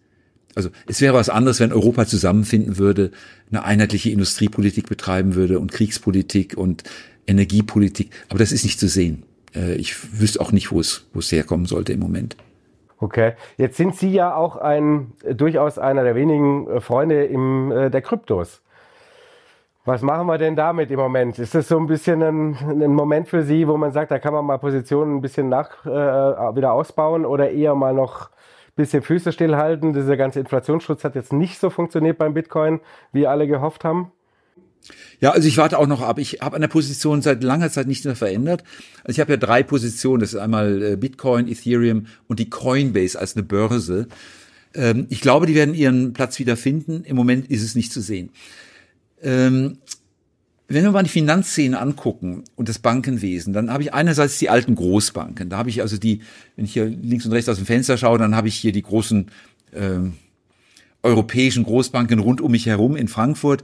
also 0.55 0.69
es 0.87 1.01
wäre 1.01 1.13
was 1.13 1.29
anderes, 1.29 1.59
wenn 1.59 1.73
Europa 1.73 2.05
zusammenfinden 2.05 2.77
würde, 2.77 3.11
eine 3.51 3.63
einheitliche 3.63 4.09
Industriepolitik 4.09 4.87
betreiben 4.87 5.35
würde 5.35 5.59
und 5.59 5.71
Kriegspolitik 5.71 6.57
und 6.57 6.83
Energiepolitik. 7.27 8.11
Aber 8.29 8.39
das 8.39 8.51
ist 8.51 8.63
nicht 8.63 8.79
zu 8.79 8.87
sehen. 8.87 9.23
Äh, 9.55 9.75
ich 9.75 10.19
wüsste 10.19 10.41
auch 10.41 10.51
nicht, 10.51 10.71
wo 10.71 10.79
es, 10.79 11.05
wo 11.13 11.19
es 11.19 11.31
herkommen 11.31 11.65
sollte 11.65 11.93
im 11.93 11.99
Moment. 11.99 12.35
Okay, 12.99 13.33
jetzt 13.57 13.77
sind 13.77 13.95
Sie 13.97 14.11
ja 14.11 14.33
auch 14.33 14.55
ein 14.55 15.11
durchaus 15.29 15.77
einer 15.77 16.03
der 16.03 16.15
wenigen 16.15 16.67
äh, 16.67 16.81
Freunde 16.81 17.25
im, 17.25 17.71
äh, 17.71 17.89
der 17.89 18.01
Kryptos. 18.01 18.61
Was 19.85 20.01
machen 20.01 20.27
wir 20.27 20.37
denn 20.37 20.55
damit 20.55 20.89
im 20.91 20.99
Moment? 20.99 21.37
Ist 21.37 21.53
das 21.53 21.67
so 21.67 21.77
ein 21.77 21.87
bisschen 21.87 22.23
ein, 22.23 22.55
ein 22.55 22.93
Moment 22.93 23.27
für 23.27 23.43
Sie, 23.43 23.67
wo 23.67 23.75
man 23.75 23.91
sagt, 23.91 24.11
da 24.11 24.19
kann 24.19 24.33
man 24.33 24.45
mal 24.45 24.57
Positionen 24.57 25.17
ein 25.17 25.21
bisschen 25.21 25.49
nach, 25.49 25.85
äh, 25.85 25.89
wieder 25.89 26.71
ausbauen 26.71 27.25
oder 27.25 27.51
eher 27.51 27.75
mal 27.75 27.93
noch 27.93 28.29
bisschen 28.75 29.03
Füße 29.03 29.31
stillhalten. 29.31 29.93
Dieser 29.93 30.17
ganze 30.17 30.39
Inflationsschutz 30.39 31.03
hat 31.03 31.15
jetzt 31.15 31.33
nicht 31.33 31.59
so 31.59 31.69
funktioniert 31.69 32.17
beim 32.17 32.33
Bitcoin, 32.33 32.79
wie 33.11 33.27
alle 33.27 33.47
gehofft 33.47 33.83
haben. 33.83 34.11
Ja, 35.19 35.31
also 35.31 35.47
ich 35.47 35.57
warte 35.57 35.79
auch 35.79 35.87
noch 35.87 36.01
ab. 36.01 36.19
Ich 36.19 36.39
habe 36.41 36.55
an 36.55 36.61
der 36.61 36.67
Position 36.67 37.21
seit 37.21 37.43
langer 37.43 37.69
Zeit 37.69 37.87
nicht 37.87 38.03
mehr 38.03 38.15
verändert. 38.15 38.63
Also 39.03 39.11
ich 39.15 39.19
habe 39.19 39.31
ja 39.31 39.37
drei 39.37 39.63
Positionen. 39.63 40.19
Das 40.19 40.33
ist 40.33 40.39
einmal 40.39 40.81
äh, 40.83 40.95
Bitcoin, 40.97 41.47
Ethereum 41.47 42.07
und 42.27 42.39
die 42.39 42.49
Coinbase 42.49 43.17
als 43.17 43.35
eine 43.35 43.43
Börse. 43.43 44.07
Ähm, 44.73 45.07
ich 45.09 45.21
glaube, 45.21 45.45
die 45.45 45.55
werden 45.55 45.73
ihren 45.73 46.13
Platz 46.13 46.39
wieder 46.39 46.57
finden. 46.57 47.03
Im 47.05 47.15
Moment 47.15 47.49
ist 47.49 47.63
es 47.63 47.75
nicht 47.75 47.93
zu 47.93 48.01
sehen. 48.01 48.31
Wenn 50.67 50.83
wir 50.83 50.91
mal 50.91 51.03
die 51.03 51.09
Finanzszene 51.09 51.79
angucken 51.79 52.43
und 52.55 52.69
das 52.69 52.79
Bankenwesen, 52.79 53.53
dann 53.53 53.71
habe 53.71 53.83
ich 53.83 53.93
einerseits 53.93 54.39
die 54.39 54.49
alten 54.49 54.75
Großbanken. 54.75 55.49
Da 55.49 55.57
habe 55.57 55.69
ich 55.69 55.81
also 55.81 55.97
die, 55.97 56.21
wenn 56.55 56.65
ich 56.65 56.73
hier 56.73 56.85
links 56.85 57.25
und 57.25 57.33
rechts 57.33 57.49
aus 57.49 57.57
dem 57.57 57.65
Fenster 57.65 57.97
schaue, 57.97 58.17
dann 58.17 58.35
habe 58.35 58.47
ich 58.47 58.55
hier 58.55 58.71
die 58.71 58.81
großen 58.81 59.27
äh, 59.73 59.99
europäischen 61.03 61.63
Großbanken 61.65 62.19
rund 62.19 62.39
um 62.39 62.51
mich 62.51 62.65
herum 62.65 62.95
in 62.95 63.09
Frankfurt. 63.09 63.63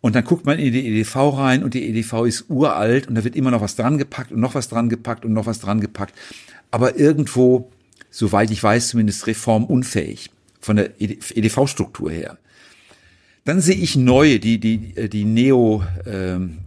Und 0.00 0.16
dann 0.16 0.24
guckt 0.24 0.46
man 0.46 0.58
in 0.58 0.72
die 0.72 0.86
EDV 0.88 1.16
rein 1.38 1.62
und 1.62 1.74
die 1.74 1.88
EDV 1.88 2.24
ist 2.24 2.46
uralt 2.48 3.08
und 3.08 3.14
da 3.14 3.24
wird 3.24 3.36
immer 3.36 3.50
noch 3.50 3.60
was 3.60 3.76
dran 3.76 3.98
gepackt 3.98 4.32
und 4.32 4.40
noch 4.40 4.54
was 4.54 4.68
dran 4.68 4.88
gepackt 4.88 5.24
und 5.24 5.32
noch 5.32 5.46
was 5.46 5.60
dran 5.60 5.80
gepackt. 5.80 6.14
Aber 6.70 6.96
irgendwo, 6.96 7.70
soweit 8.10 8.50
ich 8.50 8.62
weiß, 8.62 8.88
zumindest 8.88 9.26
reformunfähig 9.26 10.30
von 10.60 10.76
der 10.76 11.00
EDV-Struktur 11.00 12.10
her. 12.10 12.38
Dann 13.44 13.60
sehe 13.60 13.74
ich 13.74 13.96
neue, 13.96 14.38
die, 14.38 14.58
die, 14.58 15.08
die 15.08 15.24
Neo, 15.24 15.82
ähm, 16.06 16.58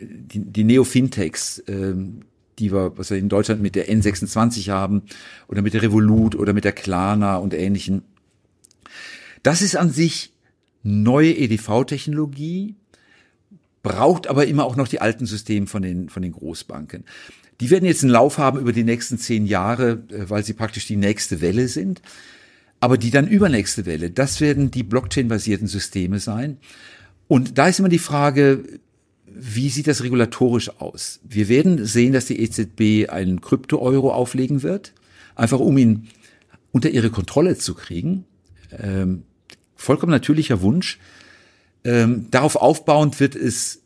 die, 0.00 0.40
die 0.40 0.64
Neo-Fintechs, 0.64 1.64
ähm, 1.66 2.22
die 2.58 2.72
wir, 2.72 2.96
was 2.96 3.10
wir 3.10 3.18
in 3.18 3.28
Deutschland 3.28 3.60
mit 3.60 3.74
der 3.74 3.88
N26 3.88 4.70
haben 4.70 5.02
oder 5.48 5.62
mit 5.62 5.74
der 5.74 5.82
Revolut 5.82 6.34
oder 6.34 6.52
mit 6.52 6.64
der 6.64 6.72
Klarna 6.72 7.36
und 7.36 7.54
ähnlichen. 7.54 8.02
Das 9.42 9.62
ist 9.62 9.76
an 9.76 9.90
sich 9.90 10.32
neue 10.82 11.36
EDV-Technologie, 11.36 12.76
braucht 13.82 14.28
aber 14.28 14.46
immer 14.46 14.64
auch 14.64 14.76
noch 14.76 14.88
die 14.88 15.00
alten 15.00 15.26
Systeme 15.26 15.66
von 15.66 15.82
den, 15.82 16.08
von 16.08 16.22
den 16.22 16.32
Großbanken. 16.32 17.04
Die 17.60 17.70
werden 17.70 17.84
jetzt 17.84 18.02
einen 18.02 18.12
Lauf 18.12 18.38
haben 18.38 18.60
über 18.60 18.72
die 18.72 18.84
nächsten 18.84 19.18
zehn 19.18 19.46
Jahre, 19.46 20.04
äh, 20.10 20.28
weil 20.28 20.44
sie 20.44 20.52
praktisch 20.52 20.86
die 20.86 20.96
nächste 20.96 21.40
Welle 21.40 21.68
sind. 21.68 22.00
Aber 22.80 22.98
die 22.98 23.10
dann 23.10 23.26
übernächste 23.26 23.86
Welle, 23.86 24.10
das 24.10 24.40
werden 24.40 24.70
die 24.70 24.82
Blockchain-basierten 24.82 25.66
Systeme 25.66 26.20
sein. 26.20 26.58
Und 27.28 27.58
da 27.58 27.68
ist 27.68 27.78
immer 27.78 27.88
die 27.88 27.98
Frage, 27.98 28.64
wie 29.26 29.68
sieht 29.68 29.86
das 29.86 30.02
regulatorisch 30.02 30.70
aus? 30.80 31.20
Wir 31.22 31.48
werden 31.48 31.84
sehen, 31.84 32.12
dass 32.12 32.26
die 32.26 32.40
EZB 32.40 33.10
einen 33.10 33.40
Krypto-Euro 33.40 34.12
auflegen 34.12 34.62
wird, 34.62 34.92
einfach 35.34 35.58
um 35.58 35.76
ihn 35.76 36.08
unter 36.72 36.90
ihre 36.90 37.10
Kontrolle 37.10 37.56
zu 37.56 37.74
kriegen. 37.74 38.24
Ähm, 38.70 39.22
vollkommen 39.74 40.12
natürlicher 40.12 40.62
Wunsch. 40.62 40.98
Ähm, 41.84 42.26
darauf 42.30 42.56
aufbauend 42.56 43.20
wird 43.20 43.34
es 43.34 43.82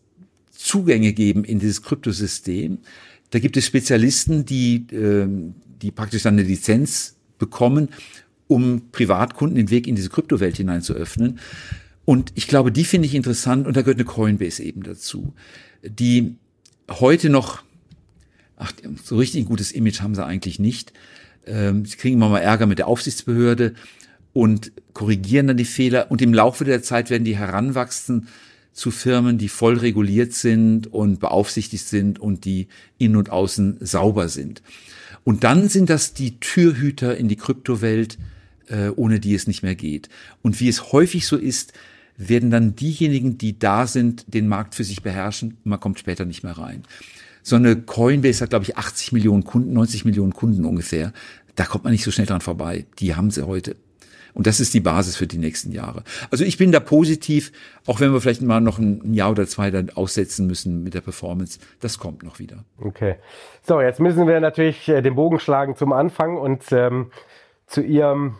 Zugänge 0.50 1.12
geben 1.12 1.44
in 1.44 1.58
dieses 1.58 1.82
Kryptosystem. 1.82 2.78
Da 3.30 3.38
gibt 3.38 3.56
es 3.56 3.66
Spezialisten, 3.66 4.44
die, 4.44 4.86
ähm, 4.92 5.54
die 5.82 5.90
praktisch 5.90 6.22
dann 6.22 6.34
eine 6.34 6.42
Lizenz 6.42 7.16
bekommen 7.38 7.88
um 8.50 8.90
Privatkunden 8.90 9.54
den 9.54 9.70
Weg 9.70 9.86
in 9.86 9.94
diese 9.94 10.10
Kryptowelt 10.10 10.56
hinein 10.56 10.82
zu 10.82 10.92
öffnen. 10.92 11.38
Und 12.04 12.32
ich 12.34 12.48
glaube, 12.48 12.72
die 12.72 12.84
finde 12.84 13.06
ich 13.06 13.14
interessant 13.14 13.68
und 13.68 13.76
da 13.76 13.82
gehört 13.82 13.98
eine 13.98 14.04
Coinbase 14.04 14.64
eben 14.64 14.82
dazu, 14.82 15.34
die 15.84 16.34
heute 16.90 17.30
noch, 17.30 17.62
ach, 18.56 18.72
so 19.04 19.16
richtig 19.16 19.42
ein 19.42 19.48
gutes 19.48 19.70
Image 19.70 20.00
haben 20.00 20.16
sie 20.16 20.26
eigentlich 20.26 20.58
nicht. 20.58 20.92
Ähm, 21.46 21.86
sie 21.86 21.96
kriegen 21.96 22.16
immer 22.16 22.28
mal 22.28 22.40
Ärger 22.40 22.66
mit 22.66 22.80
der 22.80 22.88
Aufsichtsbehörde 22.88 23.74
und 24.32 24.72
korrigieren 24.94 25.46
dann 25.46 25.56
die 25.56 25.64
Fehler 25.64 26.10
und 26.10 26.20
im 26.20 26.34
Laufe 26.34 26.64
der 26.64 26.82
Zeit 26.82 27.08
werden 27.08 27.24
die 27.24 27.36
heranwachsen 27.36 28.26
zu 28.72 28.90
Firmen, 28.90 29.38
die 29.38 29.48
voll 29.48 29.78
reguliert 29.78 30.32
sind 30.32 30.92
und 30.92 31.20
beaufsichtigt 31.20 31.86
sind 31.86 32.18
und 32.18 32.44
die 32.44 32.66
innen 32.98 33.16
und 33.16 33.30
außen 33.30 33.78
sauber 33.80 34.28
sind. 34.28 34.62
Und 35.22 35.44
dann 35.44 35.68
sind 35.68 35.88
das 35.88 36.14
die 36.14 36.40
Türhüter 36.40 37.16
in 37.16 37.28
die 37.28 37.36
Kryptowelt, 37.36 38.18
ohne 38.96 39.20
die 39.20 39.34
es 39.34 39.46
nicht 39.46 39.62
mehr 39.62 39.74
geht. 39.74 40.08
Und 40.42 40.60
wie 40.60 40.68
es 40.68 40.92
häufig 40.92 41.26
so 41.26 41.36
ist, 41.36 41.72
werden 42.16 42.50
dann 42.50 42.76
diejenigen, 42.76 43.38
die 43.38 43.58
da 43.58 43.86
sind, 43.86 44.32
den 44.32 44.46
Markt 44.46 44.74
für 44.74 44.84
sich 44.84 45.02
beherrschen 45.02 45.56
und 45.64 45.66
man 45.66 45.80
kommt 45.80 45.98
später 45.98 46.24
nicht 46.24 46.42
mehr 46.42 46.58
rein. 46.58 46.82
So 47.42 47.56
eine 47.56 47.76
Coinbase 47.76 48.42
hat, 48.42 48.50
glaube 48.50 48.66
ich, 48.66 48.76
80 48.76 49.12
Millionen 49.12 49.44
Kunden, 49.44 49.72
90 49.72 50.04
Millionen 50.04 50.34
Kunden 50.34 50.66
ungefähr. 50.66 51.12
Da 51.56 51.64
kommt 51.64 51.84
man 51.84 51.92
nicht 51.92 52.04
so 52.04 52.10
schnell 52.10 52.26
dran 52.26 52.42
vorbei. 52.42 52.84
Die 52.98 53.14
haben 53.14 53.30
sie 53.30 53.46
heute. 53.46 53.76
Und 54.34 54.46
das 54.46 54.60
ist 54.60 54.74
die 54.74 54.80
Basis 54.80 55.16
für 55.16 55.26
die 55.26 55.38
nächsten 55.38 55.72
Jahre. 55.72 56.04
Also 56.30 56.44
ich 56.44 56.56
bin 56.58 56.72
da 56.72 56.80
positiv, 56.80 57.52
auch 57.86 58.00
wenn 58.00 58.12
wir 58.12 58.20
vielleicht 58.20 58.42
mal 58.42 58.60
noch 58.60 58.78
ein 58.78 59.14
Jahr 59.14 59.30
oder 59.30 59.46
zwei 59.46 59.70
dann 59.70 59.90
aussetzen 59.90 60.46
müssen 60.46 60.84
mit 60.84 60.94
der 60.94 61.00
Performance. 61.00 61.58
Das 61.80 61.98
kommt 61.98 62.22
noch 62.22 62.38
wieder. 62.38 62.64
Okay. 62.78 63.16
So, 63.66 63.80
jetzt 63.80 63.98
müssen 63.98 64.28
wir 64.28 64.38
natürlich 64.40 64.88
äh, 64.88 65.02
den 65.02 65.14
Bogen 65.14 65.40
schlagen 65.40 65.74
zum 65.74 65.92
Anfang 65.92 66.36
und 66.36 66.70
ähm, 66.70 67.10
zu 67.66 67.82
Ihrem 67.82 68.36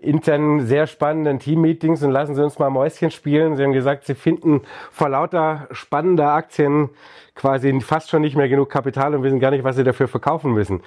internen 0.00 0.66
sehr 0.66 0.86
spannenden 0.86 1.38
Teammeetings 1.38 2.02
und 2.02 2.10
lassen 2.10 2.34
Sie 2.34 2.42
uns 2.42 2.58
mal 2.58 2.70
Mäuschen 2.70 3.10
spielen. 3.10 3.56
Sie 3.56 3.62
haben 3.62 3.72
gesagt, 3.72 4.06
Sie 4.06 4.14
finden 4.14 4.62
vor 4.90 5.08
lauter 5.08 5.68
spannender 5.70 6.32
Aktien 6.32 6.90
quasi 7.34 7.80
fast 7.80 8.10
schon 8.10 8.22
nicht 8.22 8.36
mehr 8.36 8.48
genug 8.48 8.70
Kapital 8.70 9.14
und 9.14 9.22
wissen 9.22 9.40
gar 9.40 9.50
nicht, 9.50 9.64
was 9.64 9.76
Sie 9.76 9.84
dafür 9.84 10.08
verkaufen 10.08 10.52
müssen. 10.52 10.80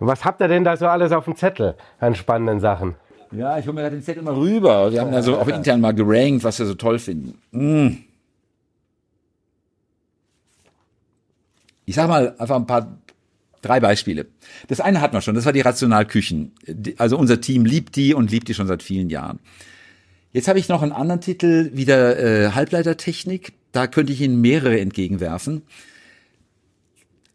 Was 0.00 0.24
habt 0.24 0.40
ihr 0.40 0.48
denn 0.48 0.64
da 0.64 0.76
so 0.76 0.86
alles 0.86 1.12
auf 1.12 1.24
dem 1.24 1.36
Zettel 1.36 1.74
an 1.98 2.14
spannenden 2.14 2.60
Sachen? 2.60 2.94
Ja, 3.32 3.58
ich 3.58 3.66
hole 3.66 3.74
mir 3.74 3.88
den 3.88 4.02
Zettel 4.02 4.22
mal 4.22 4.34
rüber. 4.34 4.92
Wir 4.92 5.00
haben 5.00 5.12
da 5.12 5.22
so 5.22 5.38
auch 5.38 5.48
intern 5.48 5.80
mal 5.80 5.94
gerankt, 5.94 6.44
was 6.44 6.58
wir 6.58 6.66
so 6.66 6.74
toll 6.74 6.98
finden. 6.98 7.40
Mm. 7.50 8.04
Ich 11.86 11.94
sag 11.94 12.08
mal 12.08 12.34
einfach 12.38 12.56
ein 12.56 12.66
paar, 12.66 12.86
drei 13.62 13.80
Beispiele. 13.80 14.26
Das 14.68 14.80
eine 14.80 15.00
hatten 15.00 15.14
wir 15.14 15.20
schon, 15.20 15.34
das 15.34 15.46
war 15.46 15.52
die 15.52 15.60
Rationalküchen. 15.60 16.52
Also 16.98 17.16
unser 17.16 17.40
Team 17.40 17.64
liebt 17.64 17.96
die 17.96 18.14
und 18.14 18.30
liebt 18.30 18.48
die 18.48 18.54
schon 18.54 18.66
seit 18.66 18.82
vielen 18.82 19.08
Jahren. 19.08 19.38
Jetzt 20.32 20.48
habe 20.48 20.58
ich 20.58 20.68
noch 20.68 20.82
einen 20.82 20.92
anderen 20.92 21.20
Titel, 21.20 21.70
wieder 21.74 22.18
äh, 22.18 22.50
Halbleitertechnik. 22.52 23.52
Da 23.72 23.86
könnte 23.86 24.12
ich 24.12 24.20
Ihnen 24.20 24.40
mehrere 24.40 24.80
entgegenwerfen. 24.80 25.62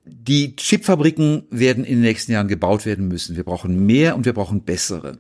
Die 0.06 0.56
Chipfabriken 0.56 1.44
werden 1.50 1.84
in 1.84 1.96
den 1.96 2.02
nächsten 2.02 2.32
Jahren 2.32 2.48
gebaut 2.48 2.86
werden 2.86 3.08
müssen. 3.08 3.36
Wir 3.36 3.44
brauchen 3.44 3.86
mehr 3.86 4.16
und 4.16 4.26
wir 4.26 4.34
brauchen 4.34 4.62
bessere 4.62 5.18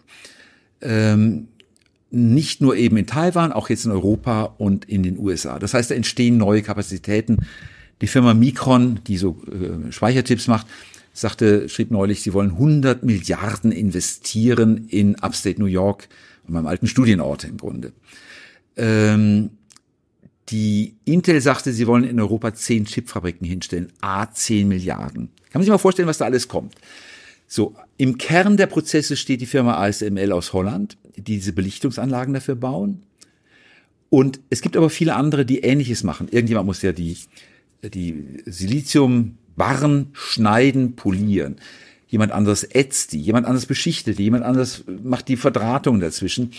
ähm, 0.81 1.47
nicht 2.09 2.61
nur 2.61 2.75
eben 2.75 2.97
in 2.97 3.05
Taiwan, 3.05 3.51
auch 3.51 3.69
jetzt 3.69 3.85
in 3.85 3.91
Europa 3.91 4.53
und 4.57 4.85
in 4.85 5.03
den 5.03 5.17
USA. 5.19 5.59
Das 5.59 5.73
heißt, 5.73 5.91
da 5.91 5.95
entstehen 5.95 6.37
neue 6.37 6.61
Kapazitäten. 6.61 7.39
Die 8.01 8.07
Firma 8.07 8.33
Micron, 8.33 8.99
die 9.07 9.17
so 9.17 9.41
äh, 9.47 9.91
Speichertipps 9.91 10.47
macht, 10.47 10.67
sagte, 11.19 11.67
schrieb 11.67 11.89
neulich, 11.89 12.21
sie 12.21 12.33
wollen 12.33 12.51
100 12.51 13.03
Milliarden 13.03 13.71
investieren 13.71 14.87
in 14.87 15.15
Upstate 15.15 15.59
New 15.59 15.65
York, 15.65 16.09
an 16.47 16.53
meinem 16.53 16.67
alten 16.67 16.87
Studienort 16.87 17.43
im 17.43 17.57
Grunde. 17.57 17.93
Ähm, 18.75 19.49
die 20.49 20.95
Intel 21.05 21.41
sagte, 21.41 21.73
sie 21.73 21.87
wollen 21.87 22.03
in 22.03 22.19
Europa 22.19 22.53
10 22.53 22.85
Chipfabriken 22.85 23.47
hinstellen, 23.47 23.91
a 23.99 24.31
10 24.31 24.67
Milliarden. 24.67 25.29
Kann 25.49 25.59
man 25.59 25.63
sich 25.63 25.71
mal 25.71 25.79
vorstellen, 25.79 26.07
was 26.07 26.19
da 26.19 26.25
alles 26.25 26.47
kommt. 26.47 26.75
So, 27.47 27.75
im 27.97 28.17
Kern 28.17 28.55
der 28.55 28.67
Prozesse 28.67 29.17
steht 29.17 29.41
die 29.41 29.45
Firma 29.45 29.77
ASML 29.77 30.31
aus 30.31 30.53
Holland, 30.53 30.97
die 31.15 31.21
diese 31.21 31.53
Belichtungsanlagen 31.53 32.33
dafür 32.33 32.55
bauen. 32.55 33.01
Und 34.09 34.39
es 34.49 34.61
gibt 34.61 34.77
aber 34.77 34.89
viele 34.89 35.15
andere, 35.15 35.45
die 35.45 35.59
Ähnliches 35.61 36.03
machen. 36.03 36.27
Irgendjemand 36.29 36.67
muss 36.67 36.81
ja 36.81 36.91
die, 36.91 37.17
die 37.83 38.43
Siliziumbarren 39.57 40.09
schneiden, 40.13 40.95
polieren. 40.95 41.57
Jemand 42.07 42.31
anderes 42.31 42.63
ätzt 42.63 43.11
die, 43.11 43.19
jemand 43.19 43.45
anderes 43.45 43.65
beschichtet 43.65 44.17
die, 44.17 44.23
jemand 44.23 44.45
anderes 44.45 44.85
macht 45.03 45.27
die 45.27 45.35
Verdrahtung 45.35 45.99
dazwischen. 45.99 46.51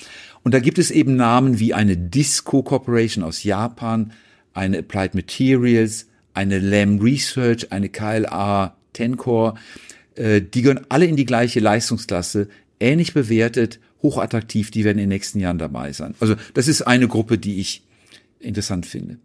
Und 0.43 0.53
da 0.53 0.61
gibt 0.61 0.79
es 0.79 0.91
eben 0.91 1.17
Namen 1.17 1.59
wie 1.59 1.73
eine 1.73 1.97
Disco 1.97 2.63
Corporation 2.63 3.25
aus 3.25 3.45
Japan, 3.45 4.13
eine 4.53 4.79
Applied 4.79 5.15
Materials, 5.15 6.07
eine 6.35 6.59
Lam 6.59 6.99
Research, 6.99 7.73
eine 7.73 7.89
KLA 7.89 8.77
Tencor. 8.93 9.59
Äh, 10.17 10.43
die 10.43 10.63
gehören 10.63 10.85
alle 10.91 11.07
in 11.07 11.17
die 11.17 11.25
gleiche 11.25 11.61
Leistungsklasse, 11.61 12.49
ähnlich 12.79 13.15
bewertet, 13.15 13.81
hochattraktiv, 14.03 14.71
die 14.71 14.85
werden 14.85 14.99
in 14.99 15.05
den 15.05 15.09
nächsten 15.09 15.41
Jahren 15.41 15.59
dabei 15.59 15.93
sein. 15.93 16.15
Also 16.21 16.37
das 16.55 16.69
ist 16.69 16.83
eine 16.83 17.09
Gruppe, 17.09 17.39
die 17.39 17.59
ich 17.59 17.83
interessant 18.39 18.85
finde. 18.85 19.17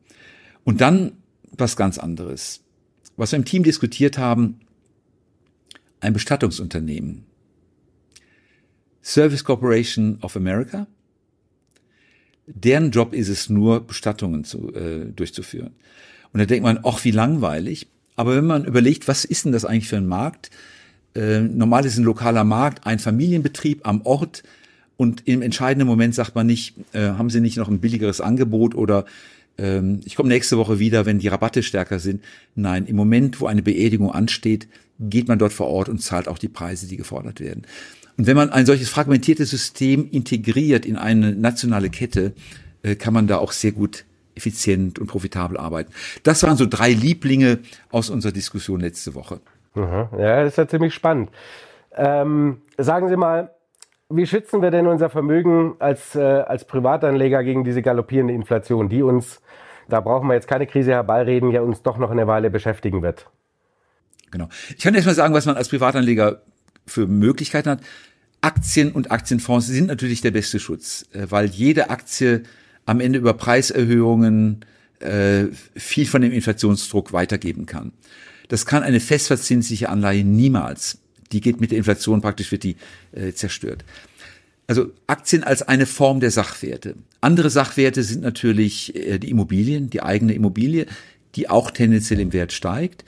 Und 0.64 0.80
dann 0.80 1.12
was 1.52 1.76
ganz 1.76 1.98
anderes. 1.98 2.64
Was 3.16 3.32
wir 3.32 3.38
im 3.38 3.46
Team 3.46 3.64
diskutiert 3.64 4.18
haben, 4.18 4.60
ein 6.00 6.14
Bestattungsunternehmen. 6.14 7.26
Service 9.04 9.44
Corporation 9.44 10.18
of 10.22 10.36
America. 10.36 10.88
Deren 12.48 12.92
Job 12.92 13.14
ist 13.14 13.30
es 13.30 13.50
nur, 13.50 13.86
Bestattungen 13.86 14.44
zu, 14.44 14.74
äh, 14.74 15.06
durchzuführen. 15.06 15.72
Und 16.32 16.40
da 16.40 16.46
denkt 16.46 16.64
man, 16.64 16.80
ach, 16.84 17.04
wie 17.04 17.12
langweilig. 17.12 17.88
Aber 18.16 18.36
wenn 18.36 18.46
man 18.46 18.66
überlegt, 18.66 19.08
was 19.08 19.26
ist 19.26 19.46
denn 19.46 19.52
das 19.52 19.66
eigentlich 19.66 19.88
für 19.88 19.98
ein 19.98 20.08
Markt, 20.08 20.50
äh, 21.16 21.40
normal 21.42 21.86
ist 21.86 21.98
ein 21.98 22.04
lokaler 22.04 22.44
Markt, 22.44 22.86
ein 22.86 23.00
Familienbetrieb 23.00 23.88
am 23.88 24.02
Ort 24.02 24.44
und 24.98 25.28
im 25.28 25.42
entscheidenden 25.42 25.88
Moment 25.88 26.16
sagt 26.16 26.36
man 26.36 26.48
nicht, 26.48 26.76
äh, 26.94 27.10
haben 27.10 27.30
Sie 27.30 27.42
nicht 27.42 27.58
noch 27.58 27.70
ein 27.70 27.80
billigeres 27.80 28.22
Angebot 28.22 28.76
oder 28.76 29.06
ähm, 29.58 30.00
ich 30.06 30.16
komme 30.16 30.30
nächste 30.30 30.58
Woche 30.58 30.80
wieder, 30.80 31.06
wenn 31.06 31.20
die 31.20 31.28
Rabatte 31.28 31.64
stärker 31.64 32.00
sind. 32.00 32.24
Nein, 32.56 32.86
im 32.86 32.96
Moment, 32.96 33.40
wo 33.42 33.48
eine 33.48 33.62
Beerdigung 33.62 34.12
ansteht, 34.12 34.68
geht 35.00 35.28
man 35.28 35.40
dort 35.40 35.54
vor 35.54 35.68
Ort 35.68 35.90
und 35.90 36.00
zahlt 36.00 36.28
auch 36.28 36.38
die 36.38 36.48
Preise, 36.48 36.88
die 36.88 36.98
gefordert 36.98 37.40
werden. 37.40 37.64
Und 38.18 38.28
wenn 38.28 38.36
man 38.36 38.50
ein 38.50 38.66
solches 38.66 38.90
fragmentiertes 38.90 39.50
System 39.50 40.08
integriert 40.12 40.86
in 40.86 40.98
eine 40.98 41.34
nationale 41.34 41.90
Kette, 41.90 42.34
äh, 42.84 42.96
kann 42.96 43.14
man 43.14 43.28
da 43.28 43.38
auch 43.38 43.52
sehr 43.52 43.72
gut 43.72 44.06
effizient 44.36 45.00
und 45.00 45.08
profitabel 45.08 45.58
arbeiten. 45.58 45.92
Das 46.24 46.44
waren 46.44 46.58
so 46.58 46.66
drei 46.66 46.92
Lieblinge 46.92 47.60
aus 47.92 48.10
unserer 48.10 48.32
Diskussion 48.32 48.80
letzte 48.80 49.14
Woche. 49.16 49.40
Ja, 49.76 50.44
das 50.44 50.54
ist 50.54 50.58
ja 50.58 50.68
ziemlich 50.68 50.94
spannend. 50.94 51.30
Ähm, 51.96 52.62
sagen 52.78 53.10
Sie 53.10 53.18
mal, 53.18 53.52
wie 54.16 54.28
schützen 54.28 54.62
wir 54.62 54.72
denn 54.72 54.88
unser 54.88 55.10
Vermögen 55.10 55.76
als, 55.80 56.16
äh, 56.16 56.22
als 56.22 56.66
Privatanleger 56.66 57.44
gegen 57.44 57.64
diese 57.64 57.82
galoppierende 57.82 58.34
Inflation, 58.34 58.90
die 58.90 59.02
uns, 59.02 59.42
da 59.90 60.00
brauchen 60.02 60.28
wir 60.28 60.36
jetzt 60.36 60.48
keine 60.48 60.68
Krise 60.68 60.92
herbeireden, 60.92 61.52
ja 61.52 61.62
uns 61.62 61.82
doch 61.82 61.98
noch 61.98 62.12
eine 62.12 62.28
Weile 62.28 62.50
beschäftigen 62.50 63.02
wird? 63.02 63.30
Genau. 64.32 64.50
Ich 64.76 64.84
kann 64.84 64.96
erst 64.96 65.08
mal 65.08 65.14
sagen, 65.14 65.34
was 65.34 65.46
man 65.46 65.56
als 65.56 65.70
Privatanleger 65.70 66.42
für 66.88 67.08
Möglichkeiten 67.08 67.70
hat. 67.70 67.82
Aktien 68.42 68.92
und 68.92 69.12
Aktienfonds 69.12 69.68
sind 69.68 69.88
natürlich 69.88 70.22
der 70.22 70.32
beste 70.32 70.60
Schutz, 70.60 71.06
äh, 71.14 71.28
weil 71.30 71.46
jede 71.46 71.90
Aktie 71.90 72.44
am 72.86 73.00
Ende 73.00 73.20
über 73.20 73.34
Preiserhöhungen 73.34 74.66
äh, 75.00 75.46
viel 75.76 76.06
von 76.06 76.22
dem 76.22 76.32
Inflationsdruck 76.32 77.14
weitergeben 77.14 77.66
kann. 77.66 77.94
Das 78.50 78.66
kann 78.66 78.84
eine 78.84 79.00
festverzinsliche 79.00 79.90
Anleihe 79.90 80.24
niemals. 80.24 81.03
Die 81.34 81.42
geht 81.42 81.60
mit 81.60 81.72
der 81.72 81.78
Inflation 81.80 82.22
praktisch, 82.22 82.52
wird 82.52 82.64
die 82.64 82.78
äh, 83.12 83.34
zerstört. 83.34 83.84
Also 84.68 84.92
Aktien 85.08 85.44
als 85.44 85.62
eine 85.62 85.86
Form 85.86 86.20
der 86.20 86.32
Sachwerte. 86.32 86.96
Andere 87.20 87.50
Sachwerte 87.50 88.04
sind 88.04 88.22
natürlich 88.22 88.96
äh, 88.96 89.20
die 89.20 89.30
Immobilien, 89.30 89.90
die 89.90 90.02
eigene 90.02 90.34
Immobilie, 90.34 90.86
die 91.36 91.50
auch 91.50 91.72
tendenziell 91.72 92.20
im 92.20 92.32
Wert 92.32 92.54
steigt. 92.54 93.04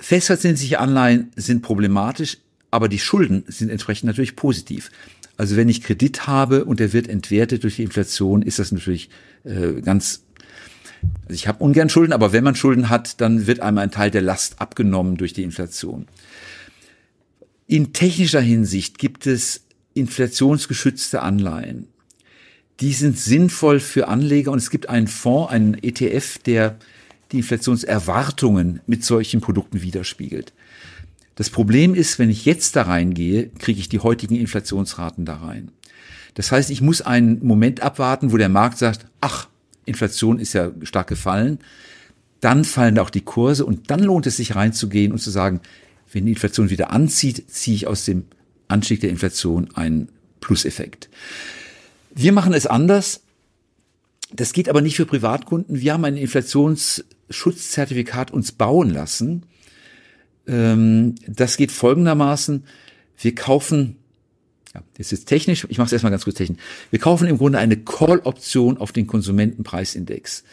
Festverzinsliche 0.00 0.80
Anleihen 0.80 1.30
sind 1.36 1.62
problematisch, 1.62 2.38
aber 2.70 2.88
die 2.88 2.98
Schulden 2.98 3.44
sind 3.46 3.70
entsprechend 3.70 4.08
natürlich 4.08 4.36
positiv. 4.36 4.90
Also 5.36 5.56
wenn 5.56 5.68
ich 5.68 5.82
Kredit 5.82 6.26
habe 6.26 6.64
und 6.64 6.80
der 6.80 6.92
wird 6.92 7.08
entwertet 7.08 7.62
durch 7.62 7.76
die 7.76 7.82
Inflation, 7.82 8.42
ist 8.42 8.58
das 8.58 8.72
natürlich 8.72 9.10
äh, 9.44 9.80
ganz 9.82 10.25
ich 11.28 11.48
habe 11.48 11.62
ungern 11.62 11.88
Schulden, 11.88 12.12
aber 12.12 12.32
wenn 12.32 12.44
man 12.44 12.54
Schulden 12.54 12.88
hat, 12.88 13.20
dann 13.20 13.46
wird 13.46 13.60
einem 13.60 13.78
ein 13.78 13.90
Teil 13.90 14.10
der 14.10 14.22
Last 14.22 14.60
abgenommen 14.60 15.16
durch 15.16 15.32
die 15.32 15.42
Inflation. 15.42 16.06
In 17.66 17.92
technischer 17.92 18.40
Hinsicht 18.40 18.98
gibt 18.98 19.26
es 19.26 19.64
inflationsgeschützte 19.94 21.22
Anleihen. 21.22 21.88
Die 22.80 22.92
sind 22.92 23.18
sinnvoll 23.18 23.80
für 23.80 24.08
Anleger 24.08 24.52
und 24.52 24.58
es 24.58 24.70
gibt 24.70 24.88
einen 24.88 25.08
Fonds, 25.08 25.50
einen 25.50 25.74
ETF, 25.82 26.38
der 26.38 26.76
die 27.32 27.38
Inflationserwartungen 27.38 28.80
mit 28.86 29.04
solchen 29.04 29.40
Produkten 29.40 29.82
widerspiegelt. 29.82 30.52
Das 31.34 31.50
Problem 31.50 31.94
ist, 31.94 32.18
wenn 32.18 32.30
ich 32.30 32.44
jetzt 32.44 32.76
da 32.76 32.82
reingehe, 32.82 33.48
kriege 33.58 33.80
ich 33.80 33.88
die 33.88 33.98
heutigen 33.98 34.36
Inflationsraten 34.36 35.24
da 35.24 35.36
rein. 35.36 35.70
Das 36.34 36.52
heißt, 36.52 36.70
ich 36.70 36.82
muss 36.82 37.02
einen 37.02 37.44
Moment 37.44 37.80
abwarten, 37.80 38.30
wo 38.32 38.36
der 38.36 38.48
Markt 38.48 38.78
sagt, 38.78 39.06
ach, 39.20 39.48
Inflation 39.86 40.38
ist 40.38 40.52
ja 40.52 40.70
stark 40.82 41.08
gefallen, 41.08 41.58
dann 42.40 42.64
fallen 42.64 42.98
auch 42.98 43.10
die 43.10 43.22
Kurse 43.22 43.64
und 43.64 43.90
dann 43.90 44.00
lohnt 44.00 44.26
es 44.26 44.36
sich 44.36 44.54
reinzugehen 44.54 45.12
und 45.12 45.18
zu 45.18 45.30
sagen, 45.30 45.60
wenn 46.12 46.26
die 46.26 46.32
Inflation 46.32 46.68
wieder 46.70 46.90
anzieht, 46.90 47.50
ziehe 47.50 47.74
ich 47.74 47.86
aus 47.86 48.04
dem 48.04 48.24
Anstieg 48.68 49.00
der 49.00 49.10
Inflation 49.10 49.70
einen 49.74 50.08
Pluseffekt. 50.40 51.08
Wir 52.14 52.32
machen 52.32 52.54
es 52.54 52.66
anders. 52.66 53.22
das 54.32 54.52
geht 54.52 54.68
aber 54.68 54.80
nicht 54.80 54.96
für 54.96 55.06
Privatkunden. 55.06 55.80
Wir 55.80 55.92
haben 55.92 56.04
ein 56.04 56.16
Inflationsschutzzertifikat 56.16 58.32
uns 58.32 58.50
bauen 58.52 58.90
lassen. 58.90 59.44
Ähm, 60.46 61.16
das 61.26 61.56
geht 61.56 61.72
folgendermaßen. 61.72 62.62
Wir 63.18 63.34
kaufen, 63.34 63.96
ja, 64.76 64.82
das 64.98 65.12
ist 65.12 65.26
technisch, 65.26 65.66
ich 65.70 65.78
mache 65.78 65.86
es 65.86 65.92
erstmal 65.92 66.10
ganz 66.10 66.24
kurz 66.24 66.36
technisch. 66.36 66.60
Wir 66.90 66.98
kaufen 66.98 67.26
im 67.28 67.38
Grunde 67.38 67.58
eine 67.58 67.78
Call-Option 67.78 68.76
auf 68.76 68.92
den 68.92 69.06
Konsumentenpreisindex. 69.06 70.44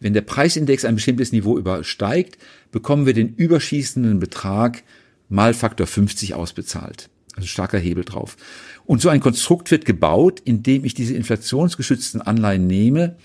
Wenn 0.00 0.12
der 0.12 0.20
Preisindex 0.20 0.84
ein 0.84 0.96
bestimmtes 0.96 1.32
Niveau 1.32 1.56
übersteigt, 1.56 2.36
bekommen 2.72 3.06
wir 3.06 3.14
den 3.14 3.34
überschießenden 3.34 4.20
Betrag 4.20 4.82
mal 5.30 5.54
Faktor 5.54 5.86
50 5.86 6.34
ausbezahlt. 6.34 7.08
Also 7.36 7.48
starker 7.48 7.78
Hebel 7.78 8.04
drauf. 8.04 8.36
Und 8.84 9.00
so 9.00 9.08
ein 9.08 9.20
Konstrukt 9.20 9.70
wird 9.70 9.86
gebaut, 9.86 10.40
indem 10.44 10.84
ich 10.84 10.92
diese 10.92 11.14
inflationsgeschützten 11.14 12.20
Anleihen 12.20 12.66
nehme, 12.66 13.16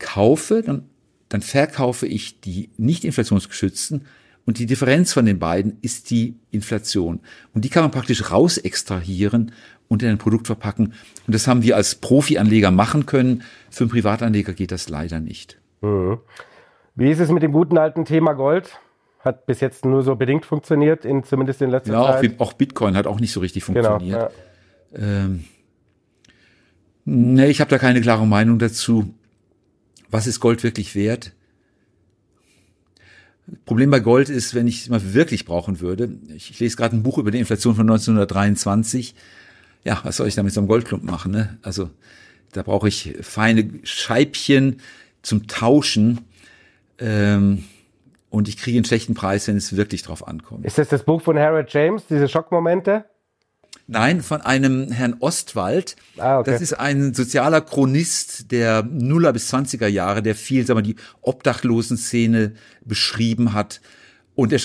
kaufe, 0.00 0.62
dann, 0.66 0.84
dann 1.28 1.42
verkaufe 1.42 2.06
ich 2.06 2.40
die 2.40 2.70
nicht 2.76 3.04
inflationsgeschützten 3.04 4.06
und 4.48 4.58
die 4.58 4.64
Differenz 4.64 5.12
von 5.12 5.26
den 5.26 5.38
beiden 5.38 5.76
ist 5.82 6.08
die 6.08 6.34
Inflation. 6.50 7.20
Und 7.52 7.66
die 7.66 7.68
kann 7.68 7.82
man 7.82 7.90
praktisch 7.90 8.30
raus 8.30 8.56
extrahieren 8.56 9.52
und 9.88 10.02
in 10.02 10.08
ein 10.08 10.16
Produkt 10.16 10.46
verpacken. 10.46 10.94
Und 11.26 11.34
das 11.34 11.46
haben 11.46 11.62
wir 11.62 11.76
als 11.76 11.96
Profi-Anleger 11.96 12.70
machen 12.70 13.04
können. 13.04 13.42
Für 13.68 13.84
einen 13.84 13.90
Privatanleger 13.90 14.54
geht 14.54 14.72
das 14.72 14.88
leider 14.88 15.20
nicht. 15.20 15.60
Mhm. 15.82 16.20
Wie 16.94 17.10
ist 17.10 17.20
es 17.20 17.30
mit 17.30 17.42
dem 17.42 17.52
guten 17.52 17.76
alten 17.76 18.06
Thema 18.06 18.32
Gold? 18.32 18.80
Hat 19.20 19.44
bis 19.44 19.60
jetzt 19.60 19.84
nur 19.84 20.02
so 20.02 20.16
bedingt 20.16 20.46
funktioniert, 20.46 21.04
in, 21.04 21.24
zumindest 21.24 21.60
in 21.60 21.68
letzter 21.68 21.92
ja, 21.92 22.18
Zeit. 22.18 22.40
Auch, 22.40 22.46
auch 22.46 22.52
Bitcoin 22.54 22.96
hat 22.96 23.06
auch 23.06 23.20
nicht 23.20 23.32
so 23.32 23.40
richtig 23.40 23.66
genau, 23.66 23.90
funktioniert. 23.90 24.32
Genau, 24.94 25.04
ja. 25.06 25.24
ähm, 25.26 25.44
nee, 27.04 27.48
ich 27.48 27.60
habe 27.60 27.68
da 27.68 27.76
keine 27.76 28.00
klare 28.00 28.26
Meinung 28.26 28.58
dazu. 28.58 29.12
Was 30.10 30.26
ist 30.26 30.40
Gold 30.40 30.64
wirklich 30.64 30.94
wert? 30.94 31.32
Problem 33.64 33.90
bei 33.90 34.00
Gold 34.00 34.28
ist, 34.28 34.54
wenn 34.54 34.66
ich 34.66 34.82
es 34.82 34.88
mal 34.88 35.14
wirklich 35.14 35.44
brauchen 35.44 35.80
würde, 35.80 36.10
ich, 36.28 36.50
ich 36.50 36.60
lese 36.60 36.76
gerade 36.76 36.96
ein 36.96 37.02
Buch 37.02 37.18
über 37.18 37.30
die 37.30 37.38
Inflation 37.38 37.74
von 37.74 37.88
1923. 37.88 39.14
Ja, 39.84 40.00
was 40.02 40.16
soll 40.16 40.28
ich 40.28 40.34
da 40.34 40.42
mit 40.42 40.52
so 40.52 40.60
einem 40.60 40.68
Goldklumpen 40.68 41.10
machen? 41.10 41.32
Ne? 41.32 41.58
Also 41.62 41.90
da 42.52 42.62
brauche 42.62 42.88
ich 42.88 43.16
feine 43.20 43.70
Scheibchen 43.84 44.80
zum 45.22 45.46
Tauschen. 45.46 46.20
Ähm, 46.98 47.64
und 48.30 48.48
ich 48.48 48.58
kriege 48.58 48.76
einen 48.76 48.84
schlechten 48.84 49.14
Preis, 49.14 49.48
wenn 49.48 49.56
es 49.56 49.76
wirklich 49.76 50.02
drauf 50.02 50.26
ankommt. 50.26 50.66
Ist 50.66 50.78
das 50.78 50.88
das 50.88 51.02
Buch 51.04 51.22
von 51.22 51.38
Harold 51.38 51.72
James, 51.72 52.06
diese 52.06 52.28
Schockmomente? 52.28 53.06
Nein, 53.90 54.20
von 54.20 54.42
einem 54.42 54.92
Herrn 54.92 55.16
Ostwald. 55.20 55.96
Ah, 56.18 56.40
okay. 56.40 56.50
Das 56.50 56.60
ist 56.60 56.74
ein 56.74 57.14
sozialer 57.14 57.62
Chronist 57.62 58.52
der 58.52 58.82
Nuller 58.82 59.32
bis 59.32 59.52
20er 59.52 59.86
Jahre, 59.86 60.22
der 60.22 60.34
viel, 60.34 60.66
sagen 60.66 60.78
wir, 60.78 60.82
die 60.82 60.96
Obdachlosen-Szene 61.22 62.52
beschrieben 62.84 63.54
hat. 63.54 63.80
Und 64.34 64.52
er 64.52 64.60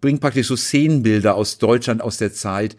bringt 0.00 0.20
praktisch 0.20 0.48
so 0.48 0.56
Szenenbilder 0.56 1.36
aus 1.36 1.58
Deutschland 1.58 2.02
aus 2.02 2.18
der 2.18 2.32
Zeit 2.32 2.76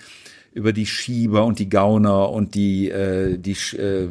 über 0.53 0.73
die 0.73 0.85
Schieber 0.85 1.45
und 1.45 1.57
die 1.59 1.69
Gauner 1.69 2.31
und 2.31 2.53
die, 2.53 2.89
äh, 2.89 3.37
die 3.37 3.55
äh, 3.77 4.09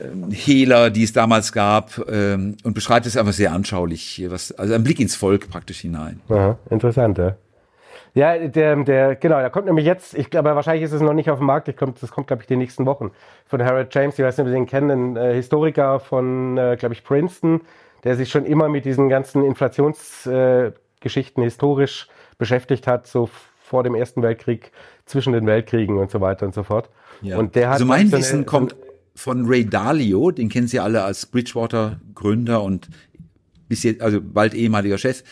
ähm, 0.00 0.30
Hehler, 0.30 0.90
die 0.90 1.02
es 1.02 1.12
damals 1.12 1.52
gab, 1.52 2.00
ähm, 2.08 2.56
und 2.62 2.74
beschreibt 2.74 3.06
es 3.06 3.16
einfach 3.16 3.32
sehr 3.32 3.52
anschaulich, 3.52 4.24
was, 4.28 4.52
also 4.52 4.72
ein 4.74 4.84
Blick 4.84 5.00
ins 5.00 5.16
Volk 5.16 5.50
praktisch 5.50 5.80
hinein. 5.80 6.20
Aha, 6.28 6.56
interessant, 6.70 7.18
ja. 7.18 7.36
Ja, 8.18 8.36
der, 8.36 8.74
der, 8.82 9.14
genau, 9.14 9.38
der 9.38 9.48
kommt 9.48 9.66
nämlich 9.66 9.86
jetzt, 9.86 10.12
ich 10.18 10.28
glaube, 10.28 10.52
wahrscheinlich 10.56 10.82
ist 10.82 10.90
es 10.90 11.00
noch 11.00 11.12
nicht 11.12 11.30
auf 11.30 11.38
dem 11.38 11.46
Markt, 11.46 11.68
ich 11.68 11.76
komm, 11.76 11.94
das 12.00 12.10
kommt, 12.10 12.26
glaube 12.26 12.42
ich, 12.42 12.48
die 12.48 12.56
nächsten 12.56 12.84
Wochen, 12.84 13.12
von 13.46 13.62
Harold 13.62 13.94
James, 13.94 14.18
ich 14.18 14.24
weiß 14.24 14.38
nicht, 14.38 14.44
ob 14.44 14.48
Sie 14.48 14.54
den 14.54 14.66
kennen, 14.66 15.14
ein 15.14 15.16
äh, 15.16 15.34
Historiker 15.34 16.00
von, 16.00 16.58
äh, 16.58 16.76
glaube 16.76 16.94
ich, 16.94 17.04
Princeton, 17.04 17.60
der 18.02 18.16
sich 18.16 18.28
schon 18.28 18.44
immer 18.44 18.68
mit 18.68 18.84
diesen 18.84 19.08
ganzen 19.08 19.44
Inflationsgeschichten 19.44 21.42
äh, 21.42 21.46
historisch 21.46 22.08
beschäftigt 22.38 22.88
hat, 22.88 23.06
so 23.06 23.30
vor 23.60 23.84
dem 23.84 23.94
Ersten 23.94 24.20
Weltkrieg, 24.20 24.72
zwischen 25.06 25.32
den 25.32 25.46
Weltkriegen 25.46 25.96
und 25.96 26.10
so 26.10 26.20
weiter 26.20 26.44
und 26.44 26.56
so 26.56 26.64
fort. 26.64 26.90
Ja. 27.20 27.38
Und 27.38 27.54
der 27.54 27.68
hat 27.68 27.74
also 27.74 27.86
mein 27.86 28.10
Wissen 28.10 28.46
kommt 28.46 28.74
von 29.14 29.46
Ray 29.46 29.64
Dalio, 29.64 30.32
den 30.32 30.48
kennen 30.48 30.66
Sie 30.66 30.80
alle 30.80 31.04
als 31.04 31.26
Bridgewater-Gründer 31.26 32.64
und 32.64 32.88
bis 33.68 33.82
jetzt, 33.82 34.00
also 34.00 34.20
bald 34.20 34.54
ehemaliger 34.54 34.98
Chef. 34.98 35.22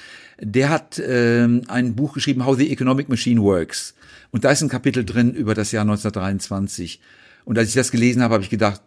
Der 0.40 0.68
hat 0.68 1.02
ähm, 1.04 1.62
ein 1.68 1.94
Buch 1.94 2.12
geschrieben, 2.12 2.44
How 2.44 2.56
the 2.56 2.70
Economic 2.70 3.08
Machine 3.08 3.42
Works. 3.42 3.94
Und 4.30 4.44
da 4.44 4.50
ist 4.50 4.62
ein 4.62 4.68
Kapitel 4.68 5.04
drin 5.04 5.32
über 5.34 5.54
das 5.54 5.72
Jahr 5.72 5.82
1923. 5.82 7.00
Und 7.44 7.58
als 7.58 7.68
ich 7.68 7.74
das 7.74 7.90
gelesen 7.90 8.22
habe, 8.22 8.34
habe 8.34 8.44
ich 8.44 8.50
gedacht, 8.50 8.82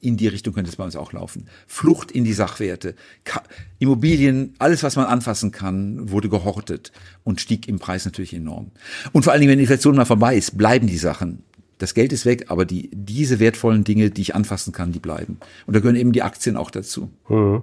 in 0.00 0.16
die 0.16 0.28
Richtung 0.28 0.52
könnte 0.52 0.70
es 0.70 0.76
bei 0.76 0.84
uns 0.84 0.94
auch 0.94 1.12
laufen. 1.12 1.48
Flucht 1.66 2.12
in 2.12 2.24
die 2.24 2.34
Sachwerte. 2.34 2.94
Ka 3.24 3.42
Immobilien, 3.78 4.54
alles, 4.58 4.82
was 4.82 4.94
man 4.94 5.06
anfassen 5.06 5.50
kann, 5.50 6.10
wurde 6.10 6.28
gehortet 6.28 6.92
und 7.24 7.40
stieg 7.40 7.66
im 7.66 7.78
Preis 7.78 8.04
natürlich 8.04 8.34
enorm. 8.34 8.70
Und 9.12 9.24
vor 9.24 9.32
allen 9.32 9.40
Dingen, 9.40 9.50
wenn 9.50 9.58
die 9.58 9.64
Inflation 9.64 9.96
mal 9.96 10.04
vorbei 10.04 10.36
ist, 10.36 10.56
bleiben 10.56 10.86
die 10.86 10.98
Sachen 10.98 11.42
das 11.78 11.94
Geld 11.94 12.12
ist 12.12 12.24
weg, 12.24 12.46
aber 12.48 12.64
die, 12.64 12.88
diese 12.92 13.38
wertvollen 13.38 13.84
Dinge, 13.84 14.10
die 14.10 14.22
ich 14.22 14.34
anfassen 14.34 14.72
kann, 14.72 14.92
die 14.92 14.98
bleiben. 14.98 15.38
Und 15.66 15.76
da 15.76 15.80
gehören 15.80 15.96
eben 15.96 16.12
die 16.12 16.22
Aktien 16.22 16.56
auch 16.56 16.70
dazu. 16.70 17.10
Mhm. 17.28 17.62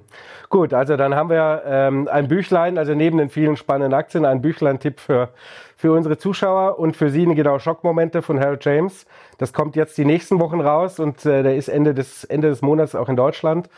Gut, 0.49 0.73
also 0.73 0.97
dann 0.97 1.15
haben 1.15 1.29
wir 1.29 1.63
ähm, 1.65 2.07
ein 2.07 2.27
Büchlein, 2.27 2.77
also 2.77 2.93
neben 2.93 3.17
den 3.17 3.29
vielen 3.29 3.57
spannenden 3.57 3.93
Aktien, 3.93 4.25
ein 4.25 4.41
Büchlein-Tipp 4.41 4.99
für, 4.99 5.29
für 5.75 5.91
unsere 5.91 6.17
Zuschauer 6.17 6.77
und 6.77 6.95
für 6.95 7.09
Sie 7.09 7.23
eine 7.23 7.33
genau 7.33 7.57
Schockmomente 7.57 8.21
von 8.21 8.39
Harold 8.39 8.63
James. 8.63 9.05
Das 9.39 9.51
kommt 9.51 9.75
jetzt 9.75 9.97
die 9.97 10.05
nächsten 10.05 10.39
Wochen 10.39 10.61
raus 10.61 10.99
und 10.99 11.25
äh, 11.25 11.41
der 11.41 11.55
ist 11.55 11.69
Ende 11.69 11.93
des, 11.93 12.23
Ende 12.23 12.49
des 12.49 12.61
Monats 12.61 12.93
auch 12.93 13.09
in 13.09 13.15
Deutschland 13.15 13.69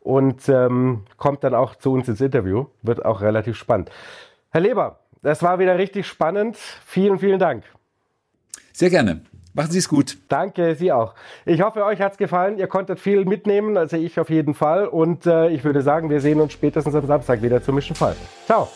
und 0.00 0.48
ähm, 0.48 1.04
kommt 1.16 1.44
dann 1.44 1.54
auch 1.54 1.76
zu 1.76 1.92
uns 1.92 2.08
ins 2.08 2.20
Interview. 2.20 2.66
Wird 2.82 3.04
auch 3.04 3.20
relativ 3.20 3.56
spannend. 3.56 3.90
Herr 4.50 4.60
Leber, 4.60 5.00
das 5.22 5.42
war 5.42 5.58
wieder 5.58 5.78
richtig 5.78 6.06
spannend. 6.06 6.56
Vielen, 6.84 7.18
vielen 7.18 7.38
Dank. 7.38 7.64
Sehr 8.72 8.90
gerne. 8.90 9.22
Machen 9.54 9.70
Sie 9.70 9.78
es 9.78 9.88
gut. 9.88 10.18
Danke, 10.28 10.74
Sie 10.74 10.90
auch. 10.90 11.14
Ich 11.46 11.62
hoffe, 11.62 11.84
euch 11.84 12.00
hat 12.00 12.12
es 12.12 12.18
gefallen. 12.18 12.58
Ihr 12.58 12.66
konntet 12.66 12.98
viel 12.98 13.24
mitnehmen, 13.24 13.76
also 13.76 13.96
ich 13.96 14.18
auf 14.18 14.28
jeden 14.28 14.52
Fall. 14.52 14.88
Und 14.88 15.26
äh, 15.26 15.48
ich 15.50 15.62
würde 15.62 15.80
sagen, 15.80 16.10
wir 16.10 16.20
sehen 16.20 16.40
uns 16.40 16.52
spätestens 16.52 16.94
am 16.94 17.06
Samstag 17.06 17.40
wieder 17.40 17.62
zum 17.62 17.76
Mischen 17.76 17.94
Fall. 17.94 18.16
Ciao. 18.46 18.68